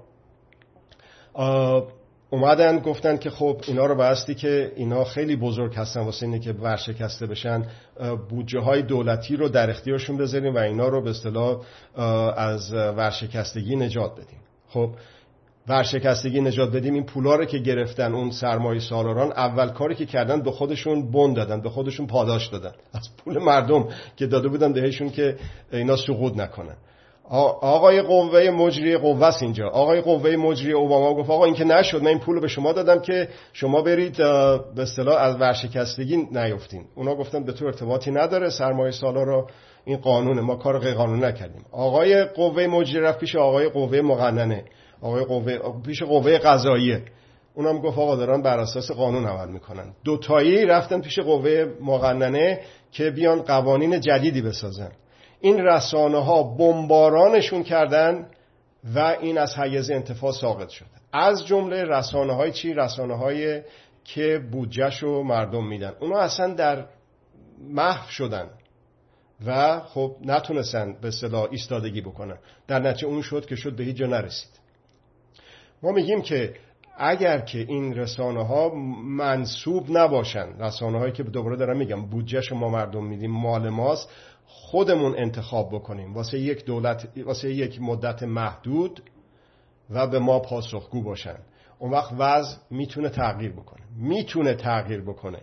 اومدن 2.36 2.80
گفتن 2.80 3.18
که 3.18 3.30
خب 3.30 3.62
اینا 3.68 3.86
رو 3.86 3.96
بستی 3.96 4.36
که 4.36 4.72
اینا 4.76 5.04
خیلی 5.04 5.36
بزرگ 5.36 5.76
هستن 5.76 6.00
واسه 6.00 6.26
اینه 6.26 6.40
که 6.40 6.52
ورشکسته 6.52 7.26
بشن 7.26 7.64
بودجه 8.30 8.60
های 8.60 8.82
دولتی 8.82 9.36
رو 9.36 9.50
در 9.50 9.70
اختیارشون 9.70 10.18
بذاریم 10.18 10.56
و 10.56 10.58
اینا 10.58 10.88
رو 10.88 11.02
به 11.02 11.10
اصطلاح 11.10 11.62
از 12.38 12.74
ورشکستگی 12.74 13.76
نجات 13.76 14.12
بدیم. 14.12 14.40
خب 14.70 14.90
ورشکستگی 15.68 16.42
نجات 16.42 16.72
بدیم 16.72 16.94
این 16.94 17.06
پولا 17.06 17.36
رو 17.36 17.46
که 17.46 17.58
گرفتن 17.58 18.14
اون 18.14 18.32
سرمایه 18.32 18.80
سالاران 18.80 19.32
اول 19.32 19.70
کاری 19.70 19.96
که 19.96 20.06
کردن 20.06 20.42
به 20.42 20.52
خودشون 20.52 21.12
بند 21.12 21.36
دادن 21.36 21.62
به 21.62 21.70
خودشون 21.70 22.08
پاداش 22.08 22.48
دادن. 22.48 22.72
از 22.94 23.10
پول 23.18 23.38
مردم 23.38 23.88
که 24.18 24.28
داده 24.28 24.48
بودن 24.48 24.74
بهشون 24.74 25.10
که 25.10 25.38
اینا 25.72 25.96
سقوط 25.96 26.38
نکنن. 26.38 26.76
آقای 27.30 28.02
قوه 28.02 28.50
مجری 28.50 28.98
قوه 28.98 29.32
اینجا. 29.42 29.68
آقای 29.70 30.02
قوه 30.02 30.36
مجری 30.36 30.72
اوباما 30.72 31.14
گفت 31.14 31.30
آقا 31.30 31.46
این 31.46 31.54
که 31.54 31.64
نشد 31.64 32.02
من 32.02 32.08
این 32.08 32.20
پول 32.20 32.40
به 32.40 32.48
شما 32.48 32.74
دادم 32.74 33.00
که 33.00 33.30
شما 33.54 33.82
برید 33.82 34.18
به 34.18 34.82
اصطلاح 34.82 35.22
از 35.22 35.36
ورشکستگی 35.36 36.18
نیفتین. 36.32 36.86
اونا 36.96 37.16
گفتن 37.16 37.44
به 37.44 37.52
تو 37.52 37.66
ارتباطی 37.66 38.12
نداره 38.12 38.50
سرمایه 38.50 38.92
سالا 38.92 39.24
رو 39.24 39.48
این 39.86 39.98
قانونه 39.98 40.42
ما 40.42 40.56
کار 40.56 40.80
غیر 40.80 40.94
قانون 40.94 41.24
نکردیم. 41.26 41.66
آقای 41.72 42.24
قوه 42.24 42.68
مجری 42.68 43.02
رفت 43.02 43.20
پیش 43.20 43.36
آقای 43.36 43.70
قوه 43.70 44.02
مقننه 44.02 44.64
آقای 45.02 45.24
قوه 45.24 45.58
پیش 45.86 46.04
قوه 46.04 46.38
قضاییه. 46.38 47.02
اونم 47.56 47.80
گفت 47.80 47.98
آقا 47.98 48.16
دارن 48.16 48.42
بر 48.42 48.60
اساس 48.60 48.92
قانون 48.92 49.26
عمل 49.26 49.54
می‌کنن. 49.54 49.94
دوتایی 50.04 50.66
رفتن 50.66 51.02
پیش 51.02 51.20
قوه 51.20 51.66
مقننه 51.82 52.60
که 52.92 53.10
بیان 53.10 53.42
قوانین 53.42 54.00
جدیدی 54.00 54.42
بسازن. 54.42 54.92
این 55.46 55.66
رسانه 55.66 56.24
ها 56.24 56.44
بمبارانشون 56.44 57.64
کردن 57.64 58.28
و 58.96 59.00
این 59.00 59.38
از 59.38 59.58
حیز 59.58 59.92
انتفاع 59.92 60.32
ساقط 60.32 60.70
شد. 60.70 60.86
از 61.14 61.46
جمله 61.46 61.84
رسانه 61.84 62.34
های 62.34 62.52
چی؟ 62.52 62.74
رسانه 62.74 63.18
های 63.18 63.62
که 64.04 64.42
بودجهش 64.52 65.04
رو 65.04 65.24
مردم 65.24 65.68
میدن. 65.68 65.94
اونا 66.00 66.20
اصلا 66.20 66.54
در 66.54 66.86
محو 67.70 68.10
شدن 68.10 68.50
و 69.46 69.80
خب 69.80 70.16
نتونستن 70.22 70.98
به 71.02 71.12
صلاح 71.12 71.48
ایستادگی 71.52 72.02
بکنن. 72.02 72.38
در 72.68 72.80
نتیجه 72.80 73.08
اون 73.08 73.22
شد 73.22 73.46
که 73.46 73.56
شد 73.56 73.76
به 73.76 73.84
هیچ 73.84 73.96
جا 73.96 74.08
نرسید. 74.08 74.60
ما 75.84 75.92
میگیم 75.92 76.22
که 76.22 76.54
اگر 76.98 77.40
که 77.40 77.60
این 77.60 77.96
رسانه 77.96 78.46
ها 78.46 78.70
منصوب 79.04 79.86
نباشن 79.90 80.60
رسانه 80.60 81.00
هایی 81.00 81.12
که 81.12 81.24
دوباره 81.24 81.56
دارم 81.56 81.78
میگم 81.78 82.06
بودجهش 82.06 82.52
ما 82.52 82.70
مردم 82.70 83.06
میدیم 83.06 83.32
مال 83.32 83.70
ماست 83.70 84.10
خودمون 84.48 85.16
انتخاب 85.18 85.70
بکنیم. 85.76 86.14
واسه 86.14 86.40
یک 86.40 86.66
دولت 86.66 87.08
واسه 87.26 87.54
یک 87.54 87.82
مدت 87.82 88.24
محدود 88.24 89.04
و 89.90 90.08
به 90.08 90.20
ما 90.20 90.40
پاسخگو 90.40 91.04
باشن. 91.04 91.38
اون 91.80 91.92
وقت 91.92 92.14
وضع 92.18 92.58
می‌تونه 92.72 93.10
تغییر 93.10 93.52
بکنه. 93.52 93.82
می‌تونه 93.98 94.54
تغییر 94.54 95.02
بکنه. 95.02 95.42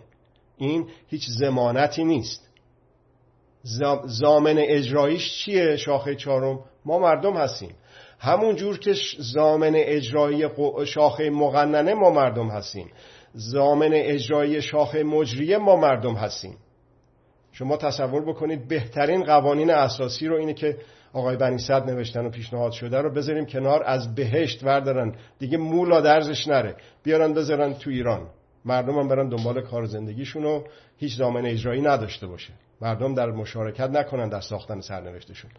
این 0.57 0.87
هیچ 1.07 1.29
زمانتی 1.29 2.03
نیست. 2.03 2.49
زامن 4.05 4.55
اجراییش 4.57 5.33
چیه 5.33 5.75
شاخه 5.75 6.15
چهارم؟ 6.15 6.59
ما 6.85 6.99
مردم 6.99 7.37
هستیم. 7.37 7.75
همون 8.19 8.55
جور 8.55 8.79
که 8.79 8.95
زامن 9.19 9.71
اجرایی 9.75 10.45
شاخه 10.85 11.29
مقننه 11.29 11.93
ما 11.93 12.09
مردم 12.09 12.47
هستیم. 12.49 12.91
زامن 13.33 13.89
اجرایی 13.93 14.61
شاخه 14.61 15.03
مجریه 15.03 15.57
ما 15.57 15.75
مردم 15.75 16.13
هستیم. 16.13 16.57
شما 17.53 17.77
تصور 17.77 18.25
بکنید 18.25 18.67
بهترین 18.67 19.23
قوانین 19.23 19.71
اساسی 19.71 20.27
رو 20.27 20.35
اینه 20.35 20.53
که 20.53 20.77
آقای 21.13 21.37
بنی 21.37 21.57
صد 21.57 21.89
نوشتن 21.89 22.25
و 22.25 22.29
پیشنهاد 22.29 22.71
شده 22.71 23.01
رو 23.01 23.13
بذاریم 23.13 23.45
کنار 23.45 23.83
از 23.85 24.15
بهشت 24.15 24.63
وردارن. 24.63 25.15
دیگه 25.39 25.57
مولا 25.57 26.01
درزش 26.01 26.47
نره. 26.47 26.75
بیارن 27.03 27.33
بذارن 27.33 27.73
تو 27.73 27.89
ایران. 27.89 28.27
مردم 28.65 28.99
هم 28.99 29.07
برن 29.07 29.29
دنبال 29.29 29.61
کار 29.61 29.85
زندگیشون 29.85 30.45
و 30.45 30.63
هیچ 30.97 31.17
زامن 31.17 31.45
اجرایی 31.45 31.81
نداشته 31.81 32.27
باشه. 32.27 32.53
مردم 32.81 33.13
در 33.13 33.31
مشارکت 33.31 33.89
نکنن 33.89 34.29
در 34.29 34.41
ساختن 34.41 34.81
سرنوشتشون. 34.81 35.51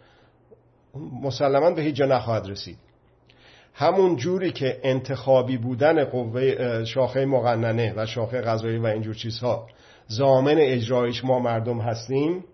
مسلما 1.22 1.70
به 1.70 1.82
هیچ 1.82 1.94
جا 1.94 2.06
نخواهد 2.06 2.46
رسید. 2.46 2.78
همون 3.74 4.16
جوری 4.16 4.52
که 4.52 4.80
انتخابی 4.82 5.56
بودن 5.56 6.04
قوه 6.04 6.84
شاخه 6.84 7.24
مقننه 7.24 7.94
و 7.96 8.06
شاخه 8.06 8.40
غذایی 8.40 8.78
و 8.78 8.86
اینجور 8.86 9.14
چیزها 9.14 9.66
زامن 10.06 10.56
اجرایش 10.58 11.24
ما 11.24 11.38
مردم 11.38 11.80
هستیم؟ 11.80 12.44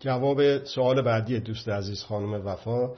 جواب 0.00 0.64
سوال 0.64 1.02
بعدی 1.02 1.40
دوست 1.40 1.68
عزیز 1.68 2.02
خانم 2.02 2.46
وفا 2.46 2.90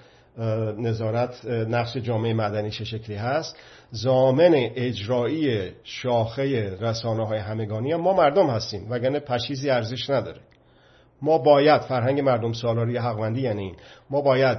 نظارت 0.79 1.47
نقش 1.47 1.97
جامعه 1.97 2.35
مدنی 2.35 2.71
چه 2.71 2.85
شکلی 2.85 3.17
هست؟ 3.17 3.57
زامن 3.91 4.55
اجرایی 4.55 5.71
شاخه 5.85 6.77
رسانه 6.81 7.27
های 7.27 7.39
همگانی 7.39 7.93
هم 7.93 8.01
ما 8.01 8.13
مردم 8.13 8.51
هستیم 8.51 8.87
وگرنه 8.91 9.21
پشیزی 9.21 9.71
ارزش 9.71 10.11
نداره. 10.11 10.41
ما 11.23 11.39
باید 11.39 11.83
فرهنگ 11.83 12.21
مردم 12.21 12.53
سالاری 12.53 12.97
حقوندی 12.97 13.41
یعنی 13.41 13.63
این. 13.63 13.77
ما 14.11 14.21
باید 14.21 14.59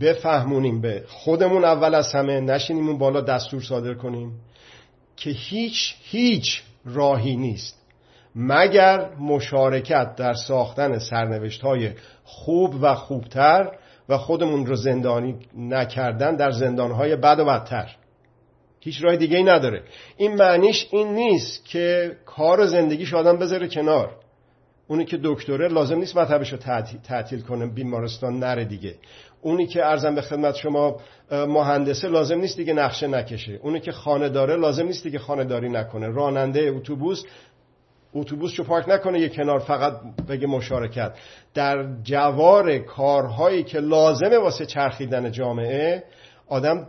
بفهمونیم 0.00 0.80
به 0.80 1.04
خودمون 1.08 1.64
اول 1.64 1.94
از 1.94 2.12
همه 2.12 2.40
نشینیم 2.40 2.88
اون 2.88 2.98
بالا 2.98 3.20
دستور 3.20 3.62
صادر 3.62 3.94
کنیم 3.94 4.32
که 5.16 5.30
هیچ 5.30 5.94
هیچ 6.02 6.62
راهی 6.84 7.36
نیست. 7.36 7.82
مگر 8.34 9.14
مشارکت 9.14 10.16
در 10.16 10.34
ساختن 10.34 10.98
سرنوشت 10.98 11.62
های 11.62 11.90
خوب 12.24 12.74
و 12.82 12.94
خوبتر 12.94 13.70
و 14.08 14.18
خودمون 14.18 14.66
رو 14.66 14.76
زندانی 14.76 15.36
نکردن 15.56 16.36
در 16.36 16.50
زندانهای 16.50 17.16
بد 17.16 17.40
و 17.40 17.44
بدتر؟ 17.44 17.96
هیچ 18.80 19.04
راه 19.04 19.16
دیگه 19.16 19.36
ای 19.36 19.42
نداره. 19.42 19.82
این 20.16 20.34
معنیش 20.34 20.88
این 20.90 21.14
نیست 21.14 21.64
که 21.64 22.16
کار 22.26 22.60
و 22.60 22.66
زندگیش 22.66 23.14
آدم 23.14 23.36
بذاره 23.38 23.68
کنار. 23.68 24.16
اونی 24.88 25.04
که 25.04 25.18
دکتره 25.22 25.68
لازم 25.68 25.98
نیست 25.98 26.16
مطبش 26.16 26.52
رو 26.52 26.58
تعطیل 27.04 27.40
کنه 27.40 27.66
بیمارستان 27.66 28.38
نره 28.38 28.64
دیگه. 28.64 28.94
اونی 29.42 29.66
که 29.66 29.86
ارزم 29.86 30.14
به 30.14 30.22
خدمت 30.22 30.54
شما 30.54 31.00
مهندسه 31.30 32.08
لازم 32.08 32.38
نیست 32.38 32.56
دیگه 32.56 32.72
نقشه 32.72 33.06
نکشه. 33.06 33.52
اونی 33.62 33.80
که 33.80 33.92
خانه 33.92 34.28
داره 34.28 34.56
لازم 34.56 34.86
نیست 34.86 35.04
دیگه 35.04 35.18
خانه 35.18 35.44
داری 35.44 35.68
نکنه. 35.68 36.08
راننده 36.08 36.72
اتوبوس 36.76 37.24
اتوبوس 38.14 38.58
رو 38.58 38.64
پارک 38.64 38.88
نکنه 38.88 39.20
یه 39.20 39.28
کنار 39.28 39.58
فقط 39.58 40.00
بگه 40.28 40.46
مشارکت. 40.46 41.12
در 41.54 41.86
جوار 42.02 42.78
کارهایی 42.78 43.62
که 43.62 43.78
لازمه 43.78 44.38
واسه 44.38 44.66
چرخیدن 44.66 45.32
جامعه 45.32 46.04
آدم 46.48 46.86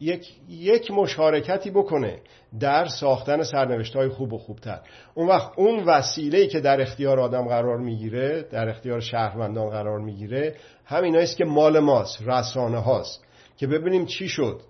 یک, 0.00 0.28
یک 0.48 0.90
مشارکتی 0.90 1.70
بکنه 1.70 2.18
در 2.60 2.84
ساختن 2.84 3.42
سرنوشت 3.42 3.96
های 3.96 4.08
خوب 4.08 4.32
و 4.32 4.38
خوبتر. 4.38 4.80
اون 5.14 5.28
وقت 5.28 5.52
اون 5.56 5.84
وسیله 5.84 6.46
که 6.46 6.60
در 6.60 6.80
اختیار 6.80 7.20
آدم 7.20 7.48
قرار 7.48 7.78
می‌گیره 7.78 8.42
در 8.42 8.68
اختیار 8.68 9.00
شهروندان 9.00 9.70
قرار 9.70 9.98
می‌گیره 9.98 10.54
همین 10.84 11.16
است 11.16 11.36
که 11.36 11.44
مال 11.44 11.78
ماست 11.78 12.22
رسانه 12.26 12.78
هاست. 12.78 13.24
که 13.56 13.66
ببینیم 13.66 14.06
چی 14.06 14.28
شد. 14.28 14.60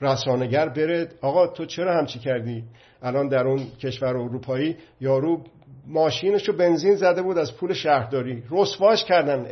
رسانگر 0.00 0.68
بره 0.68 1.08
آقا 1.20 1.46
تو 1.46 1.66
چرا 1.66 1.98
همچی 1.98 2.18
کردی؟ 2.18 2.64
الان 3.02 3.28
در 3.28 3.46
اون 3.46 3.66
کشور 3.82 4.08
اروپایی 4.08 4.76
یارو 5.00 5.44
ماشینشو 5.86 6.52
بنزین 6.52 6.94
زده 6.94 7.22
بود 7.22 7.38
از 7.38 7.56
پول 7.56 7.72
شهرداری. 7.72 8.42
رسواش 8.50 9.04
کردن 9.04 9.46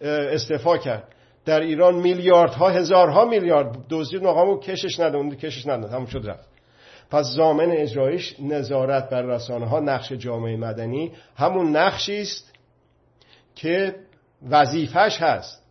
استفا 0.00 0.76
کرد. 0.76 1.14
در 1.44 1.60
ایران 1.60 1.94
میلیاردها 1.94 2.68
هزارها 2.68 3.24
میلیارد 3.24 3.76
دزدید 3.90 4.22
مقامو 4.22 4.58
کشش 4.58 5.00
نده 5.00 5.16
اون 5.16 5.34
کشش 5.36 5.66
نده 5.66 5.88
همون 5.88 6.06
شد 6.06 6.22
رفت. 6.26 6.48
پس 7.10 7.24
زامن 7.36 7.70
اجرایش 7.70 8.36
نظارت 8.40 9.10
بر 9.10 9.22
رسانه 9.22 9.66
ها 9.66 9.80
نقش 9.80 10.12
جامعه 10.12 10.56
مدنی 10.56 11.12
همون 11.36 11.76
نقشی 11.76 12.20
است 12.20 12.54
که 13.54 13.94
وظیفش 14.50 15.18
هست. 15.20 15.62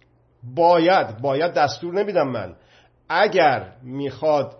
باید 0.56 1.22
باید 1.22 1.54
دستور 1.54 1.94
نمیدم 1.94 2.28
من. 2.28 2.56
اگر 3.10 3.72
می‌خواد 3.84 4.56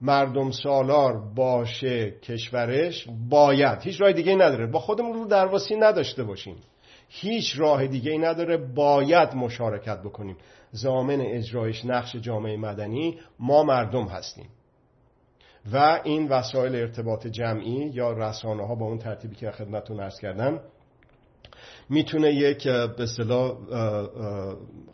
مردم 0.00 0.50
سالار 0.50 1.20
باشه 1.34 2.10
کشورش 2.10 3.06
باید. 3.30 3.82
هیچ 3.82 4.00
راه 4.00 4.12
دیگه 4.12 4.34
نداره. 4.34 4.66
با 4.66 4.78
خودمون 4.78 5.12
رو 5.12 5.26
درواسی 5.26 5.76
نداشته 5.76 6.22
باشیم. 6.22 6.56
هیچ 7.14 7.60
راه 7.60 7.86
دیگه 7.86 8.12
ای 8.12 8.18
نداره. 8.18 8.56
باید 8.56 9.34
مشارکت 9.34 9.98
بکنیم. 9.98 10.36
زامن 10.70 11.20
اجرایش 11.20 11.84
نقش 11.84 12.16
جامعه 12.16 12.56
مدنی 12.56 13.18
ما 13.38 13.62
مردم 13.62 14.04
هستیم. 14.04 14.48
و 15.72 16.00
این 16.04 16.28
وسایل 16.28 16.76
ارتباط 16.76 17.26
جمعی 17.26 17.90
یا 17.94 18.12
رسانه 18.12 18.66
ها 18.66 18.74
با 18.74 18.86
اون 18.86 18.98
ترتیبی 18.98 19.34
که 19.34 19.50
خدمتتون 19.50 20.00
ارز 20.00 20.18
کردم 20.18 20.60
می‌تونه 21.88 22.32
یک 22.32 22.68
به 22.68 23.02
اصطلاح 23.02 23.52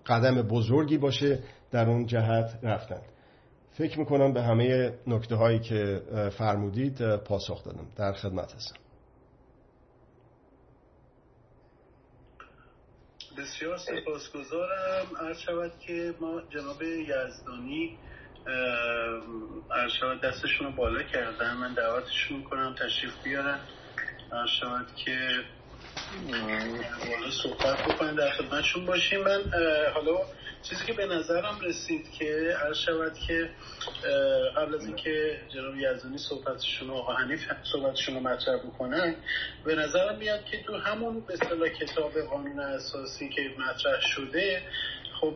قدم 0.07 0.43
بزرگی 0.43 0.99
باشه 0.99 1.39
در 1.71 1.89
اون 1.89 2.07
جهت 2.07 2.59
رفتن. 2.63 3.01
فکر 3.71 3.99
می‌کنم 3.99 4.33
به 4.33 4.43
همه 4.43 4.93
نکته 5.07 5.37
هایی 5.37 5.59
که 5.59 6.03
فرمودید 6.39 7.17
پاسخ 7.17 7.65
دادم. 7.65 7.87
در 7.97 8.13
خدمت 8.13 8.55
هستم. 8.55 8.88
بسیار 13.39 13.77
سپاسگزارم. 13.79 15.07
عرض 15.21 15.39
شود 15.39 15.73
که 15.87 16.15
ما 16.21 16.43
جناب 16.51 16.83
یزدانی 16.83 17.99
عرض 19.71 19.93
شود 20.01 20.21
دستشون 20.21 20.67
رو 20.67 20.73
بالا 20.73 21.03
کردن. 21.03 21.55
من 21.55 21.75
دعوتشون 21.75 22.43
کنم 22.43 22.75
تشریف 22.75 23.13
بیارن. 23.25 23.61
عرض 24.33 24.51
شود 24.61 24.87
که 25.05 25.45
بالا 27.09 27.31
صحبت 27.43 27.79
بکنیم. 27.83 28.15
در 28.17 28.31
خدمتشون 28.31 28.87
باشیم. 28.87 29.21
من 29.21 29.43
حالا 29.95 30.17
چیزی 30.63 30.87
که 30.87 30.93
به 30.93 31.07
نظرم 31.07 31.61
رسید 31.61 32.11
که 32.11 32.57
هر 32.63 32.73
شود 32.73 33.13
که 33.27 33.51
قبل 34.57 34.75
از 34.75 34.87
اینکه 34.87 35.41
جناب 35.55 35.77
یزدانی 35.77 36.19
صحبتشون 36.19 36.91
آقا 36.91 37.13
حنیف 37.13 37.41
صحبتشون 37.73 38.15
رو 38.15 38.21
مطرح 38.21 38.57
بکنن 38.57 39.15
به 39.65 39.75
نظرم 39.75 40.19
میاد 40.19 40.45
که 40.45 40.63
تو 40.63 40.77
همون 40.77 41.21
به 41.21 41.33
اصطلاح 41.33 41.69
کتاب 41.69 42.21
قانون 42.21 42.61
اساسی 42.61 43.29
که 43.29 43.43
مطرح 43.59 44.01
شده 44.01 44.63
خب 45.21 45.35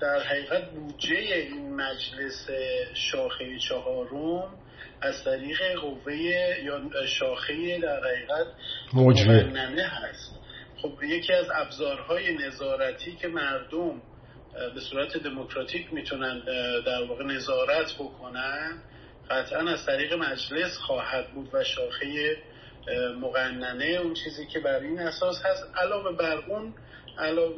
در 0.00 0.20
حقیقت 0.20 0.70
بودجه 0.70 1.16
این 1.16 1.74
مجلس 1.74 2.48
شاخه 2.94 3.58
چهارم 3.58 4.58
از 5.00 5.24
طریق 5.24 5.74
قوه 5.80 6.14
یا 6.64 7.06
شاخه 7.06 7.78
در 7.78 8.00
حقیقت 8.04 8.46
مجرمه 8.94 9.82
هست. 9.82 10.38
خب 10.82 11.02
یکی 11.02 11.32
از 11.32 11.46
ابزارهای 11.54 12.34
نظارتی 12.34 13.16
که 13.16 13.28
مردم 13.28 14.02
به 14.74 14.80
صورت 14.80 15.16
دموکراتیک 15.16 15.92
می‌تونن 15.92 16.42
در 16.86 17.04
واقع 17.04 17.24
نظارت 17.24 17.94
بکنن 17.94 18.82
قطعا 19.30 19.70
از 19.70 19.86
طریق 19.86 20.12
مجلس 20.12 20.76
خواهد 20.78 21.34
بود 21.34 21.48
و 21.52 21.64
شاخه 21.64 22.36
مقننه 23.20 23.84
اون 23.84 24.14
چیزی 24.14 24.46
که 24.46 24.60
بر 24.60 24.78
این 24.80 24.98
اساس 24.98 25.42
هست. 25.44 25.64
علاوه 25.76 26.16
بر 26.16 26.36
اون 26.48 26.74
علاوه 27.18 27.56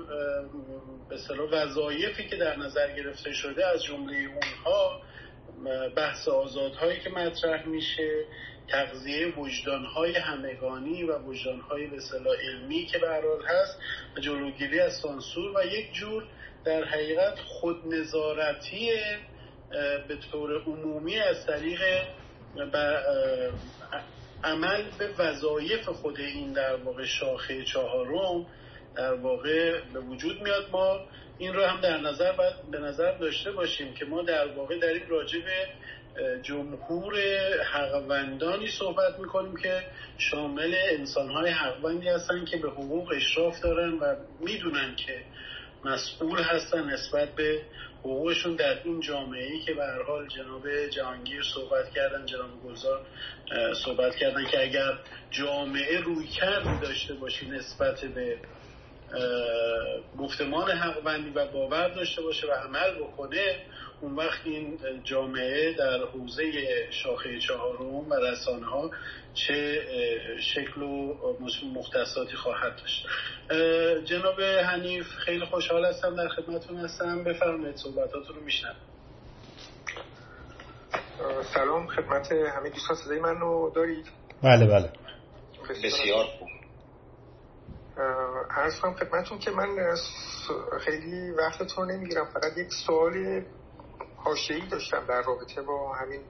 به 1.08 1.16
وظایفی 1.52 2.28
که 2.28 2.36
در 2.36 2.56
نظر 2.56 2.96
گرفته 2.96 3.32
شده 3.32 3.66
از 3.66 3.84
جمله 3.84 4.16
اونها 4.16 5.02
بحث 5.96 6.28
آزادهایی 6.28 7.00
که 7.00 7.10
مطرح 7.10 7.66
میشه 7.66 8.24
تغذیه 8.68 9.34
وجدانهای 9.36 10.16
همگانی 10.16 11.02
و 11.02 11.18
وجدانهای 11.18 11.86
به 11.86 12.00
علمی 12.44 12.86
که 12.86 12.98
به 12.98 13.08
هست 13.48 13.78
جلوگیری 14.20 14.80
از 14.80 14.92
سانسور 14.92 15.58
و 15.58 15.66
یک 15.66 15.92
جور 15.92 16.24
در 16.64 16.84
حقیقت 16.84 17.38
خودنظارتی 17.38 18.90
به 20.08 20.16
طور 20.30 20.62
عمومی 20.62 21.18
از 21.18 21.46
طریق 21.46 21.80
عمل 24.44 24.82
به 24.98 25.08
وظایف 25.18 25.88
خود 25.88 26.20
این 26.20 26.52
در 26.52 26.76
واقع 26.76 27.04
شاخه 27.04 27.64
چهارم 27.64 28.46
در 28.96 29.14
واقع 29.14 29.80
به 29.92 30.00
وجود 30.00 30.42
میاد. 30.42 30.70
ما 30.72 31.00
این 31.38 31.54
رو 31.54 31.64
هم 31.64 31.80
در 31.80 31.96
نظر 31.96 32.32
باید 32.32 32.54
به 32.70 32.78
نظر 32.78 33.12
داشته 33.18 33.52
باشیم 33.52 33.94
که 33.94 34.04
ما 34.04 34.22
در 34.22 34.46
واقع 34.46 34.78
در 34.78 34.88
این 34.88 35.08
راجع 35.08 35.38
به 35.38 35.68
جمهور 36.42 37.14
حقوندانی 37.72 38.68
صحبت 38.68 39.18
می‌کنیم 39.18 39.56
که 39.56 39.82
شامل 40.18 40.74
انسانهای 40.90 41.50
حقوندی 41.50 42.08
هستن 42.08 42.44
که 42.44 42.56
به 42.56 42.70
حقوق 42.70 43.12
اشراف 43.16 43.60
دارن 43.60 43.92
و 43.92 44.16
می‌دونن 44.40 44.96
که 44.96 45.22
مسئول 45.84 46.42
هستن 46.42 46.84
نسبت 46.84 47.34
به 47.34 47.62
حقوقشون 48.00 48.56
در 48.56 48.82
این 48.84 49.00
جامعه 49.00 49.44
ای 49.44 49.60
که 49.60 49.74
به 49.74 49.84
هر 49.84 50.02
حال 50.02 50.28
جناب 50.28 50.86
جهانگیر 50.86 51.42
صحبت 51.54 51.90
کردن 51.90 52.26
جناب 52.26 52.62
گلزار 52.64 53.06
صحبت 53.84 54.16
کردن 54.16 54.44
که 54.44 54.62
اگر 54.62 54.98
جامعه 55.30 56.00
روی 56.00 56.26
کرد 56.26 56.80
داشته 56.80 57.14
باشه 57.14 57.46
نسبت 57.46 58.04
به 58.04 58.38
گفتمان 60.18 60.70
حقوندی 60.70 61.30
و 61.30 61.46
باور 61.46 61.88
داشته 61.88 62.22
باشه 62.22 62.46
و 62.46 62.50
عمل 62.50 62.94
بکنه 62.94 63.66
اون 64.04 64.16
وقت 64.16 64.40
این 64.44 64.78
جامعه 65.04 65.72
در 65.72 65.98
حوزه 66.12 66.52
شاخه 66.90 67.38
چهارم 67.38 68.10
و 68.10 68.14
رسانه 68.14 68.66
ها 68.66 68.90
چه 69.34 69.80
شکل 70.40 70.82
و 70.82 71.14
مختصاتی 71.74 72.36
خواهد 72.36 72.76
داشت. 72.76 73.06
جناب 74.04 74.40
حنیف 74.40 75.06
خیلی 75.06 75.44
خوشحال 75.44 75.84
هستم 75.84 76.16
در 76.16 76.28
خدمتون 76.28 76.76
هستم. 76.76 77.24
بفرمایید 77.24 77.76
صحبتاتون 77.76 78.36
رو 78.36 78.42
میشنم 78.44 78.76
سلام 81.54 81.86
خدمت 81.86 82.32
همه 82.32 82.70
دوستان 82.70 82.96
صدای 82.96 83.20
من 83.20 83.40
رو 83.40 83.72
دارید؟ 83.74 84.06
بله 84.42 84.66
بله. 84.66 84.92
بسیار 85.84 86.24
خوب. 86.38 86.48
عرض 88.50 88.80
کنم 88.80 88.94
خدمتون 88.94 89.38
که 89.38 89.50
من 89.50 89.96
خیلی 90.80 91.30
وقتتون 91.30 91.90
نمی‌گیرم. 91.90 92.24
فقط 92.24 92.58
یک 92.58 92.68
سوال 92.86 93.42
حاشیه‌ای 94.24 94.66
داشتم 94.68 95.06
در 95.06 95.22
رابطه 95.22 95.62
با 95.62 95.94
همین 95.94 96.20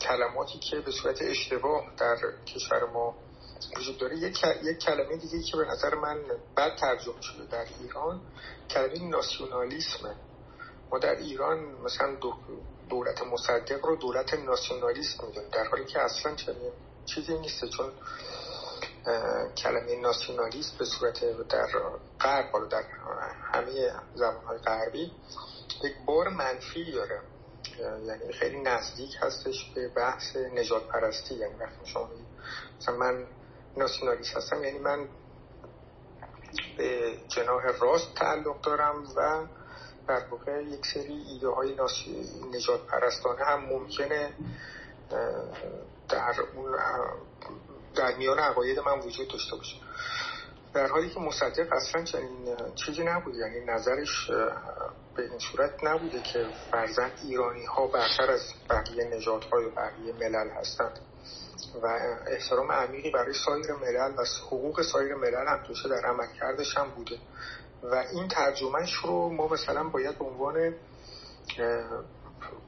کلماتی 0.00 0.58
که 0.58 0.80
به 0.80 0.90
صورت 0.90 1.22
اشتباه 1.22 1.84
در 1.96 2.16
کشور 2.46 2.84
ما 2.84 3.14
وجود 3.76 3.98
داره. 3.98 4.16
یک, 4.16 4.44
یک 4.62 4.78
کلمه 4.78 5.16
دیگه 5.16 5.42
که 5.42 5.56
به 5.56 5.64
نظر 5.64 5.94
من 5.94 6.18
بد 6.56 6.76
ترجمه 6.76 7.22
شده 7.22 7.46
در 7.50 7.64
ایران 7.80 8.20
کلمه 8.70 9.08
ناسیونالیسمه 9.08 10.14
ما 10.90 10.98
در 10.98 11.16
ایران 11.16 11.58
مثلا 11.58 12.16
دولت 12.88 13.22
مصدق 13.22 13.86
رو 13.86 13.96
دولت 13.96 14.34
ناسیونالیسم 14.34 15.26
می‌دونیم 15.26 15.50
در 15.50 15.64
حالی 15.64 15.84
که 15.84 16.00
اصلا 16.00 16.34
چنین 16.34 16.72
چیزی 17.06 17.38
نیسته 17.38 17.68
چون 17.68 17.92
کلمه 19.56 19.96
ناسیونالیست 19.96 20.78
به 20.78 20.84
صورت 20.84 21.20
در 21.48 21.66
غرب 22.20 22.68
در 22.68 22.82
همه 23.52 23.92
زبانهای 24.14 24.58
غربی 24.58 25.12
یک 25.84 25.94
بار 26.06 26.28
منفی 26.28 26.92
داره. 26.92 27.20
یعنی 28.06 28.32
خیلی 28.32 28.60
نزدیک 28.60 29.16
هستش 29.20 29.72
به 29.74 29.88
بحث 29.88 30.36
نجات 30.36 30.88
پرستی 30.88 31.34
یعنی 31.34 31.54
وقتی 31.54 31.86
شما 31.86 32.08
مثلا 32.80 32.96
من 32.96 33.26
ناسیونالیست 33.76 34.36
هستم 34.36 34.64
یعنی 34.64 34.78
من 34.78 35.08
به 36.76 37.16
جناح 37.28 37.62
راست 37.80 38.14
تعلق 38.14 38.60
دارم 38.60 39.04
و 39.16 39.46
در 40.08 40.24
واقع 40.30 40.62
یک 40.62 40.86
سری 40.86 41.22
ایده 41.28 41.48
های 41.48 41.76
نجات 42.52 42.86
پرستانه 42.86 43.44
هم 43.44 43.64
ممکنه 43.64 44.32
در 46.08 46.34
اون 46.56 46.76
در 47.94 48.16
میان 48.16 48.38
عقاید 48.38 48.78
من 48.78 48.98
وجود 49.00 49.28
داشته 49.28 49.56
باشه. 49.56 49.76
در 50.74 50.86
حالی 50.86 51.10
که 51.10 51.20
مصدق 51.20 51.72
اصلا 51.72 52.04
چنین 52.04 52.56
چیزی 52.74 53.02
نبود. 53.02 53.34
یعنی 53.34 53.60
نظرش 53.60 54.30
به 55.20 55.30
این 55.30 55.38
صورت 55.38 55.84
نبوده 55.84 56.22
که 56.22 56.46
فرزند 56.70 57.12
ایرانی 57.24 57.64
ها 57.64 57.86
برتر 57.86 58.30
از 58.30 58.40
بقیه 58.70 59.04
نجات 59.04 59.44
های 59.44 59.64
و 59.64 59.70
بقیه 59.70 60.12
ملل 60.12 60.50
هستند. 60.50 60.98
و 61.82 61.86
احترام 62.26 62.72
عمیقی 62.72 63.10
برای 63.10 63.34
سایر 63.46 63.72
ملل 63.72 64.14
و 64.18 64.24
حقوق 64.46 64.82
سایر 64.82 65.14
ملل 65.14 65.48
هم 65.48 65.62
توشه 65.66 65.88
در 65.88 66.06
عمل 66.06 66.26
کردش 66.40 66.76
هم 66.76 66.90
بوده. 66.90 67.18
و 67.82 67.94
این 68.12 68.28
ترجمهش 68.28 68.94
رو 68.94 69.28
ما 69.28 69.48
مثلا 69.48 69.84
باید 69.84 70.18
به 70.18 70.24
عنوان 70.24 70.74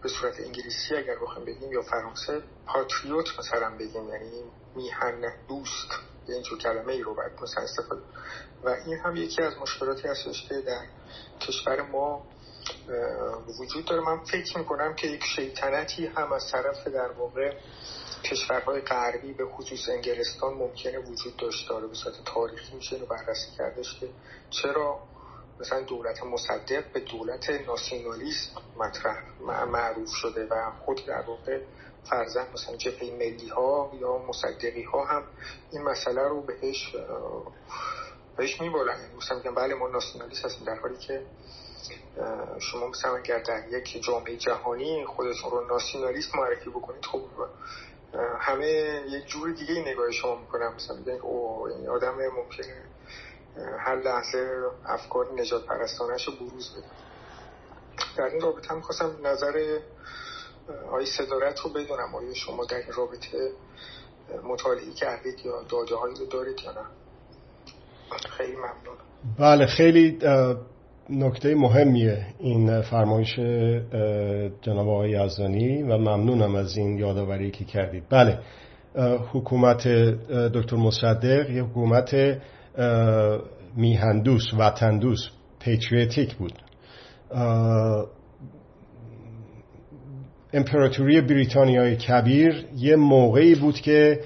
به 0.02 0.08
صورت 0.08 0.40
انگلیسی 0.40 0.94
اگر 0.96 1.16
بخوایم 1.22 1.44
بگیم 1.44 1.72
یا 1.72 1.82
فرانسه 1.82 2.42
پاتریوت 2.66 3.38
مثلا 3.38 3.70
بگیم 3.70 4.08
یعنی 4.08 4.44
میهن 4.76 5.32
دوست 5.48 5.88
اینجور 6.28 6.58
کلمه 6.58 6.92
ای 6.92 7.02
رو 7.02 7.14
باید 7.14 7.32
مثلا 7.42 7.64
استفاده 7.64 8.02
و 8.64 8.68
این 8.68 8.98
هم 8.98 9.16
یکی 9.16 9.42
از 9.42 9.58
مشکلاتی 9.58 10.08
هستش 10.08 10.48
که 10.48 10.54
در 10.54 10.86
کشور 11.40 11.82
ما 11.82 12.26
وجود 13.60 13.84
داره. 13.84 14.02
من 14.02 14.24
فکر 14.24 14.58
می‌کنم 14.58 14.94
که 14.94 15.06
یک 15.06 15.24
شیطنتی 15.24 16.06
هم 16.06 16.32
از 16.32 16.50
طرف 16.50 16.86
در 16.86 17.12
واقع 17.12 17.52
کشورهای 18.24 18.80
غربی 18.80 19.32
به 19.32 19.46
خصوص 19.46 19.88
انگلستان 19.88 20.54
ممکنه 20.54 20.98
وجود 20.98 21.36
داشته. 21.36 21.68
داره 21.68 21.86
به 21.86 21.94
صورت 21.94 22.14
تاریخی 22.24 22.76
میشه 22.76 22.96
رو 22.96 23.06
بررسی 23.06 23.50
کردش 23.58 24.00
که 24.00 24.08
چرا 24.50 24.98
مثلا 25.60 25.80
دولت 25.80 26.22
مصدق 26.24 26.92
به 26.92 27.00
دولت 27.00 27.50
ناسیونالیست 27.50 28.50
مطرح 28.76 29.22
معروف 29.66 30.10
شده 30.10 30.46
و 30.46 30.70
خود 30.84 31.06
در 31.06 31.20
واقع 31.20 31.60
فرزن 32.04 32.46
مثلا 32.54 32.76
جبهه 32.76 33.10
ملی 33.10 33.48
ها 33.48 33.92
یا 34.00 34.18
مصدقی 34.18 34.82
ها 34.82 35.04
هم 35.04 35.22
این 35.72 35.82
مسئله 35.82 36.28
رو 36.28 36.42
بهش 36.42 36.96
بهش 38.36 38.60
میبالن 38.60 38.96
مثلا 39.16 39.36
میگن 39.38 39.54
بله 39.54 39.74
ما 39.74 39.88
ناسیونالیست 39.88 40.44
هستیم 40.44 40.64
در 40.64 40.74
حالی 40.74 40.96
که 40.96 41.22
شما 42.60 42.86
مثلا 42.88 43.16
اگر 43.16 43.38
در 43.38 43.68
یک 43.68 44.04
جامعه 44.04 44.36
جهانی 44.36 45.04
خودتون 45.04 45.50
رو 45.50 45.66
ناسیونالیست 45.66 46.34
معرفی 46.34 46.70
بکنید 46.70 47.04
خب 47.04 47.20
همه 48.38 48.66
یه 49.10 49.20
جور 49.26 49.52
دیگه 49.52 49.74
نگاه 49.74 50.10
شما 50.10 50.36
می‌کنم 50.40 50.74
مثلا 50.74 50.96
میگن 50.96 51.20
او 51.20 51.66
این 51.66 51.88
آدم 51.88 52.14
ممکنه 52.36 52.84
هر 53.78 53.96
لحظه 53.96 54.64
افکار 54.86 55.40
نجات 55.40 55.66
پرستانش 55.66 56.28
رو 56.28 56.32
بروز 56.32 56.70
بده. 56.70 56.86
در 58.16 58.24
این 58.24 58.40
رابطه 58.40 58.68
هم 58.68 58.80
خواستم 58.80 59.16
نظر 59.24 59.78
آی 60.90 61.06
صدارت 61.06 61.60
رو 61.60 61.70
بدونم. 61.70 62.14
آیا 62.14 62.34
شما 62.34 62.64
در 62.64 62.76
این 62.76 62.92
رابطه 62.92 63.52
مطالعه 64.44 64.92
کردید 64.92 65.46
یا 65.46 65.62
داده 65.62 65.94
هایی 65.96 66.14
رو 66.14 66.26
دارید 66.26 66.60
یا 66.60 66.72
نه؟ 66.72 66.86
خیلی 68.30 68.56
ممنون. 68.56 68.96
بله 69.38 69.66
خیلی 69.66 70.18
نکته 71.10 71.54
مهمیه 71.54 72.26
این 72.38 72.80
فرمایش 72.80 73.34
جناب 74.62 74.88
آقای 74.88 75.10
یزدانی 75.10 75.82
و 75.82 75.98
ممنونم 75.98 76.54
از 76.54 76.76
این 76.76 76.98
یادآوری 76.98 77.50
که 77.50 77.64
کردید. 77.64 78.04
بله 78.10 78.38
حکومت 79.32 79.88
دکتر 80.28 80.76
مصدق 80.76 81.50
یه 81.50 81.62
حکومت 81.62 82.38
میهندوس 83.76 84.54
وطندوس 84.58 85.28
پیتریتیک 85.60 86.34
بود. 86.34 86.52
امپراتوری 90.52 91.20
بریتانیای 91.20 91.96
کبیر 91.96 92.66
یه 92.76 92.96
موقعی 92.96 93.54
بود 93.54 93.80
که 93.80 94.20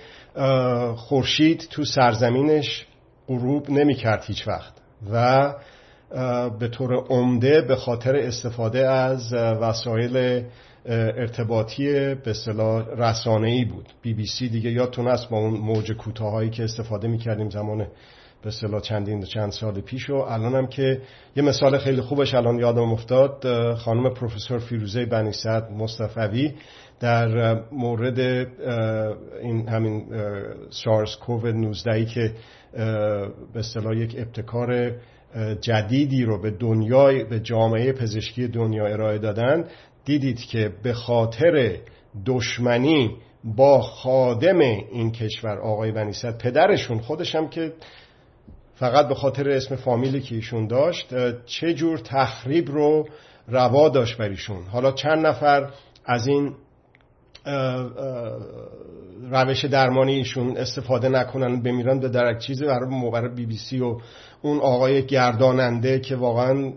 خورشید 0.97 1.67
تو 1.71 1.85
سرزمینش 1.85 2.87
غروب 3.29 3.71
نمی‌کرد 3.71 4.25
هیچ 4.25 4.49
وقت 4.49 4.73
و 5.13 5.55
به 6.61 6.69
طور 6.69 6.95
عمده 6.95 7.61
به 7.61 7.77
خاطر 7.77 8.17
استفاده 8.17 8.89
از 8.89 9.33
وسایل 9.35 10.43
ارتباطی 10.87 12.15
به 12.15 12.31
اصطلاح 12.31 12.87
رسانه‌ای 12.97 13.65
بود. 13.65 13.89
بی 14.03 14.15
بی 14.15 14.27
سی 14.27 14.49
دیگه 14.49 14.71
یادتون 14.71 15.09
است 15.09 15.31
با 15.31 15.39
اون 15.39 15.55
موج 15.55 15.93
کوتاهایی 15.93 16.51
که 16.51 16.65
استفاده 16.65 17.09
می‌کردیم 17.09 17.51
زمان 17.51 17.87
به 18.43 18.49
اصطلاح 18.49 18.81
چندین 18.81 19.23
چند 19.23 19.53
سال 19.53 19.81
پیش 19.81 20.11
و 20.11 20.15
الانم 20.15 20.67
که 20.67 21.01
یه 21.37 21.43
مثال 21.43 21.79
خیلی 21.79 22.01
خوبش 22.01 22.35
الان 22.35 22.59
یادم 22.59 22.93
افتاد. 22.93 23.45
خانم 23.75 24.15
پروفسور 24.15 24.59
فیروزه 24.59 25.07
بنی 25.07 25.33
صد 25.33 25.71
مصطفوی 25.71 26.55
در 27.01 27.61
مورد 27.73 28.19
این 29.43 29.69
همین 29.69 30.07
سارس 30.71 31.17
کووید 31.17 31.55
19 31.55 32.05
که 32.05 32.33
به 33.53 33.59
اصطلاح 33.59 33.97
یک 33.97 34.15
ابتکار 34.19 34.93
جدیدی 35.61 36.25
رو 36.25 36.43
به 36.43 36.51
دنیای 36.51 37.25
به 37.25 37.41
جامعه 37.41 37.93
پزشکی 37.93 38.49
دنیا 38.49 38.87
ارائه 38.87 39.19
دادن 39.19 39.65
دیدید 40.05 40.41
که 40.41 40.73
به 40.83 40.93
خاطر 40.93 41.77
دشمنی 42.27 43.17
با 43.45 43.81
خادم 43.81 44.59
این 44.59 45.13
کشور 45.13 45.59
آقای 45.59 45.91
ونیست 45.91 46.39
پدرشون 46.39 46.99
خودشم 46.99 47.49
که 47.49 47.73
فقط 48.75 49.09
به 49.09 49.15
خاطر 49.15 49.51
اسم 49.51 49.77
فامیلی 49.77 50.21
که 50.21 50.35
ایشون 50.35 50.67
داشت 50.67 51.15
چه 51.47 51.75
جور 51.75 51.99
تخریب 51.99 52.71
رو 52.71 53.09
روا 53.49 53.89
داشت 53.89 54.19
بر 54.19 54.29
ایشون. 54.29 54.63
حالا 54.63 54.93
چند 54.93 55.27
نفر 55.27 55.71
از 56.05 56.27
این 56.27 56.55
روش 59.31 59.65
درمانی 59.65 60.15
ایشون 60.15 60.57
استفاده 60.57 61.09
نکنن 61.09 61.63
بمیرن 61.63 62.01
به 62.01 62.09
درک 62.09 62.39
چیزی 62.39 62.65
برای 62.65 63.35
بی 63.35 63.47
بی 63.47 63.57
سی 63.57 63.81
و 63.81 63.99
اون 64.47 64.61
آقای 64.61 65.07
گرداننده 65.07 66.01
که 66.01 66.17
واقعا 66.17 66.73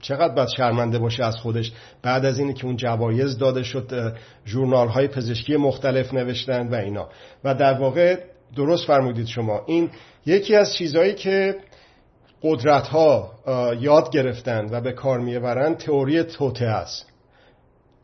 چقدر 0.00 0.34
باید 0.34 0.48
شرمنده 0.56 0.98
باشه 0.98 1.24
از 1.24 1.36
خودش. 1.36 1.72
بعد 2.02 2.24
از 2.24 2.38
اینی 2.38 2.54
که 2.54 2.66
اون 2.66 2.76
جوایز 2.76 3.38
داده 3.38 3.62
شد 3.62 4.16
جورنال 4.44 4.88
های 4.88 5.08
پزشکی 5.08 5.56
مختلف 5.56 6.14
نوشتن 6.14 6.68
و 6.68 6.74
اینا. 6.74 7.08
و 7.44 7.54
در 7.54 7.74
واقع 7.74 8.18
درست 8.56 8.86
فرمودید 8.86 9.26
شما. 9.26 9.62
این 9.66 9.90
یکی 10.26 10.54
از 10.54 10.74
چیزهایی 10.74 11.14
که 11.14 11.56
قدرت 12.42 12.88
ها 12.88 13.32
یاد 13.80 14.10
گرفتن 14.10 14.66
و 14.70 14.80
به 14.80 14.92
کار 14.92 15.20
می‌برن 15.20 15.74
تئوری 15.74 16.22
توته 16.22 16.64
است. 16.64 17.06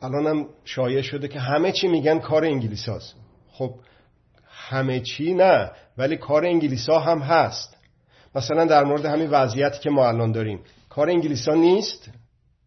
الان 0.03 0.27
هم 0.27 0.47
شایع 0.65 1.03
شده 1.03 1.29
که 1.29 1.41
همه 1.41 1.73
چی 1.73 1.89
میگن 1.89 2.19
کار 2.19 2.45
انگلیس 2.45 2.89
هست. 2.89 3.15
خب 3.53 3.75
همه 4.49 5.01
چی 5.01 5.35
نه 5.35 5.71
ولی 5.99 6.17
کار 6.17 6.45
انگلیس 6.45 6.91
هم 6.91 7.19
هست. 7.19 7.74
مثلا 8.35 8.65
در 8.65 8.85
مورد 8.85 9.05
همین 9.05 9.31
وضعیتی 9.31 9.79
که 9.79 9.91
ما 9.91 10.09
الان 10.09 10.33
داریم. 10.33 10.61
کار 10.89 11.11
انگلیس 11.11 11.49
ها 11.49 11.55
نیست 11.55 12.11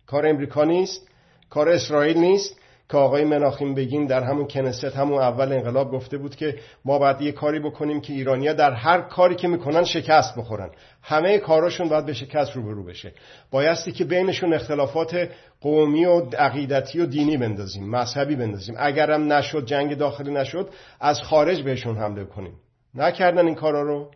کار 0.05 0.27
امریکا 0.27 0.63
نیست 0.63 1.07
کار 1.49 1.69
اسرائیل 1.69 2.17
نیست 2.17 2.57
که 2.89 2.97
آقای 2.97 3.23
مناخیم 3.23 3.75
بگین 3.75 4.05
در 4.05 4.23
همون 4.23 4.47
کنست 4.47 4.83
همون 4.83 5.21
اول 5.21 5.51
انقلاب 5.51 5.91
گفته 5.91 6.17
بود 6.17 6.35
که 6.35 6.55
ما 6.85 6.99
باید 6.99 7.21
یه 7.21 7.31
کاری 7.31 7.59
بکنیم 7.59 8.01
که 8.01 8.13
ایرانیا 8.13 8.53
در 8.53 8.71
هر 8.71 9.01
کاری 9.01 9.35
که 9.35 9.47
می‌کنن 9.47 9.83
شکست 9.83 10.35
بخورن. 10.37 10.69
همه 11.01 11.37
کاراشون 11.37 11.89
باید 11.89 12.05
به 12.05 12.13
شکست 12.13 12.55
روبرو 12.55 12.83
بشه. 12.83 13.13
بایستی 13.51 13.91
که 13.91 14.05
بینشون 14.05 14.53
اختلافات 14.53 15.29
قومی 15.61 16.05
و 16.05 16.29
عقیدتی 16.37 16.99
و 16.99 17.05
دینی 17.05 17.37
بندازیم 17.37 17.89
مذهبی 17.89 18.35
بندازیم. 18.35 18.75
اگرم 18.77 19.33
نشد 19.33 19.65
جنگ 19.65 19.97
داخلی 19.97 20.31
نشد 20.31 20.69
از 20.99 21.21
خارج 21.21 21.61
بهشون 21.61 21.97
حمله 21.97 22.25
کنیم. 22.25 22.53
نکردن 22.95 23.45
این 23.45 23.55
کارا 23.55 23.81
رو. 23.81 24.11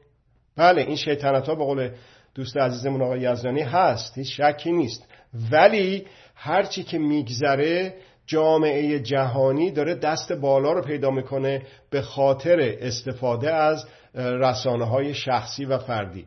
بله 0.61 0.81
این 0.81 0.95
شیطنت 0.95 1.47
ها 1.47 1.55
به 1.55 1.63
قول 1.63 1.89
دوست 2.35 2.57
عزیزمون 2.57 3.01
آقای 3.01 3.21
یزدانی 3.21 3.61
هست 3.61 4.17
هیچ 4.17 4.41
شکی 4.41 4.71
نیست. 4.71 5.07
ولی 5.51 6.05
هرچی 6.35 6.83
که 6.83 6.97
میگذره 6.97 7.93
جامعه 8.25 8.99
جهانی 8.99 9.71
داره 9.71 9.95
دست 9.95 10.31
بالا 10.31 10.71
رو 10.71 10.81
پیدا 10.81 11.11
می‌کنه 11.11 11.61
به 11.89 12.01
خاطر 12.01 12.75
استفاده 12.79 13.53
از 13.53 13.85
رسانه 14.15 14.85
های 14.85 15.13
شخصی 15.13 15.65
و 15.65 15.77
فردی. 15.77 16.25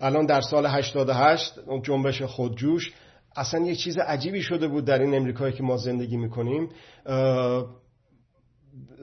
الان 0.00 0.26
در 0.26 0.40
سال 0.40 0.66
88 0.66 1.58
اون 1.66 1.82
جنبش 1.82 2.22
خودجوش 2.22 2.92
اصلا 3.36 3.60
یه 3.60 3.74
چیز 3.74 3.98
عجیبی 3.98 4.42
شده 4.42 4.68
بود 4.68 4.84
در 4.84 4.98
این 4.98 5.14
امریکایی 5.14 5.52
که 5.52 5.62
ما 5.62 5.76
زندگی 5.76 6.16
می‌کنیم. 6.16 6.68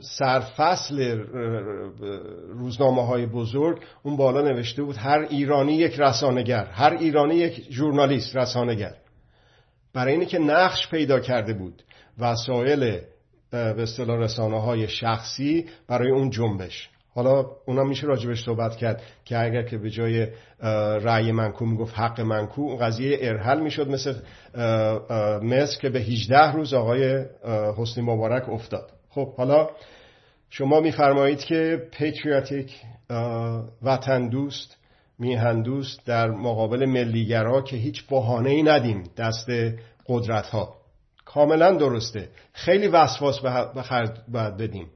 سرفصل 0.02 1.20
روزنامه 2.50 3.06
های 3.06 3.26
بزرگ 3.26 3.82
اون 4.04 4.18
بالا 4.18 4.42
نوشته 4.42 4.84
بود 4.84 4.98
هر 4.98 5.28
ایرانی 5.30 5.74
یک 5.74 6.00
رسانگر 6.00 6.66
هر 6.66 6.94
ایرانی 6.94 7.36
یک 7.36 7.72
ژورنالیست 7.72 8.36
رسانگر 8.36 8.96
برای 9.94 10.14
اینه 10.14 10.26
که 10.26 10.40
نقش 10.40 10.90
پیدا 10.90 11.20
کرده 11.20 11.54
بود 11.54 11.84
وسایل 12.20 13.00
به 13.52 13.84
اصطلاح 13.84 14.20
رسانه 14.20 14.62
های 14.62 14.88
شخصی 14.88 15.66
برای 15.88 16.12
اون 16.12 16.30
جنبش. 16.30 16.90
حالا 17.16 17.46
اونا 17.66 17.84
میشه 17.84 18.08
راجبش 18.08 18.44
صحبت 18.44 18.76
کرد 18.76 19.02
که 19.26 19.40
اگر 19.40 19.64
که 19.64 19.78
به 19.78 19.90
جای 19.90 20.28
رأی 21.04 21.32
منکو 21.32 21.66
می‌گفت 21.66 22.00
حق 22.00 22.22
منکو 22.22 22.62
اون 22.62 22.78
قضیه 22.78 23.18
ارحل 23.22 23.60
می‌شد 23.60 23.90
مثل 23.90 24.14
مصر 25.44 25.80
که 25.82 25.90
به 25.90 26.00
18 26.00 26.52
روز 26.52 26.74
آقای 26.74 27.26
حسنی 27.78 28.04
مبارک 28.04 28.50
افتاد. 28.50 28.92
خب 29.10 29.34
حالا 29.34 29.70
شما 30.50 30.80
میفرمایید 30.80 31.40
که 31.40 31.88
پیتریاتیک 31.92 32.82
وطن 33.84 34.30
دوست 34.30 34.78
میهن 35.20 35.62
دوست 35.62 36.06
در 36.06 36.30
مقابل 36.30 36.86
ملیگرا 36.86 37.62
که 37.62 37.76
هیچ 37.76 38.04
بحانه 38.10 38.50
ای 38.50 38.64
ندیم 38.64 39.04
دست 39.18 39.50
قدرت 40.08 40.46
ها 40.46 40.80
کاملا 41.26 41.72
درسته. 41.72 42.30
خیلی 42.54 42.88
وسواس 42.88 43.40
به 43.76 43.82
خرج 43.82 44.10
باید 44.28 44.58
بدیم. 44.58 44.88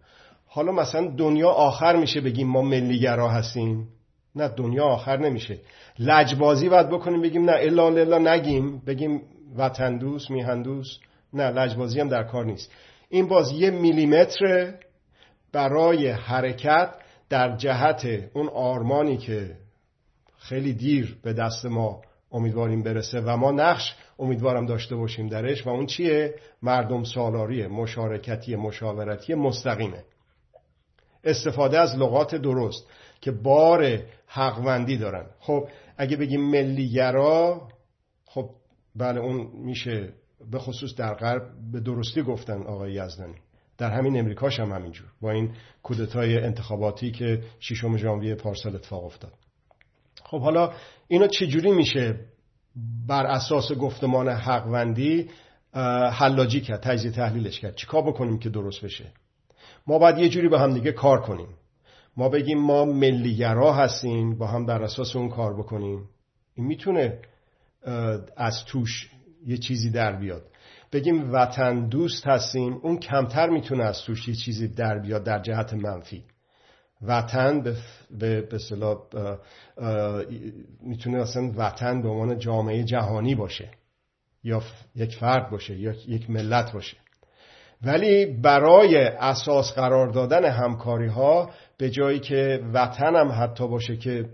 حالا 0.48 0.72
مثلا 0.72 1.08
دنیا 1.08 1.50
آخر 1.50 1.96
میشه 1.96 2.22
بگیم 2.22 2.48
ما 2.48 2.62
ملیگرا 2.62 3.30
هستیم؟ 3.30 3.88
نه 4.36 4.48
دنیا 4.48 4.86
آخر 4.86 5.18
نمیشه. 5.18 5.60
لجبازی 6.00 6.70
باید 6.70 6.90
بکنیم 6.90 7.22
بگیم 7.22 7.46
نه 7.46 7.56
الا 7.60 7.88
الا 7.88 8.18
نگیم 8.18 8.80
بگیم 8.88 9.22
وطن 9.58 9.98
دوست 9.98 10.32
میهن 10.32 10.62
دوست 10.62 11.00
نه 11.34 11.50
لجبازی 11.50 12.00
هم 12.00 12.10
در 12.10 12.24
کار 12.24 12.46
نیست. 12.46 12.72
این 13.14 13.28
باز 13.28 13.52
یه 13.52 13.70
میلیمتر 13.70 14.74
برای 15.52 16.10
حرکت 16.10 16.96
در 17.30 17.56
جهت 17.58 18.06
اون 18.34 18.50
آرمانی 18.50 19.18
که 19.18 19.58
خیلی 20.38 20.74
دیر 20.74 21.18
به 21.24 21.34
دست 21.34 21.66
ما 21.66 22.02
امیدواریم 22.32 22.84
برسه 22.84 23.22
و 23.22 23.38
ما 23.38 23.52
نقش 23.52 23.96
امیدوارم 24.20 24.66
داشته 24.66 24.96
باشیم 24.96 25.28
درش 25.28 25.68
و 25.68 25.70
اون 25.70 25.86
چیه؟ 25.86 26.36
مردم 26.62 27.04
سالاری 27.04 27.68
مشارکتی 27.68 28.56
مشاورتی 28.56 29.34
مستقیمه 29.34 30.04
استفاده 31.24 31.80
از 31.80 31.96
لغات 31.96 32.36
درست 32.36 32.88
که 33.22 33.32
بار 33.32 34.00
حقوندی 34.28 34.98
دارن 34.98 35.26
خب 35.40 35.68
اگه 35.98 36.18
بگیم 36.18 36.50
ملیگرا 36.50 37.68
خب 38.26 38.50
بله 38.96 39.20
اون 39.20 39.48
میشه 39.54 40.14
به 40.52 40.60
خصوص 40.60 40.96
در 40.96 41.14
غرب 41.14 41.42
به 41.72 41.80
درستی 41.80 42.22
گفتن 42.22 42.62
آقای 42.62 42.94
یزدانی. 42.94 43.36
در 43.78 43.92
همین 43.92 44.20
امریکاش 44.20 44.60
هم 44.60 44.72
همینجور. 44.72 45.08
با 45.22 45.32
این 45.32 45.52
کودتای 45.84 46.38
انتخاباتی 46.38 47.12
که 47.12 47.44
ششم 47.60 47.98
ژانویه 47.98 48.36
پارسال 48.36 48.76
اتفاق 48.76 49.06
افتاد. 49.06 49.34
خب 50.24 50.42
حالا 50.42 50.74
اینو 51.08 51.28
چجوری 51.28 51.72
میشه 51.72 52.20
بر 53.08 53.26
اساس 53.26 53.72
گفتمان 53.72 54.30
حقوندی 54.30 55.30
حلاجی 56.12 56.62
کرد 56.62 56.80
تجزیه 56.80 57.12
تحلیلش 57.12 57.60
کرد؟ 57.60 57.76
چیکار 57.76 58.02
بکنیم 58.02 58.40
که 58.40 58.50
درست 58.50 58.86
بشه؟ 58.86 59.12
ما 59.88 60.00
باید 60.00 60.18
یه 60.18 60.30
جوری 60.30 60.48
با 60.48 60.60
هم 60.60 60.74
دیگه 60.74 60.92
کار 60.92 61.22
کنیم. 61.22 61.48
ما 62.18 62.30
بگیم 62.30 62.60
ما 62.60 62.86
ملیگرا 62.86 63.74
هستیم 63.74 64.38
با 64.38 64.48
هم 64.48 64.66
در 64.66 64.84
اساس 64.84 65.16
اون 65.16 65.30
کار 65.30 65.58
بکنیم. 65.58 66.10
این 66.56 66.68
می‌تونه 66.68 67.20
از 68.38 68.66
توش 68.66 69.10
یه 69.46 69.58
چیزی 69.58 69.90
در 69.92 70.16
بیاد. 70.16 70.44
بگیم 70.92 71.34
وطن 71.34 71.88
دوست 71.88 72.28
هستیم 72.28 72.74
اون 72.74 72.98
کمتر 72.98 73.50
می‌تونه 73.50 73.84
از 73.84 74.02
توش 74.02 74.28
یه 74.28 74.36
چیزی 74.36 74.68
در 74.68 75.00
بیاد 75.00 75.24
در 75.24 75.40
جهت 75.42 75.74
منفی. 75.74 76.24
وطن 77.02 77.62
به 77.62 77.76
به 78.20 78.60
می‌تونه 80.82 81.22
اصلا 81.22 81.52
وطن 81.58 82.02
به 82.02 82.10
عنوان 82.10 82.40
جامعه 82.40 82.84
جهانی 82.84 83.36
باشه. 83.36 83.70
یا 84.44 84.62
یک 84.96 85.16
فرد 85.16 85.50
باشه 85.52 85.80
یا 85.80 85.94
یک 86.08 86.30
ملت 86.30 86.72
باشه. 86.72 86.98
ولی 87.86 88.26
برای 88.26 88.98
اساس 89.06 89.74
قرار 89.74 90.08
دادن 90.08 90.46
همکاری 90.46 91.08
ها 91.08 91.50
به 91.78 91.90
جایی 91.90 92.20
که 92.20 92.64
وطن 92.74 93.16
هم 93.16 93.32
حتی 93.32 93.68
باشه 93.68 93.98
که 93.98 94.26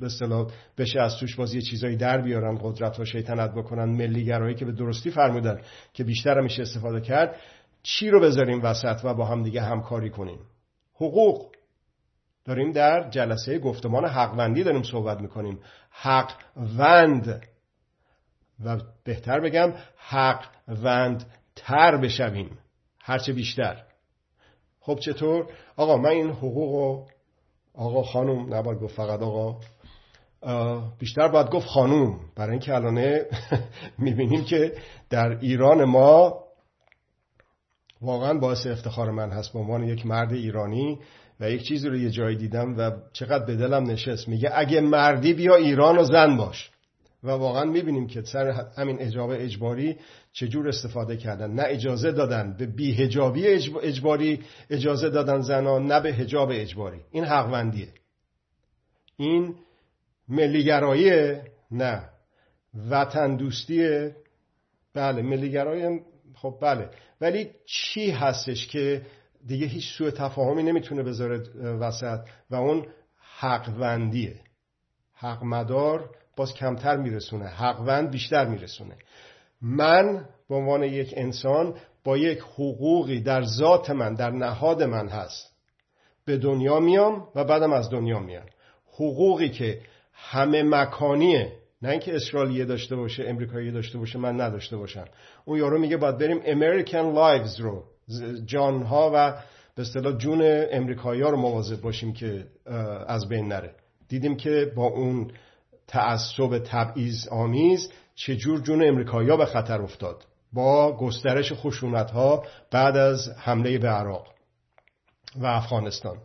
به 0.00 0.06
اصطلاح 0.06 0.50
بشه 0.78 1.00
از 1.00 1.16
توش 1.16 1.36
بازی 1.36 1.62
چیزایی 1.62 1.96
در 1.96 2.20
بیارن 2.20 2.58
قدرت 2.62 3.00
و 3.00 3.04
شیطنت 3.04 3.54
بکنن 3.54 3.84
ملیگرایی 3.84 4.54
که 4.54 4.64
به 4.64 4.72
درستی 4.72 5.10
فرمودن 5.10 5.60
که 5.92 6.04
بیشتر 6.04 6.40
میشه 6.40 6.62
استفاده 6.62 7.00
کرد 7.00 7.36
چی 7.82 8.10
رو 8.10 8.20
بذاریم 8.20 8.60
وسط 8.62 9.00
و 9.04 9.14
با 9.14 9.24
هم 9.24 9.42
دیگه 9.42 9.62
همکاری 9.62 10.10
کنیم؟ 10.10 10.38
حقوق. 10.94 11.52
داریم 12.44 12.72
در 12.72 13.10
جلسه 13.10 13.58
گفتمان 13.58 14.04
حقوندی 14.04 14.64
داریم 14.64 14.82
صحبت 14.82 15.20
می‌کنیم. 15.20 15.58
حقوند. 15.90 17.46
و 18.64 18.80
بهتر 19.04 19.40
بگم 19.40 19.72
حقوند 19.96 21.24
تر 21.56 21.96
بشویم. 21.96 22.58
هرچه 23.00 23.32
بیشتر. 23.32 23.82
خب 24.80 24.98
چطور؟ 24.98 25.46
آقا 25.76 25.96
من 25.96 26.10
این 26.10 26.30
حقوق 26.30 27.06
آقا 27.74 28.02
خانم 28.02 28.54
نباید 28.54 28.80
گفت 28.80 28.94
فقط 28.94 29.22
آقا 29.22 29.60
بیشتر 30.98 31.28
باید 31.28 31.50
گفت 31.50 31.66
خانوم. 31.66 32.20
برای 32.36 32.50
اینکه 32.50 32.74
الانه 32.74 33.26
می‌بینیم 33.98 34.44
که 34.44 34.72
در 35.10 35.38
ایران 35.40 35.84
ما 35.84 36.44
واقعا 38.02 38.38
باعث 38.38 38.66
افتخار 38.66 39.10
من 39.10 39.30
هست 39.30 39.52
به 39.52 39.58
عنوان 39.58 39.84
یک 39.84 40.06
مرد 40.06 40.32
ایرانی 40.32 40.98
و 41.40 41.50
یک 41.50 41.62
چیزی 41.62 41.88
رو 41.88 41.96
یه 41.96 42.10
جایی 42.10 42.36
دیدم 42.36 42.76
و 42.78 42.90
چقدر 43.12 43.44
به 43.44 43.56
دلم 43.56 43.90
نشست. 43.90 44.28
میگه 44.28 44.50
اگه 44.54 44.80
مردی 44.80 45.34
بیا 45.34 45.56
ایران 45.56 45.98
و 45.98 46.04
زن 46.04 46.36
باش. 46.36 46.70
و 47.24 47.30
واقعا 47.30 47.64
می‌بینیم 47.64 48.06
که 48.06 48.22
سر 48.22 48.66
همین 48.78 49.00
اجابه 49.00 49.44
اجباری 49.44 49.96
چجور 50.32 50.68
استفاده 50.68 51.16
کردن. 51.16 51.50
نه 51.50 51.62
اجازه 51.66 52.12
دادن 52.12 52.56
به 52.58 52.66
بیهجابی 52.66 53.46
اجباری 53.82 54.40
اجازه 54.70 55.10
دادن 55.10 55.40
زنان 55.40 55.86
نه 55.86 56.00
به 56.00 56.08
هجاب 56.08 56.50
اجباری. 56.52 57.00
این 57.10 57.24
حقوندیه 57.24 57.88
این 59.16 59.54
ملیگرایی 60.28 61.36
نه. 61.70 62.02
وطن 62.90 63.36
دوستیه 63.36 64.16
بله 64.94 65.22
ملیگرایی 65.22 66.00
خب 66.34 66.58
بله. 66.60 66.90
ولی 67.20 67.50
چی 67.66 68.10
هستش 68.10 68.66
که 68.66 69.02
دیگه 69.46 69.66
هیچ 69.66 69.98
سوء 69.98 70.10
تفاهمی 70.10 70.62
نمی‌تونه 70.62 71.02
بذاره 71.02 71.38
وسط 71.60 72.20
و 72.50 72.54
اون 72.54 72.86
حقوندیه. 73.38 74.40
حق 75.14 75.44
مدار 75.44 76.10
باز 76.36 76.54
کمتر 76.54 76.96
میرسونه 76.96 77.46
حقوند 77.46 78.10
بیشتر 78.10 78.46
میرسونه. 78.46 78.94
من 79.62 80.28
به 80.48 80.54
عنوان 80.54 80.82
یک 80.82 81.14
انسان 81.16 81.74
با 82.04 82.16
یک 82.16 82.38
حقوقی 82.38 83.20
در 83.20 83.42
ذات 83.42 83.90
من 83.90 84.14
در 84.14 84.30
نهاد 84.30 84.82
من 84.82 85.08
هست. 85.08 85.56
به 86.24 86.36
دنیا 86.36 86.80
میام 86.80 87.28
و 87.34 87.44
بعدم 87.44 87.72
از 87.72 87.90
دنیا 87.90 88.18
میام. 88.18 88.46
حقوقی 88.92 89.48
که 89.48 89.80
همه 90.16 90.62
مکانیه. 90.62 91.52
نه 91.82 91.88
اینکه 91.88 92.16
اسرائیلیه 92.16 92.64
داشته 92.64 92.96
باشه 92.96 93.24
امریکایی 93.26 93.70
داشته 93.70 93.98
باشه 93.98 94.18
من 94.18 94.40
نداشته 94.40 94.76
باشم. 94.76 95.04
اون 95.44 95.58
یارو 95.58 95.78
میگه 95.78 95.96
باید 95.96 96.18
بریم 96.18 96.40
امریکن 96.44 96.98
لایفز 96.98 97.60
رو. 97.60 97.84
جانها 98.44 99.10
و 99.14 99.32
به 99.74 99.82
اصطلاح 99.82 100.18
جون 100.18 100.40
امریکایی 100.70 101.22
ها 101.22 101.30
رو 101.30 101.36
مواظب 101.36 101.80
باشیم 101.80 102.12
که 102.12 102.46
از 103.06 103.28
بین 103.28 103.48
نره. 103.48 103.74
دیدیم 104.08 104.36
که 104.36 104.72
با 104.76 104.84
اون 104.84 105.30
تعصب 105.86 106.58
تبعیض 106.58 107.28
آمیز 107.28 107.90
چجور 108.14 108.60
جون 108.60 108.88
امریکایی 108.88 109.30
ها 109.30 109.36
به 109.36 109.46
خطر 109.46 109.82
افتاد. 109.82 110.24
با 110.52 110.96
گسترش 110.96 111.52
خشونت 111.52 112.10
ها 112.10 112.44
بعد 112.70 112.96
از 112.96 113.28
حمله 113.38 113.78
به 113.78 113.88
عراق 113.88 114.26
و 115.36 115.46
افغانستان. 115.46 116.16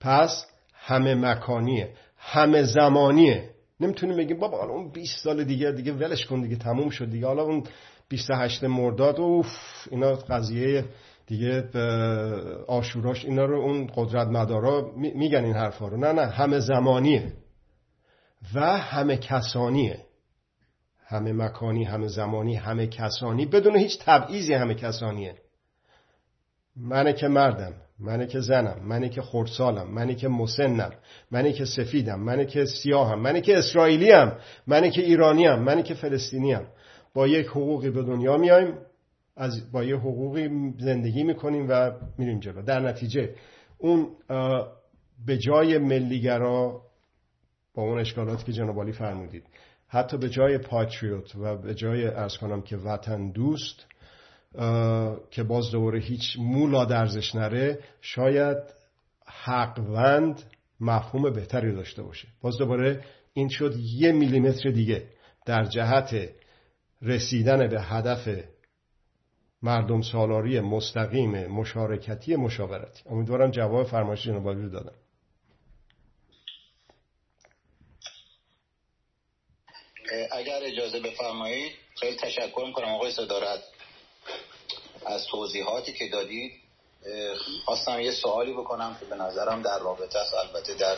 پس 0.00 0.46
همه 0.74 1.14
مکانیه. 1.14 1.94
همه 2.26 2.62
زمانیه. 2.62 3.50
نمی‌تونیم 3.80 4.16
بگیم 4.16 4.38
بابا 4.38 4.58
حالا 4.58 4.72
اون 4.72 4.90
20 4.90 5.24
سال 5.24 5.44
دیگه 5.44 5.72
دیگه 5.72 5.92
ولش 5.92 6.26
کن 6.26 6.42
دیگه 6.42 6.56
تموم 6.56 6.90
شد 6.90 7.10
دیگه. 7.10 7.26
حالا 7.26 7.42
اون 7.42 7.64
28 8.08 8.64
مرداد 8.64 9.20
اوف 9.20 9.46
اینا 9.90 10.14
قضیه 10.14 10.84
دیگه 11.26 11.68
آشوراش 12.66 13.24
اینا 13.24 13.44
رو 13.44 13.60
اون 13.60 13.90
قدرت 13.94 14.28
مدارا 14.28 14.92
میگن 14.96 15.44
این 15.44 15.54
حرفا 15.54 15.88
رو. 15.88 15.96
نه 15.96 16.12
نه 16.12 16.26
همه 16.26 16.60
زمانیه. 16.60 17.32
و 18.54 18.78
همه 18.78 19.16
کسانیه. 19.16 19.98
همه 21.06 21.32
مکانی 21.32 21.84
همه 21.84 22.08
زمانی 22.08 22.54
همه 22.54 22.86
کسانی. 22.86 23.46
بدون 23.46 23.76
هیچ 23.76 23.98
تبعیضی 24.00 24.54
همه 24.54 24.74
کسانیه. 24.74 25.34
منه 26.76 27.12
که 27.12 27.28
مردم. 27.28 27.72
منه 28.00 28.26
که 28.26 28.40
زنم 28.40 28.80
منه 28.82 29.08
که 29.08 29.22
خردسالم 29.22 29.90
منه 29.90 30.14
که 30.14 30.28
مسنم 30.28 30.92
منه 31.30 31.52
که 31.52 31.64
سفیدم 31.64 32.20
منه 32.20 32.44
که 32.44 32.64
سیاهم 32.64 33.18
منه 33.20 33.40
که 33.40 33.58
اسرائیلیم 33.58 34.32
منه 34.66 34.90
که 34.90 35.02
ایرانیم 35.02 35.54
منه 35.54 35.82
که 35.82 35.94
فلسطینیم. 35.94 36.66
با 37.14 37.26
یک 37.26 37.46
حقوقی 37.46 37.90
به 37.90 38.02
دنیا 38.02 38.36
میایم 38.36 38.74
از 39.36 39.72
با 39.72 39.84
یه 39.84 39.96
حقوقی 39.96 40.72
زندگی 40.78 41.22
می‌کنیم 41.22 41.66
و 41.68 41.90
میریم 42.18 42.40
جلو. 42.40 42.62
در 42.62 42.80
نتیجه 42.80 43.34
اون 43.78 44.08
به 45.26 45.38
جای 45.38 45.78
ملیگرا 45.78 46.82
با 47.74 47.82
اون 47.82 47.98
اشکالاتی 47.98 48.44
که 48.44 48.52
جناب 48.52 48.90
فرمودید 48.90 49.44
حتی 49.88 50.16
به 50.16 50.28
جای 50.28 50.58
پاتریوت 50.58 51.36
و 51.36 51.56
به 51.56 51.74
جای 51.74 52.06
ارز 52.06 52.36
کنم 52.36 52.62
که 52.62 52.76
وطن 52.76 53.30
دوست 53.30 53.86
که 55.30 55.42
باز 55.42 55.70
دوباره 55.70 56.00
هیچ 56.00 56.36
مولا 56.38 56.84
درزش 56.84 57.34
نره 57.34 57.78
شاید 58.00 58.58
حقوند 59.26 60.42
مفهوم 60.80 61.32
بهتری 61.32 61.74
داشته 61.74 62.02
باشه. 62.02 62.28
باز 62.40 62.58
دوباره 62.58 63.04
این 63.32 63.48
شد 63.48 63.76
یه 63.76 64.12
میلیمتر 64.12 64.70
دیگه 64.70 65.08
در 65.46 65.64
جهت 65.64 66.30
رسیدن 67.02 67.68
به 67.68 67.82
هدف 67.82 68.28
مردم 69.62 70.02
سالاری 70.02 70.60
مستقیم 70.60 71.46
مشارکتی 71.46 72.36
مشاورتی. 72.36 73.02
امیدوارم 73.06 73.50
جواب 73.50 73.86
فرمایش 73.86 74.22
جناب 74.24 74.48
رو 74.48 74.68
دادم. 74.68 74.94
اگر 80.32 80.60
اجازه 80.62 81.00
بفرمایید 81.00 81.72
خیلی 82.00 82.16
تشکر 82.16 82.64
می‌کنم 82.66 82.88
آقای 82.88 83.12
صدارت. 83.12 83.60
از 85.06 85.26
توضیحاتی 85.26 85.92
که 85.92 86.08
دادید 86.08 86.52
خواستم 87.64 88.00
یه 88.00 88.10
سوالی 88.10 88.52
بکنم 88.52 88.96
که 89.00 89.06
به 89.06 89.16
نظرم 89.16 89.62
در 89.62 89.78
رابطه 89.78 90.18
است. 90.18 90.34
البته 90.34 90.74
در 90.74 90.96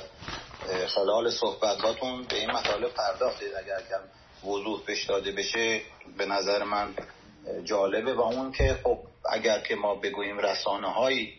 خلال 0.86 1.30
صحبتاتون 1.30 2.22
به 2.22 2.36
این 2.36 2.50
مطالب 2.50 2.88
پرداختید. 2.88 3.54
اگر 3.54 3.80
کم 3.80 4.48
وضوح 4.50 4.82
بش 4.88 5.04
داده 5.04 5.32
بشه 5.32 5.80
به 6.18 6.26
نظر 6.26 6.62
من 6.64 6.94
جالبه. 7.64 8.14
و 8.14 8.20
اون 8.20 8.52
که 8.52 8.80
خب 8.84 8.98
اگر 9.30 9.60
که 9.60 9.74
ما 9.74 9.94
بگوییم 9.94 10.38
رسانه 10.38 10.92
هایی 10.92 11.34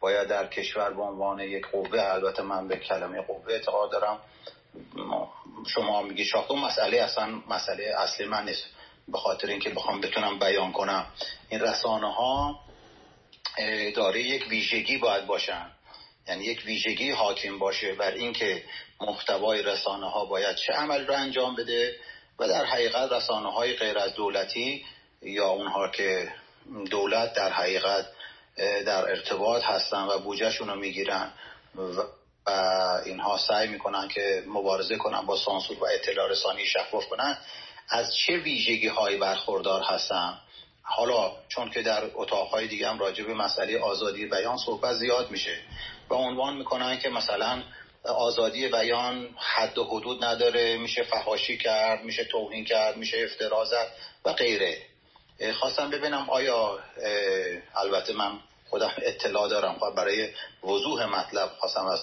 باید 0.00 0.28
در 0.28 0.46
کشور 0.46 0.90
به 0.90 1.02
عنوان 1.02 1.40
یک 1.40 1.66
قوه 1.66 2.00
البته 2.02 2.42
من 2.42 2.68
به 2.68 2.76
کلمه 2.76 3.22
قوه 3.22 3.52
اعتقاد 3.52 3.90
دارم. 3.90 4.18
شما 5.66 6.02
میگی 6.02 6.24
شاخون 6.24 6.58
مسئله 6.58 7.02
اصلا 7.02 7.26
مسئله 7.48 7.94
اصلی 7.98 8.26
من 8.26 8.44
نیست. 8.44 8.64
به 9.08 9.18
خاطر 9.18 9.48
اینکه 9.48 9.70
بخوام 9.70 10.00
بتونم 10.00 10.38
بیان 10.38 10.72
کنم. 10.72 11.06
این 11.48 11.60
رسانه 11.60 12.12
ها 12.12 12.60
داره 13.94 14.22
یک 14.22 14.48
ویژگی 14.48 14.98
باید 14.98 15.26
باشن. 15.26 15.70
یعنی 16.28 16.44
یک 16.44 16.62
ویژگی 16.64 17.10
حاکم 17.10 17.58
باشه 17.58 17.94
بر 17.94 18.10
اینکه 18.10 18.64
محتوای 19.00 19.62
رسانه 19.62 20.10
ها 20.10 20.24
باید 20.24 20.56
چه 20.56 20.72
عمل 20.72 21.06
رو 21.06 21.14
انجام 21.14 21.54
بده 21.54 21.96
و 22.38 22.48
در 22.48 22.64
حقیقت 22.64 23.12
رسانه 23.12 23.52
های 23.52 23.76
غیر 23.76 23.98
از 23.98 24.14
دولتی 24.14 24.84
یا 25.22 25.48
اونها 25.48 25.88
که 25.88 26.32
دولت 26.90 27.34
در 27.34 27.52
حقیقت 27.52 28.06
در 28.56 29.04
ارتباط 29.08 29.62
هستن 29.64 30.02
و 30.02 30.18
بوجهشون 30.18 30.68
رو 30.68 30.74
می‌گیرن 30.74 31.32
و 31.76 32.50
اینها 33.04 33.38
سعی 33.38 33.68
می‌کنن 33.68 34.08
که 34.08 34.42
مبارزه 34.46 34.96
کنن 34.96 35.26
با 35.26 35.36
سانسور 35.36 35.78
و 35.78 35.86
اطلاع 35.94 36.30
رسانی 36.30 36.66
شفاف 36.66 37.06
کنن. 37.06 37.38
از 37.88 38.14
چه 38.16 38.36
ویژگی 38.36 38.88
هایی 38.88 39.16
برخوردار 39.16 39.82
هستن 39.82 40.38
حالا 40.82 41.32
چون 41.48 41.70
که 41.70 41.82
در 41.82 42.10
اتاقهای 42.14 42.68
دیگه 42.68 42.88
هم 42.88 42.98
راجع 42.98 43.24
به 43.24 43.34
مسئله 43.34 43.78
آزادی 43.78 44.26
بیان 44.26 44.56
صحبت 44.56 44.94
زیاد 44.94 45.30
میشه. 45.30 45.58
و 46.10 46.14
عنوان 46.14 46.56
می‌کنن 46.56 46.98
که 46.98 47.08
مثلا 47.08 47.62
آزادی 48.04 48.68
بیان 48.68 49.28
حد 49.38 49.78
و 49.78 49.84
حدود 49.84 50.24
نداره 50.24 50.76
میشه 50.76 51.02
فهاشی 51.02 51.58
کرد 51.58 52.04
میشه 52.04 52.24
توهین 52.24 52.64
کرد 52.64 52.96
میشه 52.96 53.28
افترا 53.30 53.66
و 54.24 54.32
غیره. 54.32 54.78
خواستم 55.58 55.90
ببینم 55.90 56.30
آیا 56.30 56.78
البته 57.74 58.12
من 58.12 58.38
خودم 58.70 58.92
اطلاع 59.02 59.48
دارم 59.48 59.78
خب 59.78 59.94
برای 59.94 60.28
وضوح 60.64 61.04
مطلب 61.04 61.48
خواستم 61.58 61.86
از 61.86 62.00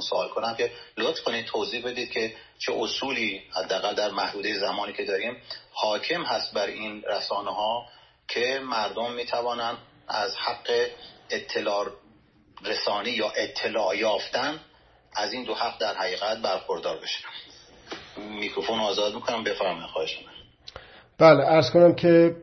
سوال 0.00 0.28
کنم 0.28 0.54
که 0.54 0.70
لطف 0.96 1.22
کنید 1.22 1.46
توضیح 1.46 1.86
بدید 1.86 2.10
که 2.10 2.34
چه 2.58 2.72
اصولی 2.78 3.42
حداقل 3.50 3.94
در 3.94 4.10
محدوده 4.10 4.58
زمانی 4.58 4.92
که 4.92 5.04
داریم 5.04 5.36
حاکم 5.72 6.22
هست 6.22 6.54
بر 6.54 6.66
این 6.66 7.02
رسانه 7.02 7.50
ها 7.50 7.86
که 8.28 8.60
مردم 8.64 9.12
می‌توانند 9.12 9.78
از 10.08 10.36
حق 10.36 10.70
اطلاع 11.30 11.86
رسانی 12.64 13.10
یا 13.10 13.30
اطلاع 13.36 13.96
یافتن 13.96 14.60
از 15.14 15.32
این 15.32 15.44
دو 15.44 15.54
حق 15.54 15.78
در 15.78 15.94
حقیقت 15.94 16.38
برخوردار 16.38 16.98
بشن. 16.98 17.28
میکروفون 18.16 18.80
آزاد 18.80 19.14
می‌کنم 19.14 19.44
بفرمایید 19.44 19.90
خواهش 19.90 20.18
بله 21.18 21.44
ارز 21.44 21.70
کنم 21.70 21.94
که 21.94 22.36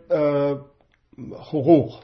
حقوق 1.38 2.04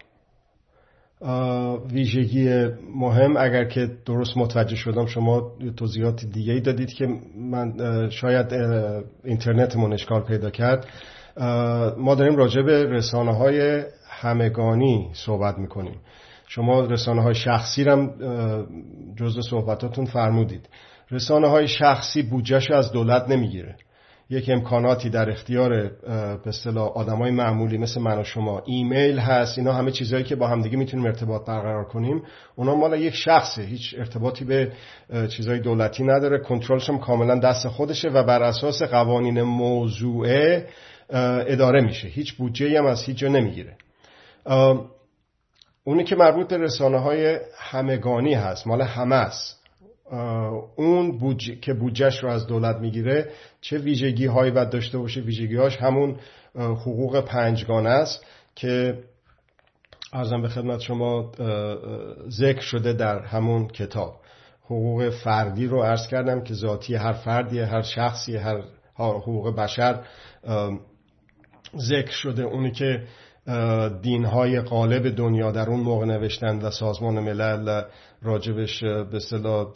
ویژگی 1.92 2.66
مهم 2.96 3.38
اگر 3.38 3.66
که 3.66 3.90
درست 4.06 4.38
متوجه 4.38 4.76
شدم 4.76 5.06
شما 5.06 5.52
توضیحات 5.78 6.26
دیگه 6.26 6.54
ای 6.54 6.62
دادید 6.62 6.94
که 6.94 7.08
من 7.38 7.74
شاید 8.10 8.54
اینترنتمون 9.24 9.94
اشکال 9.94 10.22
پیدا 10.22 10.50
کرد. 10.50 10.88
ما 11.98 12.16
داریم 12.16 12.36
راجع 12.36 12.62
به 12.62 12.84
رسانه 12.84 13.36
های 13.36 13.84
همگانی 14.10 15.10
صحبت 15.14 15.58
می‌کنیم. 15.58 15.96
شما 16.48 16.86
رسانه 16.86 17.22
های 17.22 17.36
شخصی 17.36 17.84
رم 17.84 18.14
جزء 19.16 19.42
صحبتاتون 19.42 20.06
فرمودید. 20.06 20.70
رسانه 21.12 21.48
های 21.48 21.68
شخصی 21.68 22.22
بودجهش 22.22 22.72
از 22.72 22.92
دولت 22.92 23.30
نمی‌گیره. 23.30 23.76
یک 24.30 24.50
امکاناتی 24.50 25.10
در 25.10 25.30
اختیار 25.30 25.70
به 26.38 26.48
اصطلاح 26.48 26.88
آدمای 26.88 27.32
معمولی 27.32 27.78
مثل 27.78 28.02
من 28.02 28.20
و 28.20 28.24
شما. 28.24 28.62
ایمیل 28.66 29.20
هست 29.20 29.58
اینا 29.58 29.74
همه 29.74 29.92
چیزهایی 29.92 30.24
که 30.24 30.36
با 30.36 30.48
همدیگه 30.48 30.78
می‌تونیم 30.78 31.06
ارتباط 31.06 31.46
برقرار 31.46 31.86
کنیم. 31.86 32.24
اونا 32.56 32.76
مال 32.76 33.02
یک 33.02 33.16
شخصه 33.16 33.62
هیچ 33.62 33.96
ارتباطی 33.98 34.46
به 34.46 34.72
چیزهای 35.30 35.60
دولتی 35.60 36.04
نداره. 36.04 36.40
کنترلش 36.40 36.90
هم 36.90 37.00
کاملا 37.00 37.40
دست 37.40 37.68
خودشه 37.68 38.10
و 38.10 38.24
بر 38.24 38.44
اساس 38.44 38.84
قوانین 38.84 39.42
موضوعه 39.42 40.68
اداره 41.48 41.82
میشه. 41.82 42.08
هیچ 42.08 42.34
بودجه 42.34 42.80
هم 42.80 42.86
از 42.86 43.04
هیچ 43.04 43.18
جا 43.18 43.28
نمی‌گیره. 43.28 43.78
اونی 45.84 46.04
که 46.04 46.16
مربوط 46.16 46.48
به 46.48 46.58
رسانه 46.58 46.98
های 46.98 47.40
همگانی 47.58 48.34
هست 48.34 48.68
مال 48.68 48.82
همه 48.82 49.16
است. 49.16 49.65
اون 50.76 51.18
بودج... 51.18 51.60
که 51.60 51.74
بودجهش 51.74 52.24
رو 52.24 52.30
از 52.30 52.48
دولت 52.48 52.76
می‌گیره 52.76 53.30
چه 53.62 53.78
ویژگی 53.78 54.26
هایی 54.26 54.52
باید 54.52 54.70
داشته 54.70 54.98
باشه؟ 54.98 55.22
ویژگی 55.22 55.56
هاش 55.56 55.78
همون 55.78 56.16
حقوق 56.56 57.20
پنجگانه 57.20 57.90
است 57.90 58.26
که 58.56 59.04
ارزم 60.14 60.42
به 60.42 60.50
خدمت 60.50 60.80
شما 60.80 61.32
ذکر 62.30 62.62
شده 62.62 62.94
در 62.94 63.20
همون 63.20 63.68
کتاب. 63.68 64.20
حقوق 64.66 65.10
فردی 65.10 65.68
رو 65.68 65.84
عرض 65.84 66.08
کردم 66.08 66.44
که 66.44 66.54
ذاتی 66.54 66.96
هر 66.96 67.14
فردی 67.14 67.60
هر 67.60 67.82
شخصی 67.82 68.38
هر 68.38 68.62
حقوق 68.96 69.56
بشر 69.56 70.00
ذکر 71.78 72.12
شده. 72.12 72.44
اونی 72.44 72.72
که 72.72 73.04
دینهای 74.02 74.62
قالب 74.62 75.16
دنیا 75.16 75.52
در 75.52 75.70
اون 75.70 75.80
موقع 75.80 76.06
نوشتند 76.06 76.64
و 76.64 76.72
سازمان 76.72 77.20
ملل 77.20 77.82
راجبش 78.26 78.84
به 78.84 79.20
صلاح 79.20 79.68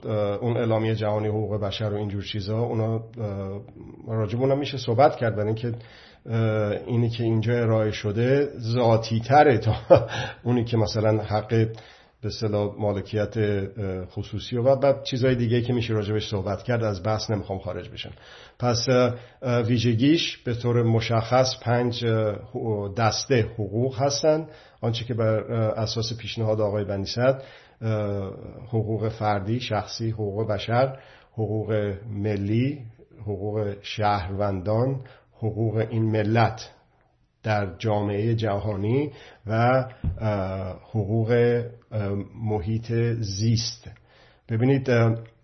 اون 0.42 0.58
اعلامیه 0.58 0.96
جهانی 0.96 1.28
حقوق 1.28 1.62
بشر 1.62 1.86
و 1.86 1.96
اینجور 1.96 2.24
چیزها 2.24 2.64
اونا 2.64 3.04
راجب 4.08 4.42
اونا 4.42 4.56
میشه 4.56 4.78
صحبت 4.78 5.16
کرد 5.16 5.36
برای 5.36 5.48
اینکه 5.48 5.74
اینی 6.88 7.10
که 7.10 7.24
اینجا 7.24 7.54
ارائه 7.54 7.92
شده 7.92 8.50
ذاتی 8.60 9.20
تره 9.20 9.58
تا 9.58 9.76
اونی 10.44 10.64
که 10.64 10.78
مثلا 10.78 11.24
حق 11.24 11.68
به 12.22 12.30
صلاح 12.30 12.76
مالکیت 12.80 13.34
خصوصی 14.06 14.58
و 14.58 14.76
بعد 14.76 15.04
چیزهای 15.04 15.36
دیگه 15.36 15.62
که 15.62 15.74
میشه 15.74 15.94
راجبش 15.94 16.30
صحبت 16.30 16.64
کرد 16.64 16.84
از 16.84 17.04
بحث 17.04 17.32
نمی‌خوام 17.32 17.60
خارج 17.60 17.90
بشم. 17.90 18.12
پس 18.60 18.86
ویژگیش 19.42 20.38
به 20.38 20.54
طور 20.54 20.84
مشخص 20.84 21.60
پنج 21.62 22.06
دسته 22.98 23.42
حقوق 23.54 24.02
هستند 24.02 24.48
آنچه 24.82 25.06
که 25.06 25.14
بر 25.14 25.52
اساس 25.54 26.18
پیشنهاد 26.18 26.62
آقای 26.62 26.86
بنیصد 26.86 27.44
حقوق 28.68 29.10
فردی 29.10 29.60
شخصی 29.60 30.10
حقوق 30.10 30.48
بشر 30.48 30.98
حقوق 31.34 31.94
ملی 32.10 32.86
حقوق 33.22 33.76
شهروندان 33.82 35.02
حقوق 35.38 35.86
این 35.90 36.12
ملت 36.12 36.70
در 37.44 37.76
جامعه 37.78 38.36
جهانی 38.36 39.12
و 39.48 39.86
حقوق 40.90 41.62
محیط 42.44 42.92
زیست. 43.20 43.90
ببینید 44.50 44.90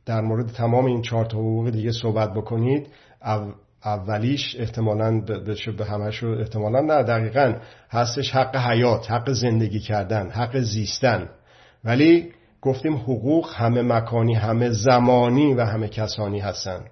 در 0.05 0.21
مورد 0.21 0.47
تمام 0.47 0.86
این 0.86 1.01
چهار 1.01 1.25
حقوق 1.25 1.69
دیگه 1.69 1.91
صحبت 1.91 2.33
بکنید 2.33 2.88
اولیش 3.86 4.55
احتمالا 4.59 5.21
به 5.77 5.86
همش 5.86 6.23
احتمالا 6.23 6.81
نه 6.81 7.03
دقیقا. 7.03 7.53
هستش 7.89 8.31
حق 8.31 8.55
حیات 8.55 9.11
حق 9.11 9.31
زندگی 9.31 9.79
کردن 9.79 10.29
حق 10.29 10.59
زیستن. 10.59 11.29
ولی 11.86 12.31
گفتیم 12.61 12.95
حقوق 12.95 13.53
همه 13.55 13.81
مکانی 13.81 14.33
همه 14.33 14.69
زمانی 14.69 15.53
و 15.53 15.61
همه 15.61 15.88
کسانی 15.88 16.39
هستن. 16.39 16.86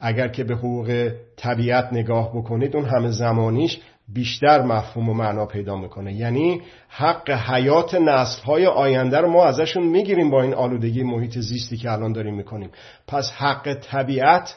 اگر 0.00 0.28
که 0.28 0.44
به 0.44 0.54
حقوق 0.54 1.12
طبیعت 1.36 1.92
نگاه 1.92 2.36
بکنید 2.36 2.76
اون 2.76 2.84
همه 2.84 3.10
زمانیش 3.10 3.80
بیشتر 4.08 4.62
مفهوم 4.62 5.08
و 5.08 5.14
معنا 5.14 5.46
پیدا 5.46 5.76
می‌کنه. 5.76 6.12
یعنی 6.12 6.62
حق 6.88 7.30
حیات 7.30 7.94
نسل 7.94 8.42
های 8.42 8.66
آینده 8.66 9.18
رو 9.18 9.30
ما 9.30 9.44
ازشون 9.44 9.82
می‌گیریم 9.82 10.30
با 10.30 10.42
این 10.42 10.54
آلودگی 10.54 11.02
محیط 11.02 11.38
زیستی 11.38 11.76
که 11.76 11.90
الان 11.90 12.12
داریم 12.12 12.34
می‌کنیم. 12.34 12.70
پس 13.06 13.30
حق 13.30 13.74
طبیعت 13.74 14.56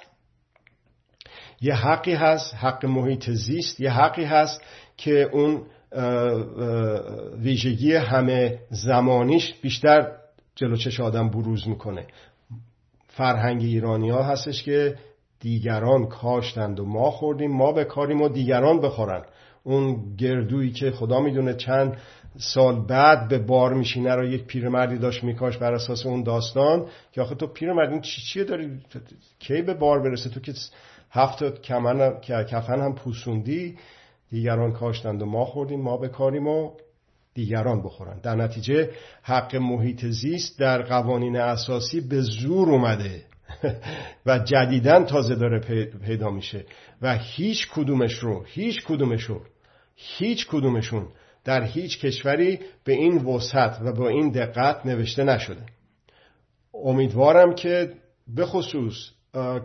یه 1.62 1.74
حقی 1.76 2.14
هست 2.14 2.56
حق 2.56 2.86
محیط 2.86 3.30
زیست 3.30 3.80
یه 3.80 3.92
حقی 3.92 4.24
هست 4.24 4.62
که 4.98 5.30
اون 5.32 5.62
ویژگی 7.42 7.96
همه 7.96 8.60
زمانیش 8.70 9.54
بیشتر 9.62 10.12
جلو 10.56 10.76
چش 10.76 11.00
آدم 11.00 11.30
بروز 11.30 11.68
می‌کنه. 11.68 12.06
فرهنگ 13.08 13.62
ایرانی 13.62 14.10
ها 14.10 14.24
هستش 14.24 14.64
که 14.64 14.96
دیگران 15.40 16.08
کاشتند 16.08 16.80
و 16.80 16.86
ما 16.86 17.12
خوردیم 17.12 17.52
ما 17.52 17.72
بکاریم 17.72 18.22
و 18.22 18.30
دیگران 18.30 18.82
بخورن. 18.82 19.22
اون 19.64 20.16
گردویی 20.16 20.72
که 20.72 20.92
خدا 20.92 21.20
می‌دونه 21.20 21.54
چند 21.54 21.98
سال 22.38 22.86
بعد 22.86 23.28
به 23.28 23.38
بار 23.38 23.74
میشینه 23.74 24.16
رو 24.16 24.26
یک 24.26 24.44
پیرمردی 24.44 24.98
داشت 24.98 25.24
میکاش 25.24 25.58
بر 25.58 25.74
اساس 25.74 26.06
اون 26.06 26.24
داستان 26.24 26.86
که 27.12 27.22
آخه 27.22 27.36
تو 27.36 27.48
پیرمرد 27.48 27.90
این 27.90 28.02
چی 28.02 28.22
چیه 28.22 28.44
داری؟ 28.44 28.80
کی 29.40 29.62
به 29.62 29.74
بار 29.74 30.00
برسه؟ 30.02 30.30
تو 30.30 30.40
که 30.40 30.54
هفت 31.12 31.62
کفن 31.62 32.82
هم 32.82 32.96
پوسوندی؟ 32.96 33.78
دیگران 34.32 34.72
کاشتند 34.72 35.22
و 35.22 35.26
ما 35.26 35.46
خوردیم 35.46 35.82
ما 35.82 35.98
بکاریم 35.98 36.48
و 36.48 36.72
دیگران 37.34 37.84
بخورن. 37.84 38.20
در 38.24 38.36
نتیجه 38.36 38.90
حق 39.24 39.56
محیط 39.56 40.06
زیست 40.06 40.60
در 40.60 40.82
قوانین 40.82 41.38
اساسی 41.38 42.02
به 42.02 42.22
زور 42.22 42.70
اومده 42.70 43.24
و 44.26 44.40
جدیدن 44.40 45.06
تازه 45.06 45.36
داره 45.36 45.60
پیدا 46.06 46.30
میشه 46.30 46.66
و 47.02 47.18
هیچ 47.18 47.68
کدومش 47.72 48.14
رو 48.14 48.44
هیچ 48.48 48.86
کدومش 48.86 49.24
رو 49.24 49.42
هیچ 49.96 50.48
کدومشون 50.48 51.08
در 51.44 51.64
هیچ 51.64 52.00
کشوری 52.00 52.60
به 52.84 52.94
این 52.94 53.18
وسعت 53.18 53.80
و 53.82 53.94
با 53.94 54.10
این 54.10 54.30
دقت 54.30 54.86
نوشته 54.86 55.24
نشده. 55.24 55.62
امیدوارم 56.74 57.56
که 57.56 57.94
به 58.28 58.46
خصوص 58.46 58.96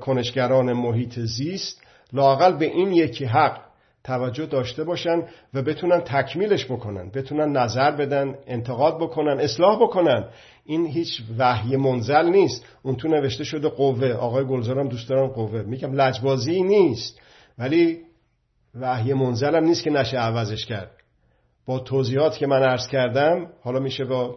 کنشگران 0.01 0.73
محیط 0.73 1.21
زیست 1.21 1.83
لاقل 2.13 2.57
به 2.57 2.65
این 2.65 2.93
یکی 2.93 3.25
حق 3.25 3.66
توجه 4.07 4.47
داشته 4.47 4.85
باشن 4.85 5.23
و 5.55 5.63
بتونن 5.63 6.01
تکمیلش 6.01 6.65
بکنن 6.65 7.11
بتونن 7.11 7.57
نظر 7.57 7.91
بدن 7.91 8.35
انتقاد 8.47 8.99
بکنن 8.99 9.41
اصلاح 9.41 9.83
بکنن. 9.83 10.25
این 10.65 10.87
هیچ 10.87 11.23
وحی 11.39 11.77
منزل 11.77 12.29
نیست. 12.29 12.65
اون 12.83 12.97
تو 12.97 13.09
نوشته 13.09 13.45
شده 13.45 13.69
قوه. 13.69 14.13
آقای 14.13 14.45
گلزارم 14.45 14.89
دوست 14.89 15.09
دارم 15.09 15.27
قوه. 15.27 15.63
میگم 15.63 15.93
لجبازی 15.93 16.63
نیست. 16.63 17.21
ولی 17.59 17.99
وحی 18.75 19.15
منزل 19.15 19.57
هم 19.57 19.65
نیست 19.65 19.85
که 19.85 19.91
نشه 19.91 20.19
عوضش 20.19 20.67
کرد. 20.67 20.91
با 21.67 21.79
توضیحات 21.79 22.39
که 22.39 22.47
من 22.47 22.63
عرض 22.63 22.89
کردم 22.89 23.47
حالا 23.63 23.81
میشه 23.81 24.05
با 24.05 24.37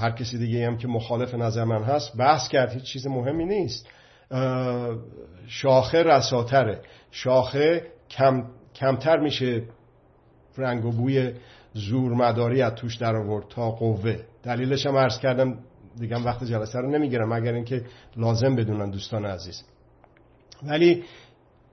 هر 0.00 0.10
کسی 0.10 0.38
دیگه 0.38 0.66
هم 0.66 0.78
که 0.78 0.88
مخالف 0.88 1.34
نظر 1.34 1.64
من 1.64 1.82
هست 1.82 2.16
بحث 2.16 2.48
کرد. 2.48 2.72
هیچ 2.72 2.84
چیز 2.84 3.06
مهمی 3.06 3.44
نیست. 3.44 3.88
شاخه 5.46 6.02
رساتره. 6.02 6.80
شاخه 7.10 7.86
کم، 8.12 8.44
کمتر 8.74 9.20
میشه 9.20 9.62
رنگ 10.58 10.84
و 10.84 10.90
بوی 10.90 11.32
زور 11.74 12.12
مداری 12.14 12.62
از 12.62 12.74
توش 12.74 12.96
در 12.96 13.16
آورد 13.16 13.48
تا 13.48 13.70
قوه. 13.70 14.16
دلیلش 14.42 14.86
هم 14.86 14.96
عرض 14.96 15.18
کردم 15.18 15.58
دیگه 15.98 16.16
وقت 16.16 16.44
جلسه 16.44 16.78
رو 16.78 16.90
نمی‌گیرم 16.90 17.32
اگر 17.32 17.52
اینکه 17.52 17.84
لازم 18.16 18.56
بدونن 18.56 18.90
دوستان 18.90 19.26
عزیز. 19.26 19.64
ولی 20.62 21.04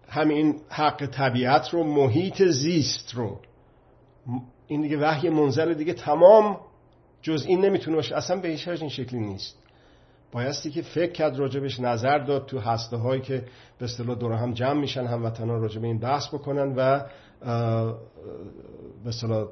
همین 0.08 0.56
حق 0.70 1.06
طبیعت 1.06 1.70
رو 1.70 1.84
محیط 1.84 2.44
زیست 2.44 3.14
رو 3.14 3.40
این 4.68 4.82
دیگه 4.82 4.98
وحی 4.98 5.30
منزل 5.30 5.74
دیگه 5.74 5.94
تمام 5.94 6.60
جز 7.22 7.46
این 7.48 7.66
نمی‌تونه 7.66 7.96
باشه. 7.96 8.16
اصلا 8.16 8.42
به 8.42 8.48
این 8.48 8.90
شکلی 8.90 9.20
نیست. 9.20 9.58
بایستی 10.32 10.72
که 10.72 10.82
فکر 10.82 11.12
کرد 11.12 11.40
راجبش 11.40 11.80
نظر 11.80 12.18
داد 12.18 12.46
تو 12.46 12.60
هسته 12.60 12.98
هایی 12.98 13.22
که 13.22 13.44
به 13.80 13.86
اصطلاح 13.86 14.16
دور 14.16 14.34
هم 14.34 14.54
جمع 14.54 14.80
میشن 14.80 15.06
هموطنان 15.06 15.62
راجب 15.62 15.84
این 15.84 16.00
بحث 16.00 16.28
بکنن 16.34 16.74
و 16.76 17.04
به 19.04 19.10
اصطلاح 19.10 19.48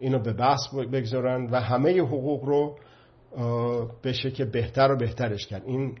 اینو 0.00 0.18
به 0.18 0.32
بحث 0.32 0.74
بگذارن 0.92 1.50
و 1.50 1.60
همه 1.60 2.00
حقوق 2.00 2.44
رو 2.44 2.76
بشه 4.04 4.30
که 4.30 4.44
بهتر 4.44 4.92
و 4.92 4.96
بهترش 4.96 5.46
کرد. 5.46 5.62
این 5.66 5.98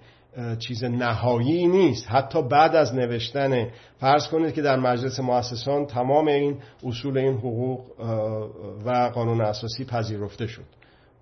چیز 0.58 0.84
نهایی 0.84 1.66
نیست. 1.66 2.06
حتی 2.08 2.42
بعد 2.42 2.76
از 2.76 2.94
نوشتن 2.94 3.70
فرض 4.00 4.28
کنید 4.28 4.54
که 4.54 4.62
در 4.62 4.76
مجلس 4.76 5.20
مؤسسان 5.20 5.86
تمام 5.86 6.28
این 6.28 6.58
اصول 6.84 7.18
این 7.18 7.34
حقوق 7.34 7.80
و 8.86 9.10
قانون 9.14 9.40
اساسی 9.40 9.84
پذیرفته 9.84 10.46
شد. 10.46 10.79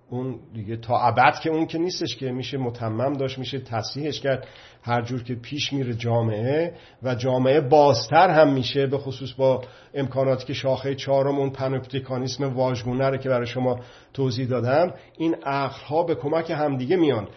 اون 0.09 0.39
دیگه 0.53 0.77
تا 0.77 0.99
ابد 0.99 1.39
که 1.39 1.49
اون 1.49 1.65
که 1.65 1.77
نیستش 1.77 2.15
که 2.15 2.31
میشه 2.31 2.57
متمم 2.57 3.13
داشت 3.13 3.37
میشه 3.37 3.59
تصحیحش 3.59 4.21
کرد. 4.21 4.47
هر 4.83 5.01
جور 5.01 5.23
که 5.23 5.35
پیش 5.35 5.73
میره 5.73 5.93
جامعه 5.93 6.73
و 7.03 7.15
جامعه 7.15 7.61
بازتر 7.61 8.29
هم 8.29 8.53
میشه 8.53 8.87
به 8.87 8.97
خصوص 8.97 9.33
با 9.33 9.61
امکاناتی 9.93 10.45
که 10.45 10.53
شاخه 10.53 10.95
چهارم 10.95 11.39
اون 11.39 11.49
پنوپتیکانیسم 11.49 12.53
واژگونه 12.53 13.09
رو 13.09 13.17
که 13.17 13.29
برای 13.29 13.47
شما 13.47 13.79
توضیح 14.13 14.47
دادم 14.47 14.93
این 15.17 15.35
عقل 15.35 16.05
به 16.07 16.15
کمک 16.15 16.51
همدیگه 16.51 16.95
میان. 16.95 17.27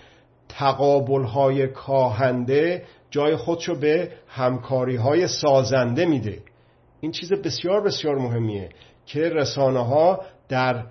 تقابل 0.49 1.25
های 1.25 1.69
کاهنده 1.69 2.85
جای 3.11 3.37
خودشو 3.37 3.75
به 3.75 4.11
همکاری 4.29 4.97
های 4.97 5.29
سازنده 5.29 6.07
میده. 6.07 6.39
این 7.01 7.13
چیز 7.13 7.33
بسیار 7.33 7.83
بسیار 7.83 8.19
مهمیه 8.19 8.69
که 9.07 9.21
رسانه 9.21 9.87
ها 9.87 10.21
در 10.49 10.85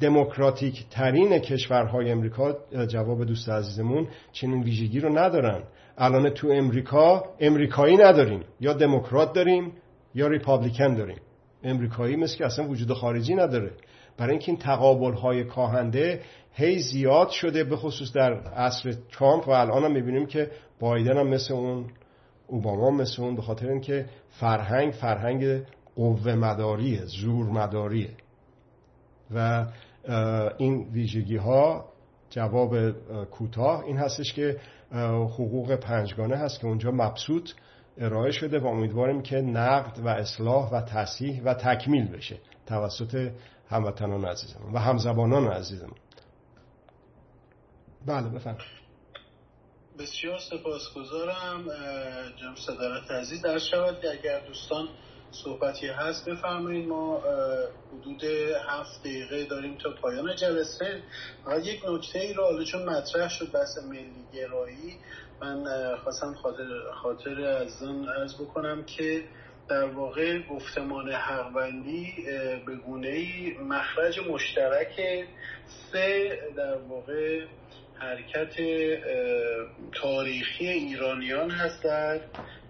دموکراتیک 0.00 0.84
ترین 0.90 1.38
کشورهای 1.38 2.10
امریکا 2.10 2.56
جواب 2.88 3.24
دوست 3.24 3.48
عزیزمون 3.48 4.08
چنین 4.32 4.62
ویژگی 4.62 5.00
رو 5.00 5.18
ندارن. 5.18 5.62
الان 5.98 6.30
تو 6.30 6.48
امریکا 6.48 7.24
امریکایی 7.40 7.96
نداریم. 7.96 8.44
یا 8.60 8.72
دموکرات 8.72 9.32
داریم 9.32 9.72
یا 10.14 10.26
ریپابلیکن 10.26 10.94
داریم. 10.94 11.18
امریکایی 11.62 12.16
مثل 12.16 12.36
که 12.36 12.46
اصلا 12.46 12.68
وجود 12.68 12.92
خارجی 12.92 13.34
نداره. 13.34 13.70
برای 14.16 14.30
اینکه 14.30 14.52
این 14.52 14.60
تقابل 14.60 15.12
های 15.12 15.44
کاهنده 15.44 16.20
هی 16.52 16.78
زیاد 16.78 17.28
شده 17.28 17.64
به 17.64 17.76
خصوص 17.76 18.12
در 18.12 18.32
عصر 18.32 18.94
ترامپ 19.12 19.48
و 19.48 19.50
الان 19.50 19.84
هم 19.84 19.92
می‌بینیم 19.92 20.26
که 20.26 20.50
بایدن 20.80 21.16
هم 21.16 21.28
مثل 21.28 21.54
اون 21.54 21.86
اوباما 22.46 22.90
مثل 22.90 23.22
اون 23.22 23.36
به 23.36 23.42
خاطر 23.42 23.68
اینکه 23.68 24.06
فرهنگ 24.30 24.92
فرهنگ 24.92 25.62
قوه 25.96 26.34
مداریه 26.34 27.04
زور 27.04 27.46
مداریه 27.46 28.10
و 29.34 29.66
این 30.58 30.88
ویژگی 30.92 31.36
ها 31.36 31.84
جواب 32.30 32.90
کوتاه 33.24 33.84
این 33.84 33.96
هستش 33.96 34.32
که 34.32 34.60
حقوق 35.38 35.74
پنجگانه 35.74 36.36
هست 36.36 36.60
که 36.60 36.66
اونجا 36.66 36.90
مبسوط 36.90 37.50
ارائه 37.98 38.30
شده 38.30 38.58
و 38.58 38.66
امیدواریم 38.66 39.22
که 39.22 39.36
نقد 39.36 39.98
و 39.98 40.08
اصلاح 40.08 40.70
و 40.70 40.80
تصحیح 40.80 41.42
و 41.42 41.54
تکمیل 41.54 42.08
بشه 42.08 42.38
توسط 42.66 43.30
هموطنان 43.68 44.24
عزیزم 44.24 44.60
و 44.74 44.78
همزبانان 44.78 45.48
عزیزم 45.48 45.90
بله 48.06 48.28
بفرمایید. 48.28 48.80
بسیار 49.98 50.38
سپاسگزارم 50.38 51.64
جناب 52.40 52.56
صدارت 52.56 53.10
عزیز. 53.10 53.42
در 53.42 53.58
شود 53.58 54.06
اگر 54.06 54.46
دوستان 54.46 54.88
صحبتی 55.32 55.86
هست 55.86 56.28
بفرمایید 56.28 56.88
ما 56.88 57.22
حدود 57.92 58.24
هفت 58.68 59.00
دقیقه 59.00 59.44
داریم 59.44 59.78
تا 59.78 59.90
پایان 59.90 60.36
جلسه. 60.36 61.02
فقط 61.44 61.66
یک 61.66 61.80
نکته 61.88 62.18
ای 62.18 62.32
رو 62.32 62.44
حالا 62.44 62.64
چون 62.64 62.82
مطرح 62.82 63.28
شد 63.28 63.52
بحث 63.52 63.78
ملی 63.88 64.24
گرایی 64.34 64.98
من 65.40 65.64
خواستم 65.96 66.34
خاطر, 66.34 66.66
خاطر 67.02 67.40
از 67.40 67.82
آن 67.82 68.08
ارز 68.08 68.34
بکنم 68.34 68.84
که 68.84 69.24
در 69.68 69.84
واقع 69.84 70.38
گفتمان 70.38 71.12
حقبندی 71.12 72.14
به 72.66 72.76
گونه 72.76 73.08
ای 73.08 73.56
مخرج 73.58 74.20
مشترک 74.30 75.24
سه 75.92 76.38
در 76.56 76.76
واقع 76.76 77.44
حرکت 77.94 78.54
تاریخی 79.92 80.68
ایرانیان 80.68 81.50
هستند. 81.50 82.20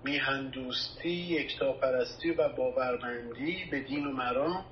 میهندوستی 0.04 1.10
یکتاپرستی 1.10 2.30
و 2.30 2.48
باورمندی 2.48 3.64
به 3.70 3.80
دین 3.80 4.06
و 4.06 4.12
مرام 4.12 4.64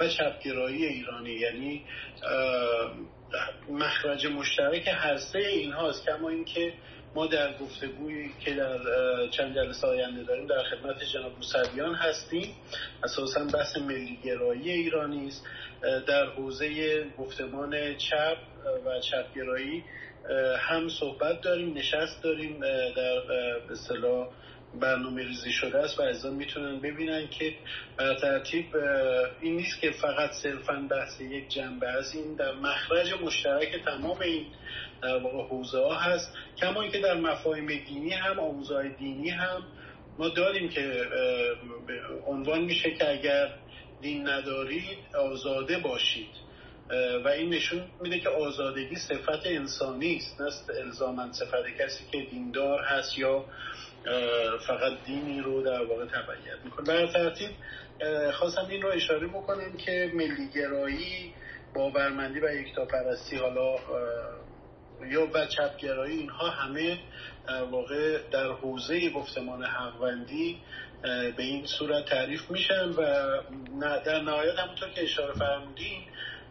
و 0.00 0.08
چپگرایی 0.08 0.86
ایرانی. 0.86 1.32
یعنی 1.32 1.84
مخرج 3.70 4.26
مشترک 4.26 4.88
هر 4.88 5.16
سه 5.16 5.38
اینهاست 5.38 6.06
کما 6.06 6.28
اینکه 6.28 6.72
ما 7.14 7.26
در 7.26 7.58
گفتگویی 7.58 8.30
که 8.40 8.54
در 8.54 8.78
چند 9.30 9.54
جلسه 9.54 9.86
آینده 9.86 10.22
داریم 10.22 10.46
در 10.46 10.62
خدمت 10.62 11.04
جناب 11.14 11.32
موسویان 11.36 11.94
هستیم. 11.94 12.54
اساسا 13.04 13.44
بحث 13.44 13.76
ملیگرایی 13.76 14.70
ایرانی 14.70 15.26
است. 15.26 15.46
در 16.06 16.26
حوزه 16.26 17.04
گفتمان 17.18 17.96
چپ 17.96 18.36
و 18.86 19.00
چپگرایی 19.00 19.84
هم 20.58 20.88
صحبت 20.88 21.40
داریم 21.40 21.78
نشست 21.78 22.22
داریم 22.22 22.60
در 22.96 23.20
به 23.68 23.74
برنامه 24.80 25.22
ریزی 25.22 25.52
شده 25.52 25.78
است 25.78 26.00
و 26.00 26.02
از 26.02 26.26
می‌تونن 26.26 26.80
ببینن 26.80 27.28
که 27.28 27.54
بر 27.96 28.14
ترتیب 28.14 28.76
این 29.40 29.56
نیست 29.56 29.80
که 29.80 29.90
فقط 29.90 30.30
صرفا 30.30 30.88
بحث 30.90 31.20
یک 31.20 31.48
جنبه 31.48 31.88
است. 31.88 32.14
این 32.14 32.34
در 32.34 32.52
مخرج 32.52 33.14
مشترک 33.22 33.84
تمام 33.84 34.20
این 34.20 34.46
در 35.02 35.18
حوزه 35.18 35.78
ها 35.78 35.94
هست. 35.94 36.36
کما 36.56 36.82
اینکه 36.82 36.98
در 36.98 37.14
مفاهیم 37.14 37.66
دینی 37.66 38.10
هم 38.10 38.38
آموزهای 38.38 38.88
دینی 38.88 39.30
هم 39.30 39.62
ما 40.18 40.28
داریم 40.28 40.68
که 40.68 41.06
عنوان 42.26 42.60
میشه 42.60 42.90
که 42.90 43.10
اگر 43.10 43.54
دین 44.00 44.28
ندارید 44.28 44.98
آزاده 45.14 45.78
باشید. 45.78 46.44
و 47.24 47.28
این 47.28 47.50
نشون 47.50 47.82
میده 48.00 48.18
که 48.18 48.28
آزادگی 48.28 48.96
صفت 48.96 49.46
انسانی 49.46 50.16
است 50.16 50.40
نه 50.40 50.76
الزاما 50.82 51.32
صفت 51.32 51.68
کسی 51.80 52.04
که 52.12 52.18
دیندار 52.30 52.80
هست 52.80 53.18
یا 53.18 53.44
فقط 54.66 54.92
دینی 55.06 55.40
رو 55.40 55.62
در 55.62 55.84
واقع 55.84 56.04
تبعیت 56.06 56.64
می‌کنه. 56.64 56.86
بر 56.86 57.06
ترتیب 57.06 57.50
خواستم 58.32 58.66
این 58.68 58.82
رو 58.82 58.88
اشاره 58.88 59.26
بکنم 59.26 59.72
که 59.72 60.10
ملیگرایی 60.14 61.34
باورمندی 61.74 62.40
و 62.40 62.54
یکتاپرستی 62.54 63.36
حالا 63.36 63.76
یا 65.10 65.26
و 65.34 65.46
چپگرایی 65.46 66.18
اینها 66.18 66.50
همه 66.50 66.98
واقع 67.70 68.18
در 68.30 68.46
حوزه 68.46 69.10
گفتمان 69.10 69.64
حقوندی 69.64 70.58
به 71.36 71.42
این 71.42 71.66
صورت 71.66 72.04
تعریف 72.04 72.50
میشن 72.50 72.88
و 72.88 73.04
در 74.04 74.20
نهایت 74.20 74.58
همونطور 74.58 74.88
که 74.88 75.02
اشاره 75.02 75.32
فرمودین 75.32 76.02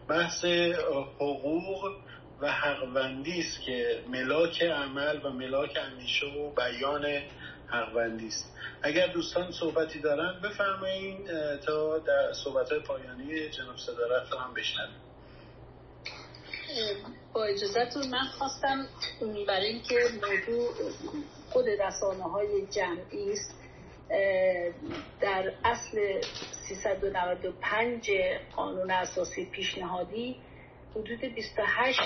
بحث 0.08 0.44
حقوق 1.18 1.92
و 2.40 2.52
حقوندی 2.52 3.38
است 3.38 3.60
که 3.60 4.00
ملاک 4.08 4.62
عمل 4.62 5.20
و 5.24 5.30
ملاک 5.30 5.78
اندیشه 5.92 6.26
و 6.26 6.54
بیان 6.54 7.22
حقوندی 7.74 8.26
است. 8.26 8.56
اگر 8.82 9.06
دوستان 9.06 9.52
صحبتی 9.52 10.00
دارن 10.00 10.40
بفرمایید 10.40 11.26
تا 11.66 11.98
در 11.98 12.32
صحبت 12.44 12.70
های 12.70 12.80
پایانی 12.80 13.48
جناب 13.48 13.76
صدارت 13.76 14.32
هم 14.32 14.54
بشنویم. 14.54 15.00
با 17.32 17.44
اجازتون 17.44 18.08
من 18.10 18.24
خواستم 18.38 18.86
برای 19.48 19.66
اینکه 19.66 19.94
موضوع 20.14 20.74
خود 21.50 21.64
رسانه 21.68 22.22
های 22.22 22.66
جمعی 22.66 23.32
است 23.32 23.54
در 25.20 25.52
اصل 25.64 26.20
395 26.68 28.10
قانون 28.56 28.90
اساسی 28.90 29.44
پیشنهادی 29.44 30.36
حدود 30.90 31.20
28 31.20 32.00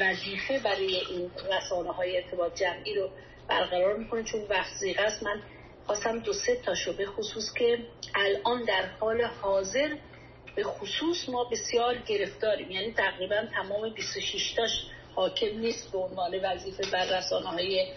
وظیفه 0.00 0.58
برای 0.58 0.96
این 0.96 1.30
رسانه 1.52 1.92
های 1.92 2.16
ارتباط 2.16 2.54
جمعی 2.54 2.94
رو 2.94 3.10
برقرار 3.48 3.96
می‌کنه. 3.96 4.22
چون 4.24 4.42
وقت 4.50 4.72
است. 4.98 5.22
من 5.22 5.42
خواستم 5.86 6.18
دو 6.18 6.32
سه 6.32 6.56
تاشو 6.56 6.92
به 6.92 7.06
خصوص 7.06 7.52
که 7.58 7.78
الان 8.14 8.64
در 8.64 8.86
حال 9.00 9.22
حاضر 9.22 9.96
به 10.56 10.64
خصوص 10.64 11.28
ما 11.28 11.44
بسیار 11.44 11.98
گرفتاریم. 11.98 12.70
یعنی 12.70 12.92
تقریبا 12.92 13.42
تمام 13.54 13.94
26 13.94 14.52
تاش 14.52 14.70
حاکم 15.14 15.58
نیست 15.58 15.92
به 15.92 15.98
عنوان 15.98 16.40
وظیفه 16.44 16.90
بر 16.92 17.18
رسانه 17.18 17.48
های 17.48 17.92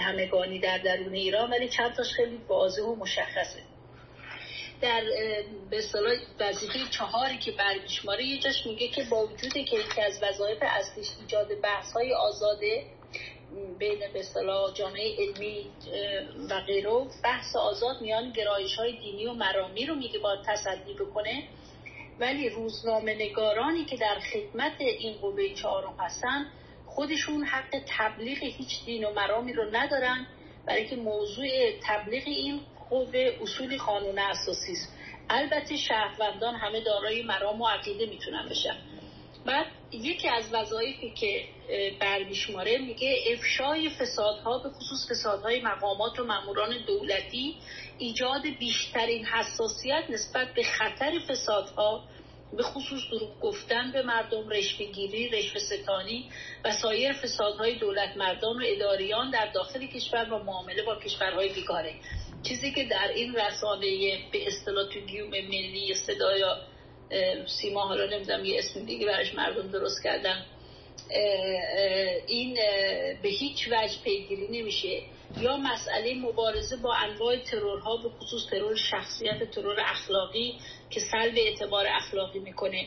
همگانی 0.00 0.58
در 0.58 0.78
درون 0.78 1.14
ایران. 1.14 1.50
ولی 1.50 1.68
چند 1.68 1.94
تاش 1.94 2.12
خیلی 2.12 2.40
واضح 2.48 2.82
و 2.82 2.94
مشخصه. 2.94 3.60
در 4.80 5.02
به 5.70 5.78
اصطلاح 5.78 6.12
وظیفه 6.40 6.78
چهاری 6.90 7.38
که 7.38 7.52
برمیشماره 7.52 8.24
یه 8.24 8.38
جاش 8.40 8.66
میگه 8.66 8.88
که 8.88 9.04
با 9.04 9.26
وجود 9.26 9.52
که 9.52 9.76
یکی 9.76 10.00
از 10.00 10.22
وظایف 10.22 10.58
اصلیش 10.62 11.08
ایجاد 11.20 11.60
بحث 11.62 11.92
های 11.92 12.12
آزاده 12.12 12.84
بین 13.78 13.98
به 14.12 14.20
اصطلاح 14.20 14.74
جامعه 14.74 15.16
علمی 15.18 15.66
و 16.50 16.60
غیره 16.60 17.06
بحث 17.24 17.56
آزاد 17.56 18.00
میان 18.00 18.32
گرایش 18.32 18.74
های 18.74 18.92
دینی 18.92 19.26
و 19.26 19.32
مرامی 19.32 19.86
رو 19.86 19.94
میگه 19.94 20.18
باید 20.18 20.40
تصدی 20.46 20.94
بکنه. 20.94 21.48
ولی 22.20 22.48
روزنامه 22.48 23.14
نگارانی 23.14 23.84
که 23.84 23.96
در 23.96 24.18
خدمت 24.32 24.80
این 24.80 25.12
قوه 25.12 25.54
چهارم 25.54 25.96
هستن 25.98 26.46
خودشون 26.86 27.44
حق 27.44 27.82
تبلیغ 27.98 28.38
هیچ 28.42 28.84
دین 28.84 29.04
و 29.04 29.12
مرامی 29.12 29.52
رو 29.52 29.64
ندارن. 29.72 30.26
برای 30.66 30.88
که 30.88 30.96
موضوع 30.96 31.46
تبلیغ 31.82 32.22
این 32.26 32.60
قوه 32.90 33.38
اصول 33.42 33.78
قانون 33.78 34.18
اساسی 34.18 34.72
است. 34.72 34.92
البته 35.30 35.76
شهروندان 35.76 36.54
همه 36.54 36.80
دارای 36.80 37.22
مرام 37.22 37.60
و 37.60 37.68
عقیده 37.68 38.06
می‌تونن 38.06 38.48
بشن. 38.50 38.76
بعد 39.46 39.66
یکی 39.92 40.28
از 40.28 40.44
وظایفی 40.52 41.10
که 41.10 41.44
برمیشماره 42.00 42.78
میگه 42.78 43.18
افشای 43.32 43.90
فسادها 43.90 44.58
به 44.58 44.70
خصوص 44.70 45.10
فسادهای 45.10 45.60
مقامات 45.60 46.18
و 46.18 46.24
ماموران 46.24 46.84
دولتی 46.86 47.56
ایجاد 47.98 48.42
بیشترین 48.58 49.24
حساسیت 49.24 50.04
نسبت 50.08 50.54
به 50.54 50.62
خطر 50.62 51.12
فسادها 51.28 52.04
به 52.56 52.62
خصوص 52.62 53.00
دروغ 53.10 53.40
گفتن 53.40 53.92
به 53.92 54.02
مردم 54.02 54.48
رشوه 54.48 54.86
گیری 54.86 55.28
رشوه 55.28 55.60
ستانی 55.60 56.30
و 56.64 56.72
سایر 56.72 57.12
فسادهای 57.12 57.78
دولت 57.78 58.16
مردان 58.16 58.62
و 58.62 58.64
اداریان 58.66 59.30
در 59.30 59.46
داخل 59.54 59.86
کشور 59.86 60.32
و 60.32 60.38
معامله 60.38 60.82
با 60.82 60.96
کشورهای 60.96 61.48
بیگاره 61.52 61.94
چیزی 62.42 62.72
که 62.72 62.84
در 62.84 63.08
این 63.14 63.34
رسانه 63.36 64.18
به 64.32 64.46
اصطلاح 64.46 64.88
تو 64.88 65.00
گیوم 65.00 65.30
ملی 65.30 65.94
صدا 65.94 66.38
یا 66.38 66.56
سیما 67.60 67.80
حالا 67.88 68.06
نمی‌دونم 68.06 68.44
یه 68.44 68.58
اسم 68.58 68.84
دیگه 68.84 69.06
برش 69.06 69.34
مردم 69.34 69.70
درست 69.70 70.02
کردن. 70.04 70.46
این 72.26 72.54
به 73.22 73.28
هیچ 73.28 73.68
وجه 73.68 74.02
پیگیری 74.04 74.48
نمیشه. 74.60 75.02
یا 75.38 75.56
مسئله 75.56 76.14
مبارزه 76.14 76.76
با 76.76 76.94
انواع 76.94 77.36
ترورها 77.36 77.96
به 77.96 78.08
خصوص 78.08 78.50
ترور 78.50 78.76
شخصیت 78.76 79.50
ترور 79.50 79.76
اخلاقی 79.80 80.58
که 80.90 81.00
سلب 81.00 81.34
اعتبار 81.36 81.86
اخلاقی 81.88 82.38
می‌کنه. 82.38 82.86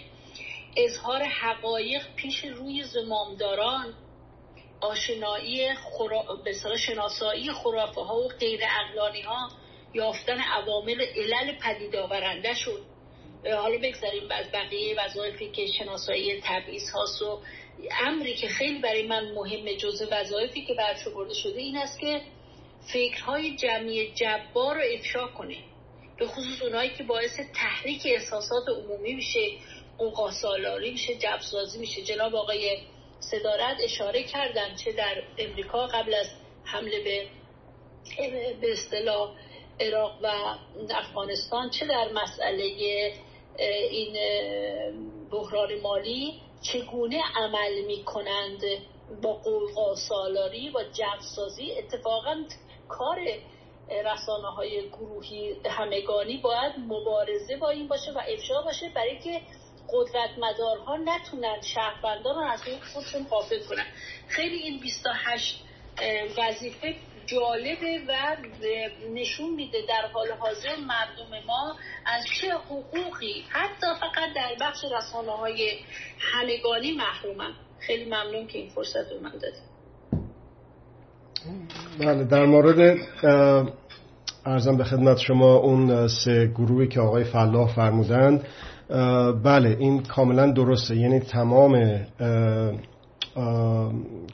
اظهار 0.78 1.24
حقایق 1.24 2.02
پیش 2.16 2.46
روی 2.46 2.84
زمامداران 2.84 3.94
آشنایی 4.82 5.74
خرا... 5.74 6.78
شناسایی 6.78 7.52
خرافه 7.52 8.02
ها 8.02 8.16
و 8.16 8.28
غیر 8.28 8.60
اقلانی 8.64 9.22
ها 9.22 9.50
یافتن 9.94 10.40
عوامل 10.40 11.02
علل 11.02 11.58
پدید 11.64 11.96
آورنده 11.96 12.54
شد 12.54 12.82
حالا 13.46 13.78
بگذاریم 13.78 14.24
از 14.32 14.46
بقیه 14.54 14.96
وظایفی 15.06 15.52
که 15.52 15.68
شناسایی 15.68 16.42
تبعیض 16.44 16.90
هاست 16.90 17.22
و 17.22 17.40
امری 18.06 18.36
که 18.36 18.48
خیلی 18.48 18.80
برای 18.80 19.08
من 19.08 19.32
مهم 19.32 19.78
جزء 19.78 20.06
وظایفی 20.12 20.66
که 20.66 20.74
برشمرده 20.74 21.34
شده 21.34 21.60
این 21.60 21.78
است 21.78 22.00
که 22.00 22.22
فکرهای 22.94 23.56
جمعی 23.56 24.12
جبار 24.12 24.76
رو 24.76 24.82
افشا 24.94 25.28
کنه. 25.28 25.58
به 26.18 26.28
خصوص 26.28 26.62
اونایی 26.62 26.90
که 26.90 27.04
باعث 27.04 27.40
تحریک 27.56 28.02
احساسات 28.06 28.64
عمومی 28.70 29.14
میشه 29.14 29.52
قوقاسالاری 29.98 30.92
میشه 30.92 31.16
جبسازی 31.16 31.80
میشه. 31.80 32.02
جناب 32.02 32.36
آقای 32.36 32.78
صدارت 33.20 33.78
اشاره 33.84 34.24
کردن 34.24 34.76
چه 34.76 34.92
در 34.92 35.24
امریکا 35.38 35.88
قبل 35.88 36.14
از 36.14 36.28
حمله 36.64 37.04
به 37.04 37.28
به 38.62 38.72
اصطلاح 38.72 39.32
عراق 39.80 40.20
و 40.24 40.28
افغانستان 40.90 41.70
چه 41.70 41.88
در 41.88 42.10
مسئله 42.14 42.66
این 43.60 44.18
بحران 45.31 45.69
مالی 45.84 46.41
چگونه 46.61 47.22
عمل 47.36 47.81
می 47.88 48.03
کنند 48.03 48.61
با 49.22 49.34
قوقا 49.34 49.95
سالاری 49.95 50.69
و 50.69 50.84
جوسازی 50.94 51.72
اتفاقا 51.72 52.44
کار 52.88 53.19
رسانه 54.06 54.48
های 54.48 54.90
گروهی 54.90 55.56
همگانی 55.65 56.38
باید 56.38 56.73
مبارزه 56.88 57.57
با 57.57 57.69
این 57.69 57.88
باشه 57.88 58.11
و 58.11 58.22
افشا 58.34 58.61
باشه 58.61 58.90
برای 58.90 59.19
که 59.19 59.41
قدرتمدارها 59.94 60.98
نتونن 60.98 61.61
شهروندان 61.61 62.36
رو 62.36 62.41
از 62.41 62.61
خودشون 62.94 63.23
قافل 63.23 63.60
کنن. 63.69 63.86
خیلی 64.27 64.57
این 64.57 64.80
28 64.80 65.64
وظیفه 66.38 66.95
جالبه 67.31 67.99
و 68.07 68.14
نشون 69.14 69.56
میده 69.56 69.77
در 69.89 70.07
حال 70.14 70.27
حاضر 70.39 70.76
مردم 70.88 71.45
ما 71.47 71.76
از 72.06 72.26
چه 72.41 72.53
حقوقی 72.53 73.43
حتی 73.49 73.88
فقط 73.99 74.34
در 74.35 74.56
بخش 74.61 74.80
رسانه 74.97 75.31
های 75.31 75.72
همگانی 76.19 76.91
محرومن. 76.91 77.53
خیلی 77.80 78.06
ممنون 78.06 78.47
که 78.47 78.60
این 78.60 78.69
فرصت 78.69 79.11
رو 79.11 79.19
من 79.23 79.31
دادیم 79.31 79.64
بله 81.99 82.23
در 82.23 82.45
مورد 82.45 82.97
ارزم 84.45 84.77
به 84.77 84.84
خدمت 84.84 85.18
شما 85.18 85.56
اون 85.56 86.07
سه 86.07 86.47
گروهی 86.47 86.88
که 86.88 86.99
آقای 86.99 87.23
فلاح 87.23 87.76
فرمودند. 87.76 88.47
بله 89.43 89.77
این 89.80 90.03
کاملا 90.03 90.51
درسته. 90.51 90.95
یعنی 90.95 91.19
تمام 91.19 92.06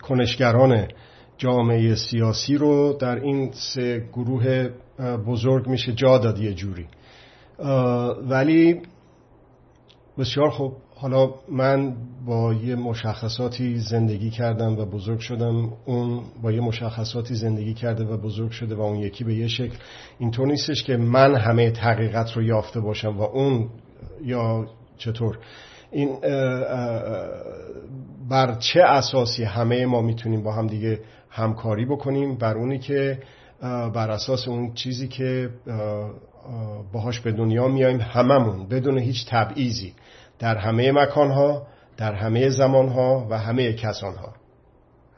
کنشگران 0.01 0.88
جامعه 1.38 1.95
سیاسی 1.95 2.57
رو 2.57 2.98
در 2.99 3.16
این 3.16 3.52
سه 3.52 4.10
گروه 4.14 4.70
بزرگ 5.28 5.68
میشه 5.68 5.94
جا 5.94 6.18
داد 6.18 6.40
یه 6.40 6.53
جوری. 6.53 6.86
ولی 8.30 8.82
بسیار 10.18 10.49
خوب. 10.49 10.74
حالا 10.95 11.34
من 11.52 11.95
با 12.26 12.53
یه 12.53 12.76
مشخصاتی 12.76 13.78
زندگی 13.78 14.30
کردم 14.30 14.80
و 14.80 14.86
بزرگ 14.86 15.20
شدم. 15.20 15.74
اون 15.86 16.22
با 16.41 16.52
یه 16.52 16.62
مشخصاتی 16.62 17.36
زندگی 17.36 17.74
کرده 17.74 18.03
و 18.03 18.18
بزرگ 18.18 18.52
شده 18.52 18.76
و 18.76 18.82
اون 18.82 18.95
یکی 18.95 19.24
به 19.24 19.36
یه 19.36 19.48
شکل. 19.48 19.76
اینطور 20.20 20.48
نیستش 20.48 20.84
که 20.84 20.98
من 20.98 21.36
همه 21.36 21.74
حقیقت 21.80 22.32
رو 22.32 22.44
یافته 22.44 22.80
باشم 22.80 23.18
و 23.20 23.22
اون 23.22 23.70
یا 24.24 24.68
چطور. 24.98 25.38
این 25.91 26.16
بر 28.30 28.56
چه 28.60 28.80
اساسی 28.82 29.44
همه 29.44 29.86
ما 29.86 30.02
می‌تونیم 30.02 30.44
با 30.44 30.52
هم 30.52 30.68
دیگه 30.68 30.99
همکاری 31.36 31.86
بکنیم 31.86 32.36
بر 32.36 32.57
اونی 32.57 32.80
که 32.80 33.20
بر 33.94 34.12
اساس 34.12 34.48
اون 34.48 34.74
چیزی 34.74 35.07
که 35.07 35.49
باهاش 36.94 37.20
به 37.20 37.32
دنیا 37.32 37.68
میایم 37.68 38.02
هممون 38.02 38.68
بدون 38.68 38.98
هیچ 38.98 39.26
تبعیضی 39.30 39.94
در 40.40 40.57
همه 40.57 40.91
مکانها 40.91 41.68
در 41.98 42.14
همه 42.14 42.49
زمانها 42.49 43.28
و 43.30 43.38
همه 43.38 43.74
کسانها. 43.74 44.34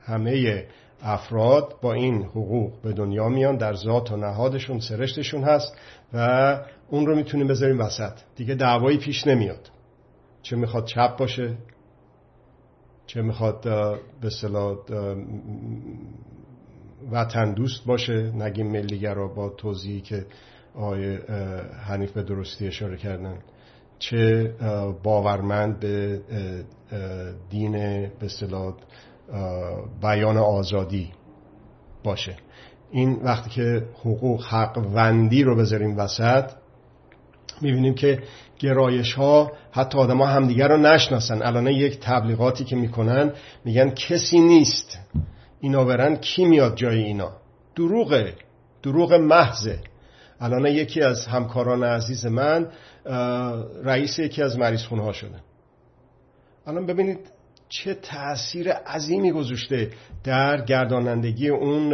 همه 0.05 0.65
افراد 1.01 1.75
با 1.81 1.93
این 1.93 2.23
حقوق 2.23 2.81
به 2.81 2.93
دنیا 2.93 3.29
میان 3.29 3.57
در 3.57 3.73
ذات 3.73 4.11
و 4.11 4.17
نهادشون 4.17 4.79
سرشتشون 4.79 5.43
هست 5.43 5.75
و 6.13 6.57
اون 6.89 7.05
رو 7.05 7.15
می‌تونیم 7.15 7.47
بذاریم 7.47 7.79
وسط. 7.79 8.13
دیگه 8.35 8.55
دعوایی 8.55 8.97
پیش 8.97 9.27
نمیاد. 9.27 9.71
چه 10.41 10.55
می‌خواد 10.55 10.85
چپ 10.85 11.17
باشه 11.17 11.53
چه 13.07 13.21
می‌خواد 13.21 13.61
به 14.21 14.29
صلاح 14.29 14.77
وطن 17.11 17.53
دوست 17.53 17.85
باشه. 17.85 18.31
نگیم 18.35 18.71
ملیگرا 18.71 19.27
با 19.27 19.49
توضیحی 19.49 20.01
که 20.01 20.25
آقای 20.75 21.15
حنیف 21.87 22.11
به 22.11 22.23
درستی 22.23 22.67
اشاره 22.67 22.97
کردن. 22.97 23.37
چه 23.99 24.53
باورمند 25.03 25.79
به 25.79 26.21
دین 27.49 27.71
به 28.19 28.25
اصطلاح 28.25 28.73
بیان 30.01 30.37
آزادی 30.37 31.11
باشه. 32.03 32.35
این 32.91 33.13
وقتی 33.23 33.49
که 33.49 33.87
حقوق 33.99 34.43
حق 34.43 34.77
وندی 34.93 35.43
رو 35.43 35.55
بذاریم 35.55 35.97
وسط 35.97 36.51
می‌بینیم 37.61 37.93
که 37.93 38.23
گرایش 38.59 39.13
ها 39.13 39.51
حتی 39.71 39.97
آدم 39.97 40.17
ها 40.17 40.25
همدیگر 40.25 40.67
رو 40.67 40.77
نشناسن. 40.77 41.41
الان 41.41 41.67
یک 41.67 41.99
تبلیغاتی 41.99 42.63
که 42.63 42.75
می‌کنن 42.75 43.31
میگن 43.65 43.89
کسی 43.89 44.39
نیست. 44.39 44.99
اینا 45.61 45.85
برن 45.85 46.15
کی 46.15 46.45
میاد 46.45 46.75
جای 46.75 47.03
اینا؟ 47.03 47.31
دروغه. 47.75 48.33
دروغ 48.83 49.13
محضه. 49.13 49.79
الان 50.39 50.65
یکی 50.65 51.01
از 51.01 51.27
همکاران 51.27 51.83
عزیز 51.83 52.25
من 52.25 52.67
رئیس 53.83 54.19
یکی 54.19 54.41
از 54.41 54.57
مریض 54.57 54.83
ها 54.83 55.13
شده. 55.13 55.35
الان 56.67 56.85
ببینید 56.85 57.19
چه 57.69 57.93
تاثیر 57.93 58.71
عظیمی 58.71 59.31
گذاشته 59.31 59.89
در 60.23 60.65
گردانندگی 60.65 61.49
اون 61.49 61.93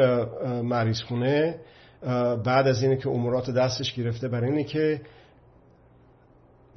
مریض 0.61 1.01
خونه 1.01 1.55
بعد 2.45 2.67
از 2.67 2.83
اینه 2.83 2.97
که 2.97 3.09
امورات 3.09 3.51
دستش 3.51 3.93
گرفته 3.93 4.27
برای 4.27 4.49
اینه 4.49 4.63
که 4.63 5.01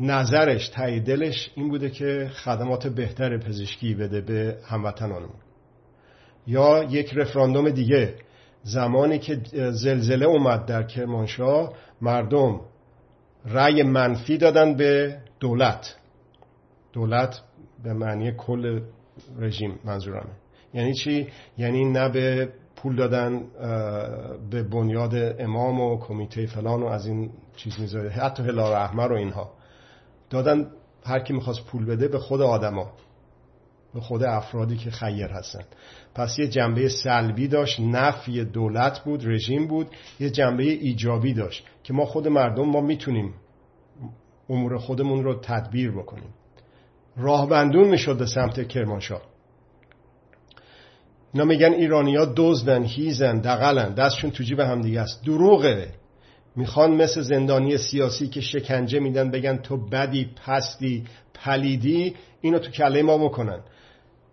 نظرش 0.00 0.68
تایی 0.68 1.00
دلش 1.00 1.50
این 1.54 1.68
بوده 1.68 1.90
که 1.90 2.30
خدمات 2.44 2.86
بهتر 2.86 3.38
پزشکی 3.38 3.94
بده 3.94 4.20
به 4.20 4.56
هموطنانمون. 4.66 5.40
یا 6.46 6.84
یک 6.84 7.12
رفراندوم 7.14 7.70
دیگه. 7.70 8.14
زمانی 8.62 9.18
که 9.18 9.40
زلزله 9.70 10.26
اومد 10.26 10.66
در 10.66 10.82
کرمانشاه 10.82 11.72
مردم 12.00 12.60
رأی 13.44 13.82
منفی 13.82 14.38
دادن 14.38 14.74
به 14.74 15.18
دولت. 15.40 15.96
دولت 16.92 17.40
به 17.84 17.92
معنی 17.92 18.32
کل 18.32 18.80
رژیم 19.38 19.78
منظورمه. 19.84 20.32
یعنی 20.74 20.94
چی؟ 20.94 21.28
یعنی 21.58 21.84
نه 21.84 22.08
به 22.08 22.48
پول 22.76 22.96
دادن 22.96 23.42
به 24.50 24.62
بنیاد 24.62 25.14
امام 25.38 25.80
و 25.80 25.98
کمیته 25.98 26.46
فلان 26.46 26.82
و 26.82 26.86
از 26.86 27.06
این 27.06 27.30
چیز 27.56 27.80
می‌ذاره. 27.80 28.10
حتی 28.10 28.42
هلال 28.42 28.72
احمر 28.72 29.12
و 29.12 29.16
اینها. 29.16 29.55
دادن 30.30 30.70
هر 31.04 31.18
کی 31.18 31.32
می‌خواست 31.32 31.64
پول 31.64 31.86
بده 31.86 32.08
به 32.08 32.18
خود 32.18 32.42
آدما 32.42 32.92
به 33.94 34.00
خود 34.00 34.22
افرادی 34.22 34.76
که 34.76 34.90
خیر 34.90 35.26
هستن. 35.26 35.64
پس 36.14 36.38
یه 36.38 36.48
جنبه 36.48 36.88
سلبی 36.88 37.48
داشت 37.48 37.80
نفی 37.80 38.44
دولت 38.44 39.04
بود 39.04 39.28
رژیم 39.28 39.66
بود 39.66 39.86
یه 40.20 40.30
جنبه 40.30 40.62
ایجابی 40.62 41.34
داشت 41.34 41.64
که 41.82 41.92
ما 41.92 42.04
خود 42.04 42.28
مردم 42.28 42.64
ما 42.64 42.80
می‌تونیم 42.80 43.34
امور 44.50 44.78
خودمون 44.78 45.24
رو 45.24 45.40
تدبیر 45.40 45.90
بکنیم. 45.90 46.34
راهبندون 47.16 47.88
می‌شد 47.88 48.18
به 48.18 48.26
سمت 48.26 48.68
کرمانشاه. 48.68 49.22
اینا 51.32 51.44
میگن 51.44 51.72
ایرانیا 51.72 52.32
دزدن 52.36 52.84
هیزن 52.84 53.40
دقلن 53.40 53.94
دستشون 53.94 54.30
تو 54.30 54.42
جیب 54.42 54.60
هم 54.60 54.80
دیگه 54.80 55.00
است. 55.00 55.24
دروغه. 55.24 55.94
می‌خوان 56.56 56.90
مثل 56.94 57.20
زندانی 57.20 57.78
سیاسی 57.78 58.28
که 58.28 58.40
شکنجه 58.40 59.00
میدن 59.00 59.30
بگن 59.30 59.56
تو 59.56 59.76
بدی 59.76 60.30
پستی 60.46 61.04
پلیدی 61.34 62.14
اینو 62.40 62.58
تو 62.58 62.70
کله 62.70 63.02
ما 63.02 63.18
بکنن. 63.18 63.60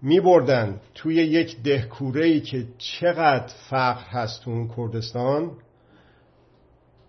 میبردن 0.02 0.82
توی 0.96 1.16
یک 1.16 1.64
دهکوره 1.64 2.26
ای 2.26 2.40
که 2.40 2.66
چقدر 2.78 3.54
فقر 3.70 4.04
هست 4.10 4.44
تو 4.44 4.52
اون 4.52 4.70
کردستان. 4.78 5.52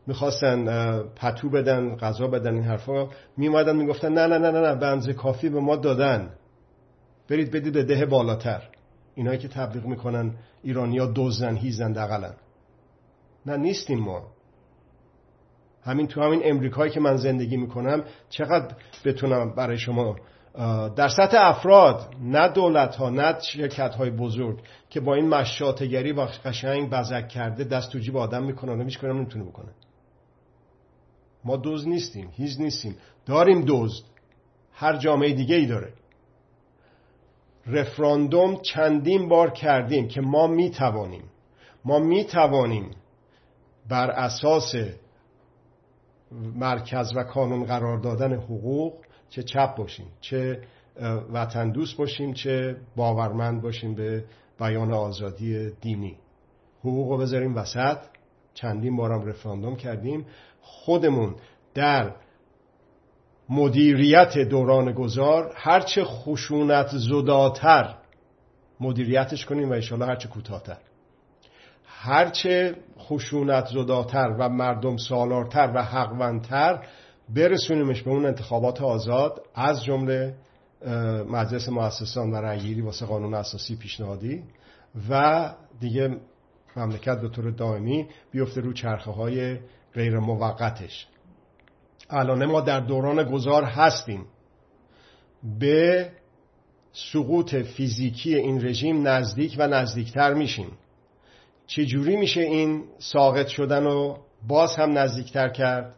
می‌خواستن 0.07 0.99
پتو 0.99 1.51
بدن 1.51 1.97
غذا 1.97 2.27
بدن 2.27 2.55
این 2.55 2.63
حرفا. 2.63 3.09
میمادن 3.37 3.77
می‌گفتن 3.77 4.13
نه 4.13 4.27
نه 4.27 4.39
نه 4.39 4.51
نه 4.51 4.61
نه 4.61 4.75
بنز 4.75 5.09
کافی 5.09 5.49
به 5.49 5.61
ما 5.61 5.77
دادن. 5.77 6.31
برید 7.29 7.51
بدید 7.51 7.73
به 7.73 7.83
ده 7.83 8.07
بالاتر. 8.07 8.63
اینایی 9.15 9.39
که 9.39 9.49
تبلیغ 9.49 9.85
می‌کنن 9.85 10.35
ایرانیا 10.63 11.07
دوزن 11.07 11.57
هیزن 11.57 11.93
دقلن 11.93 12.35
نه 13.47 13.57
نیستیم 13.57 13.99
ما. 13.99 14.34
همین 15.85 16.07
تو 16.07 16.23
همین 16.23 16.41
امریکایی 16.45 16.93
که 16.93 17.01
من 17.01 17.17
زندگی 17.17 17.57
می‌کنم 17.57 18.05
چقدر 18.29 18.75
بتونم 19.05 19.55
برای 19.55 19.79
شما 19.79 20.17
در 20.97 21.09
سطح 21.09 21.37
افراد 21.41 22.15
نه 22.21 22.49
دولت 22.49 22.97
ها 22.97 23.11
نه 23.11 23.41
شرکت 23.41 23.95
های 23.95 24.11
بزرگ 24.11 24.59
که 24.91 25.01
با 25.01 25.15
این 25.15 25.29
مشاتگری 25.29 26.13
و 26.13 26.21
قشنگ 26.45 26.91
بزک 26.91 27.29
کرده 27.29 27.65
دست 27.65 27.93
تو 27.93 27.99
جیب 27.99 28.17
آدم 28.17 28.45
می‌کنن 28.45 28.81
و 28.81 28.91
کنم 28.91 29.17
نمی‌تونه 29.17 29.45
بکنه. 29.45 29.71
ما 31.45 31.57
دوز 31.57 31.89
نیستیم 31.89 32.29
هیچ 32.33 32.61
نیستیم. 32.61 32.97
داریم 33.27 33.61
دوز. 33.61 34.05
هر 34.73 34.97
جامعه 34.97 35.33
دیگه 35.33 35.57
ای 35.57 35.67
داره. 35.67 35.93
رفراندوم 37.67 38.61
چندین 38.63 39.29
بار 39.29 39.51
کردیم 39.51 40.09
که 40.09 40.21
ما 40.21 40.47
می‌توانیم. 40.47 41.25
ما 41.85 41.99
می‌توانیم 41.99 42.91
بر 43.89 44.11
اساس 44.11 44.75
مرکز 46.55 47.17
و 47.17 47.23
کانون 47.23 47.65
قرار 47.65 47.99
دادن 47.99 48.33
حقوق 48.35 48.93
چه 49.29 49.43
چپ 49.43 49.77
باشیم 49.77 50.07
چه 50.21 50.61
وطن 51.33 51.71
دوست 51.71 51.97
باشیم 51.97 52.33
چه 52.33 52.77
باورمند 52.97 53.63
باشیم 53.63 53.95
به 53.95 54.25
بیان 54.61 54.93
آزادی 54.93 55.71
دینی. 55.71 56.17
حقوق 56.81 57.11
رو 57.11 57.19
بذاریم 57.19 57.57
وسط. 57.57 57.99
چندین 58.55 58.97
بارم 58.97 59.27
رفراندوم 59.27 59.77
کردیم. 59.77 60.27
خودمون 60.61 61.35
در 61.75 62.15
مدیریت 63.49 64.39
دوران 64.39 64.93
گذار 64.93 65.53
هرچه 65.57 66.05
خشونت 66.05 66.89
زداتر 66.97 67.95
مدیریتش 68.81 69.45
کنیم 69.45 69.71
و 69.71 69.73
انشاءالله 69.73 70.09
هرچه 70.09 70.29
کوتاهتر. 70.29 70.79
هرچه 72.05 72.77
خشونت 72.99 73.67
زداتر 73.67 74.37
و 74.39 74.49
مردم 74.49 74.97
سالارتر 74.97 75.73
و 75.75 75.83
حقوندتر 75.83 76.87
برسونیمش 77.35 78.03
به 78.03 78.11
اون 78.11 78.27
انتخابات 78.27 78.83
آزاد 78.83 79.43
از 79.55 79.85
جمله 79.85 80.35
مجلس 81.31 81.69
مؤسسان 81.69 82.31
و 82.31 82.37
رأیگیری 82.37 82.81
واسه 82.81 83.07
قانون 83.07 83.35
اساسی 83.35 83.77
پیشنهادی 83.77 84.43
و 85.11 85.51
دیگه 85.81 86.17
مملکت 86.77 87.21
به 87.21 87.29
طور 87.29 87.51
دائمی 87.51 88.07
بیفته 88.31 88.61
رو 88.61 88.73
چرخه 88.73 89.11
های 89.11 89.59
غیر 89.95 90.19
موقتش. 90.19 91.07
الان 92.11 92.45
ما 92.45 92.61
در 92.61 92.81
دوران 92.81 93.23
گذار 93.23 93.65
هستیم. 93.65 94.27
به 95.59 96.11
سقوط 96.93 97.55
فیزیکی 97.55 98.35
این 98.35 98.67
رژیم 98.67 99.09
نزدیک 99.09 99.57
و 99.59 99.67
نزدیکتر 99.67 100.35
میشیم. 100.35 100.71
چجوری 101.67 102.17
میشه 102.17 102.41
این 102.41 102.85
ساقط 102.99 103.47
شدن 103.47 103.87
و 103.87 104.17
باز 104.49 104.77
هم 104.77 104.99
نزدیکتر 104.99 105.49
کرد؟ 105.49 105.95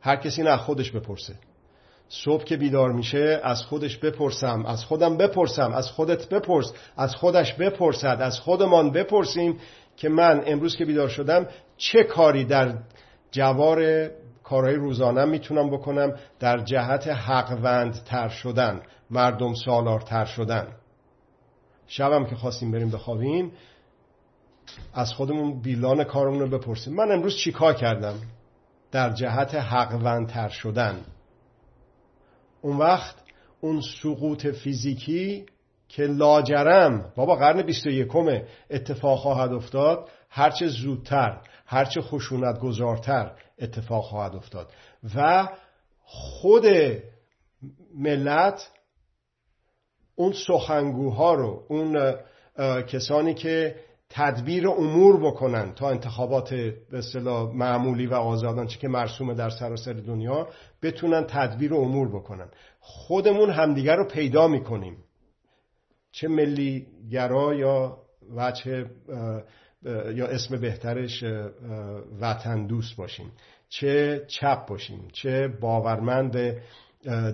هر 0.00 0.16
کسی 0.16 0.42
نه 0.42 0.56
خودش 0.56 0.90
بپرسه. 0.90 1.34
صبح 2.08 2.44
که 2.44 2.56
بیدار 2.56 2.92
میشه 2.92 3.40
از 3.42 3.62
خودش 3.62 3.96
بپرسم 3.96 4.66
از 4.66 4.84
خودم 4.84 5.16
بپرسم 5.16 5.72
از 5.72 5.90
خودت 5.90 6.28
بپرس 6.28 6.72
از 6.96 7.14
خودش 7.14 7.54
بپرسد 7.54 8.18
از 8.20 8.40
خودمان 8.40 8.90
بپرسیم 8.90 9.58
که 9.96 10.08
من 10.08 10.42
امروز 10.46 10.76
که 10.76 10.84
بیدار 10.84 11.08
شدم 11.08 11.46
چه 11.76 12.02
کاری 12.04 12.44
در 12.44 12.74
جوار 13.30 14.10
کارهای 14.42 14.74
روزانه 14.74 15.24
می‌تونم 15.24 15.70
بکنم 15.70 16.12
در 16.40 16.58
جهت 16.58 17.08
حقوند 17.08 18.04
تر 18.04 18.28
شدن 18.28 18.80
مردم 19.10 19.54
سالار 19.54 20.00
تر 20.00 20.24
شدن؟ 20.24 20.66
شبم 21.86 22.24
که 22.24 22.36
خواستیم 22.36 22.70
بریم 22.70 22.90
بخوابیم 22.90 23.52
از 24.94 25.12
خودمون 25.12 25.60
بیلان 25.60 26.04
کارمون 26.04 26.40
رو 26.40 26.58
بپرسیم. 26.58 26.94
من 26.94 27.12
امروز 27.12 27.36
چیکار 27.36 27.74
کردم؟ 27.74 28.14
در 28.92 29.10
جهت 29.10 29.54
حقوند 29.54 30.28
تر 30.28 30.48
شدن. 30.48 31.00
اون 32.62 32.76
وقت 32.76 33.16
اون 33.60 33.80
سقوط 34.02 34.46
فیزیکی 34.46 35.46
که 35.88 36.02
لاجرم 36.02 37.12
بابا 37.16 37.36
قرن 37.36 37.62
21 37.62 38.08
اتفاق 38.70 39.18
خواهد 39.18 39.52
افتاد 39.52 40.08
هرچه 40.30 40.66
زودتر 40.66 41.40
هرچه 41.66 42.00
خشونت 42.00 42.58
گذارتر 42.58 43.32
اتفاق 43.58 44.04
خواهد 44.04 44.34
افتاد. 44.34 44.72
و 45.16 45.48
خود 46.00 46.64
ملت 47.94 48.70
اون 50.14 50.32
سخنگوها 50.32 51.34
رو 51.34 51.64
اون 51.68 52.14
کسانی 52.86 53.34
که 53.34 53.76
تدبیر 54.16 54.68
امور 54.68 55.20
بکنن 55.26 55.72
تا 55.72 55.90
انتخابات 55.90 56.54
به 56.90 56.98
اصطلاح 56.98 57.54
معمولی 57.54 58.06
و 58.06 58.14
آزادان 58.14 58.66
چه 58.66 58.78
که 58.78 58.88
مرسوم 58.88 59.34
در 59.34 59.50
سراسر 59.50 59.92
دنیا 59.92 60.48
بتونن 60.82 61.24
تدبیر 61.28 61.74
امور 61.74 62.08
بکنن. 62.08 62.48
خودمون 62.80 63.50
همدیگر 63.50 63.96
رو 63.96 64.04
پیدا 64.08 64.48
می‌کنیم. 64.48 64.96
چه 66.12 66.28
ملی 66.28 66.86
گرا 67.10 67.54
یا 67.54 67.98
وچه 68.36 68.86
یا 70.14 70.26
اسم 70.26 70.60
بهترش 70.60 71.24
وطن 72.20 72.66
دوست 72.66 72.96
باشیم. 72.96 73.32
چه 73.68 74.24
چپ 74.28 74.66
باشیم. 74.66 75.08
چه 75.12 75.48
باورمند 75.48 76.56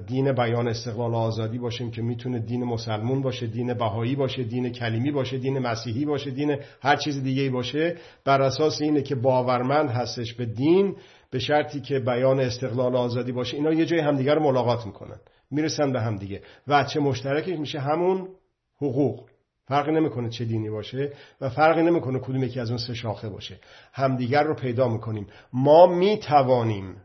دین 0.06 0.32
بیان 0.32 0.68
استقلال 0.68 1.14
آزادی 1.14 1.58
باشیم 1.58 1.90
که 1.90 2.02
می‌تونه 2.02 2.38
دین 2.38 2.64
مسلمون 2.64 3.22
باشه 3.22 3.46
دین 3.46 3.74
بهایی 3.74 4.16
باشه 4.16 4.44
دین 4.44 4.72
کلیمی 4.72 5.10
باشه 5.10 5.38
دین 5.38 5.58
مسیحی 5.58 6.04
باشه 6.04 6.30
دین 6.30 6.56
هر 6.82 6.96
چیز 6.96 7.22
دیگه 7.22 7.50
باشه. 7.50 7.96
بر 8.24 8.42
اساس 8.42 8.80
اینه 8.80 9.02
که 9.02 9.14
باورمند 9.14 9.90
هستش 9.90 10.34
به 10.34 10.46
دین 10.46 10.96
به 11.30 11.38
شرطی 11.38 11.80
که 11.80 11.98
بیان 11.98 12.40
استقلال 12.40 12.96
آزادی 12.96 13.32
باشه. 13.32 13.56
اینا 13.56 13.72
یه 13.72 13.86
جای 13.86 14.00
همدیگه 14.00 14.34
رو 14.34 14.42
ملاقات 14.42 14.86
می‌کنن 14.86 15.20
می‌رسن 15.50 15.92
به 15.92 16.00
همدیگه. 16.00 16.42
و 16.68 16.84
چه 16.84 17.00
مشترکش 17.00 17.58
میشه؟ 17.58 17.80
همون 17.80 18.28
حقوق. 18.76 19.28
فرقی 19.64 19.92
نمی‌کنه 19.92 20.28
چه 20.28 20.44
دینی 20.44 20.70
باشه 20.70 21.12
و 21.40 21.48
فرقی 21.48 21.82
نمی‌کنه 21.82 22.18
کدوم 22.18 22.42
یکی 22.42 22.60
از 22.60 22.68
اون 22.68 22.78
سه 22.78 22.94
شاخه 22.94 23.28
باشه. 23.28 23.58
همدیگر 23.92 24.42
رو 24.42 24.54
پیدا 24.54 24.88
می‌کنیم. 24.88 25.26
ما 25.52 25.86
می‌توانیم 25.86 26.96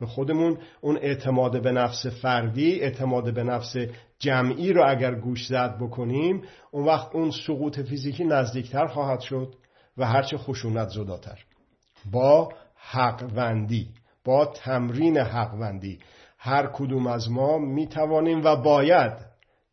به 0.00 0.06
خودمون 0.06 0.58
اون 0.80 0.96
اعتماد 0.96 1.62
به 1.62 1.72
نفس 1.72 2.06
فردی 2.06 2.80
اعتماد 2.80 3.34
به 3.34 3.42
نفس 3.42 3.76
جمعی 4.18 4.72
رو 4.72 4.90
اگر 4.90 5.14
گوش 5.14 5.46
زد 5.46 5.76
بکنیم 5.80 6.42
اون 6.70 6.86
وقت 6.86 7.14
اون 7.14 7.30
سقوط 7.30 7.80
فیزیکی 7.80 8.24
نزدیکتر 8.24 8.86
خواهد 8.86 9.20
شد 9.20 9.54
و 9.96 10.06
هرچه 10.06 10.38
خشونت 10.38 10.88
زداتر. 10.88 11.38
با 12.12 12.52
حقوندی 12.76 13.88
با 14.24 14.46
تمرین 14.46 15.18
حقوندی 15.18 15.98
هر 16.38 16.66
کدوم 16.66 17.06
از 17.06 17.30
ما 17.30 17.58
می‌توانیم 17.58 18.44
و 18.44 18.56
باید 18.56 19.12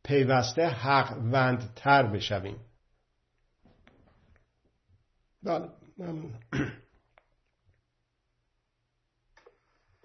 پیوسته 0.04 0.68
حقوندتر 0.68 2.08
بشویم. 2.08 2.58
بله 5.44 5.70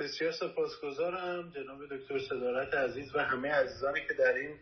بسیار 0.03 0.33
سپاسگزارم 0.33 1.53
جناب 1.55 1.79
دکتر 1.97 2.19
صدارت 2.29 2.75
عزیز 2.75 3.15
و 3.15 3.19
همه 3.19 3.49
عزیزانی 3.53 4.01
که 4.09 4.15
در 4.15 4.33
این 4.35 4.59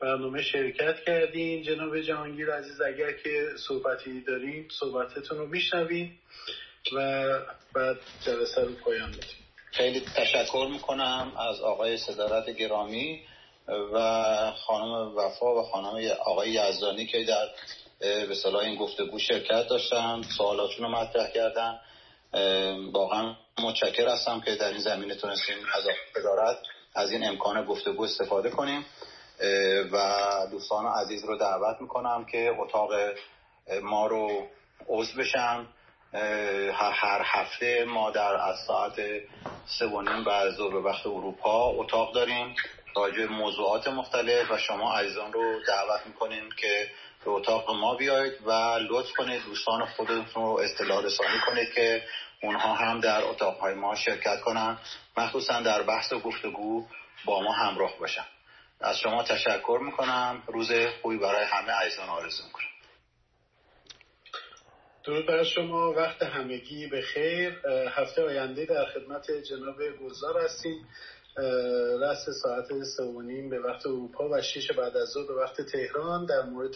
برنامه 0.00 0.42
شرکت 0.42 1.00
کردین. 1.06 1.62
جناب 1.62 2.00
جهانگیر 2.00 2.50
عزیز 2.50 2.80
اگر 2.80 3.12
که 3.12 3.48
صحبتی 3.68 4.20
داریم 4.20 4.68
صحبتتون 4.80 5.38
رو 5.38 5.46
میشنویم 5.46 6.18
و 6.92 7.28
بعد 7.74 7.96
جلسه 8.26 8.60
رو 8.64 8.74
پایان 8.84 9.10
بدیم 9.10 9.36
خیلی 9.72 10.00
تشکر 10.00 10.68
می‌کنم 10.72 11.32
از 11.50 11.60
آقای 11.60 11.96
صدارت 11.96 12.50
گرامی 12.50 13.20
و 13.68 13.98
خانم 14.66 15.16
وفا 15.16 15.54
و 15.54 15.62
خانم 15.62 16.10
آقای 16.26 16.50
یزدانی 16.50 17.06
که 17.06 17.24
در 17.24 17.48
به 18.00 18.34
صلاح 18.34 18.62
این 18.62 18.76
گفتگو 18.76 19.18
شرکت 19.18 19.66
داشتن. 19.68 20.22
سوالاتون 20.36 20.84
رو 20.84 20.90
مطرح 20.90 21.30
کردن. 21.30 21.80
واقعا 22.92 23.34
متشکر 23.58 24.08
هستم 24.08 24.40
که 24.40 24.54
در 24.54 24.68
این 24.68 24.78
زمینه 24.78 25.14
تونستیم 25.14 25.56
از 25.74 25.84
ادارت 26.16 26.56
از 26.94 27.10
این 27.10 27.28
امکان 27.28 27.64
گفتگو 27.64 28.04
استفاده 28.04 28.50
کنیم. 28.50 28.86
و 29.92 30.46
دوستان 30.50 30.86
عزیز 30.86 31.24
رو 31.24 31.36
دعوت 31.36 31.80
می‌کنم 31.80 32.24
که 32.24 32.54
اتاق 32.58 32.90
ما 33.82 34.06
رو 34.06 34.46
عضو 34.88 35.18
بشن. 35.18 35.66
هر 36.72 37.22
هفته 37.24 37.84
ما 37.84 38.10
در 38.10 38.34
از 38.34 38.56
ساعت 38.66 38.96
سه 39.78 39.86
و 39.86 40.02
نیم 40.02 40.24
بعد 40.24 40.56
به 40.56 40.80
وقت 40.80 41.06
اروپا 41.06 41.68
اتاق 41.68 42.14
داریم. 42.14 42.54
راجع 42.96 43.24
موضوعات 43.24 43.88
مختلف 43.88 44.50
و 44.50 44.58
شما 44.58 44.94
عزیزان 44.94 45.32
رو 45.32 45.60
دعوت 45.66 46.06
می‌کنیم 46.06 46.48
که 46.60 46.90
به 47.26 47.32
اتاق 47.32 47.70
ما 47.70 47.94
بیایید 47.94 48.32
و 48.46 48.50
لطف 48.90 49.12
کنید 49.12 49.44
دوستان 49.44 49.86
خودتون 49.86 50.42
رو 50.42 50.60
اطلاع 50.62 51.04
رسانی 51.04 51.38
کنید 51.46 51.72
که 51.74 52.02
اونها 52.42 52.74
هم 52.74 53.00
در 53.00 53.24
اتاقهای 53.24 53.74
ما 53.74 53.94
شرکت 53.94 54.40
کنن. 54.40 54.78
مخصوصا 55.16 55.60
در 55.60 55.82
بحث 55.82 56.12
و 56.12 56.18
گفتگو 56.18 56.86
با 57.24 57.40
ما 57.40 57.52
همراه 57.52 57.98
باشن. 57.98 58.24
از 58.80 58.98
شما 58.98 59.22
تشکر 59.22 59.78
می‌کنم. 59.82 60.42
روز 60.46 60.72
خوبی 61.02 61.18
برای 61.18 61.44
همه 61.44 61.72
عزیزان 61.72 62.08
آرزو 62.08 62.44
می‌کنم. 62.44 62.66
درود 65.04 65.26
بر 65.26 65.44
شما. 65.44 65.92
وقت 65.92 66.22
همگی 66.22 66.86
به 66.86 67.00
خیر. 67.02 67.52
هفته 67.94 68.24
آینده 68.24 68.64
در 68.64 68.84
خدمت 68.84 69.30
جناب 69.30 69.76
گلزار 70.02 70.44
هستیم. 70.44 70.88
رست 72.00 72.30
ساعت 72.42 72.66
سوانیم 72.96 73.50
به 73.50 73.60
وقت 73.60 73.86
اروپا 73.86 74.28
و 74.32 74.40
شش 74.40 74.70
بعد 74.70 74.96
از 74.96 75.08
ظهر 75.08 75.26
به 75.26 75.34
وقت 75.34 75.60
تهران 75.60 76.26
در 76.26 76.42
مورد 76.42 76.74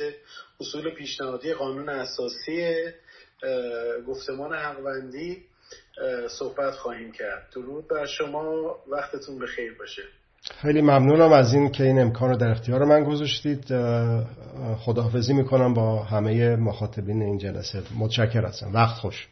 اصول 0.60 0.94
پیشنهادی 0.94 1.54
قانون 1.54 1.88
اساسی 1.88 2.74
گفتمان 4.06 4.54
حقوندی 4.54 5.44
صحبت 6.28 6.74
خواهیم 6.74 7.12
کرد. 7.12 7.46
درود 7.54 7.88
بر 7.88 8.06
شما. 8.06 8.76
وقتتون 8.88 9.38
به 9.38 9.46
خیر 9.46 9.74
باشه. 9.78 10.02
خیلی 10.62 10.80
ممنونم 10.80 11.32
از 11.32 11.54
این 11.54 11.70
که 11.72 11.84
این 11.84 11.98
امکان 11.98 12.30
رو 12.30 12.36
در 12.36 12.48
اختیار 12.50 12.84
من 12.84 13.04
گذاشتید. 13.04 13.64
خداحافظی 14.78 15.32
می‌کنم 15.32 15.74
با 15.74 16.02
همه 16.02 16.56
مخاطبین 16.56 17.22
این 17.22 17.38
جلسه. 17.38 17.82
متشکر 17.98 18.44
هستم 18.44 18.74
وقت 18.74 18.96
خوش. 18.96 19.28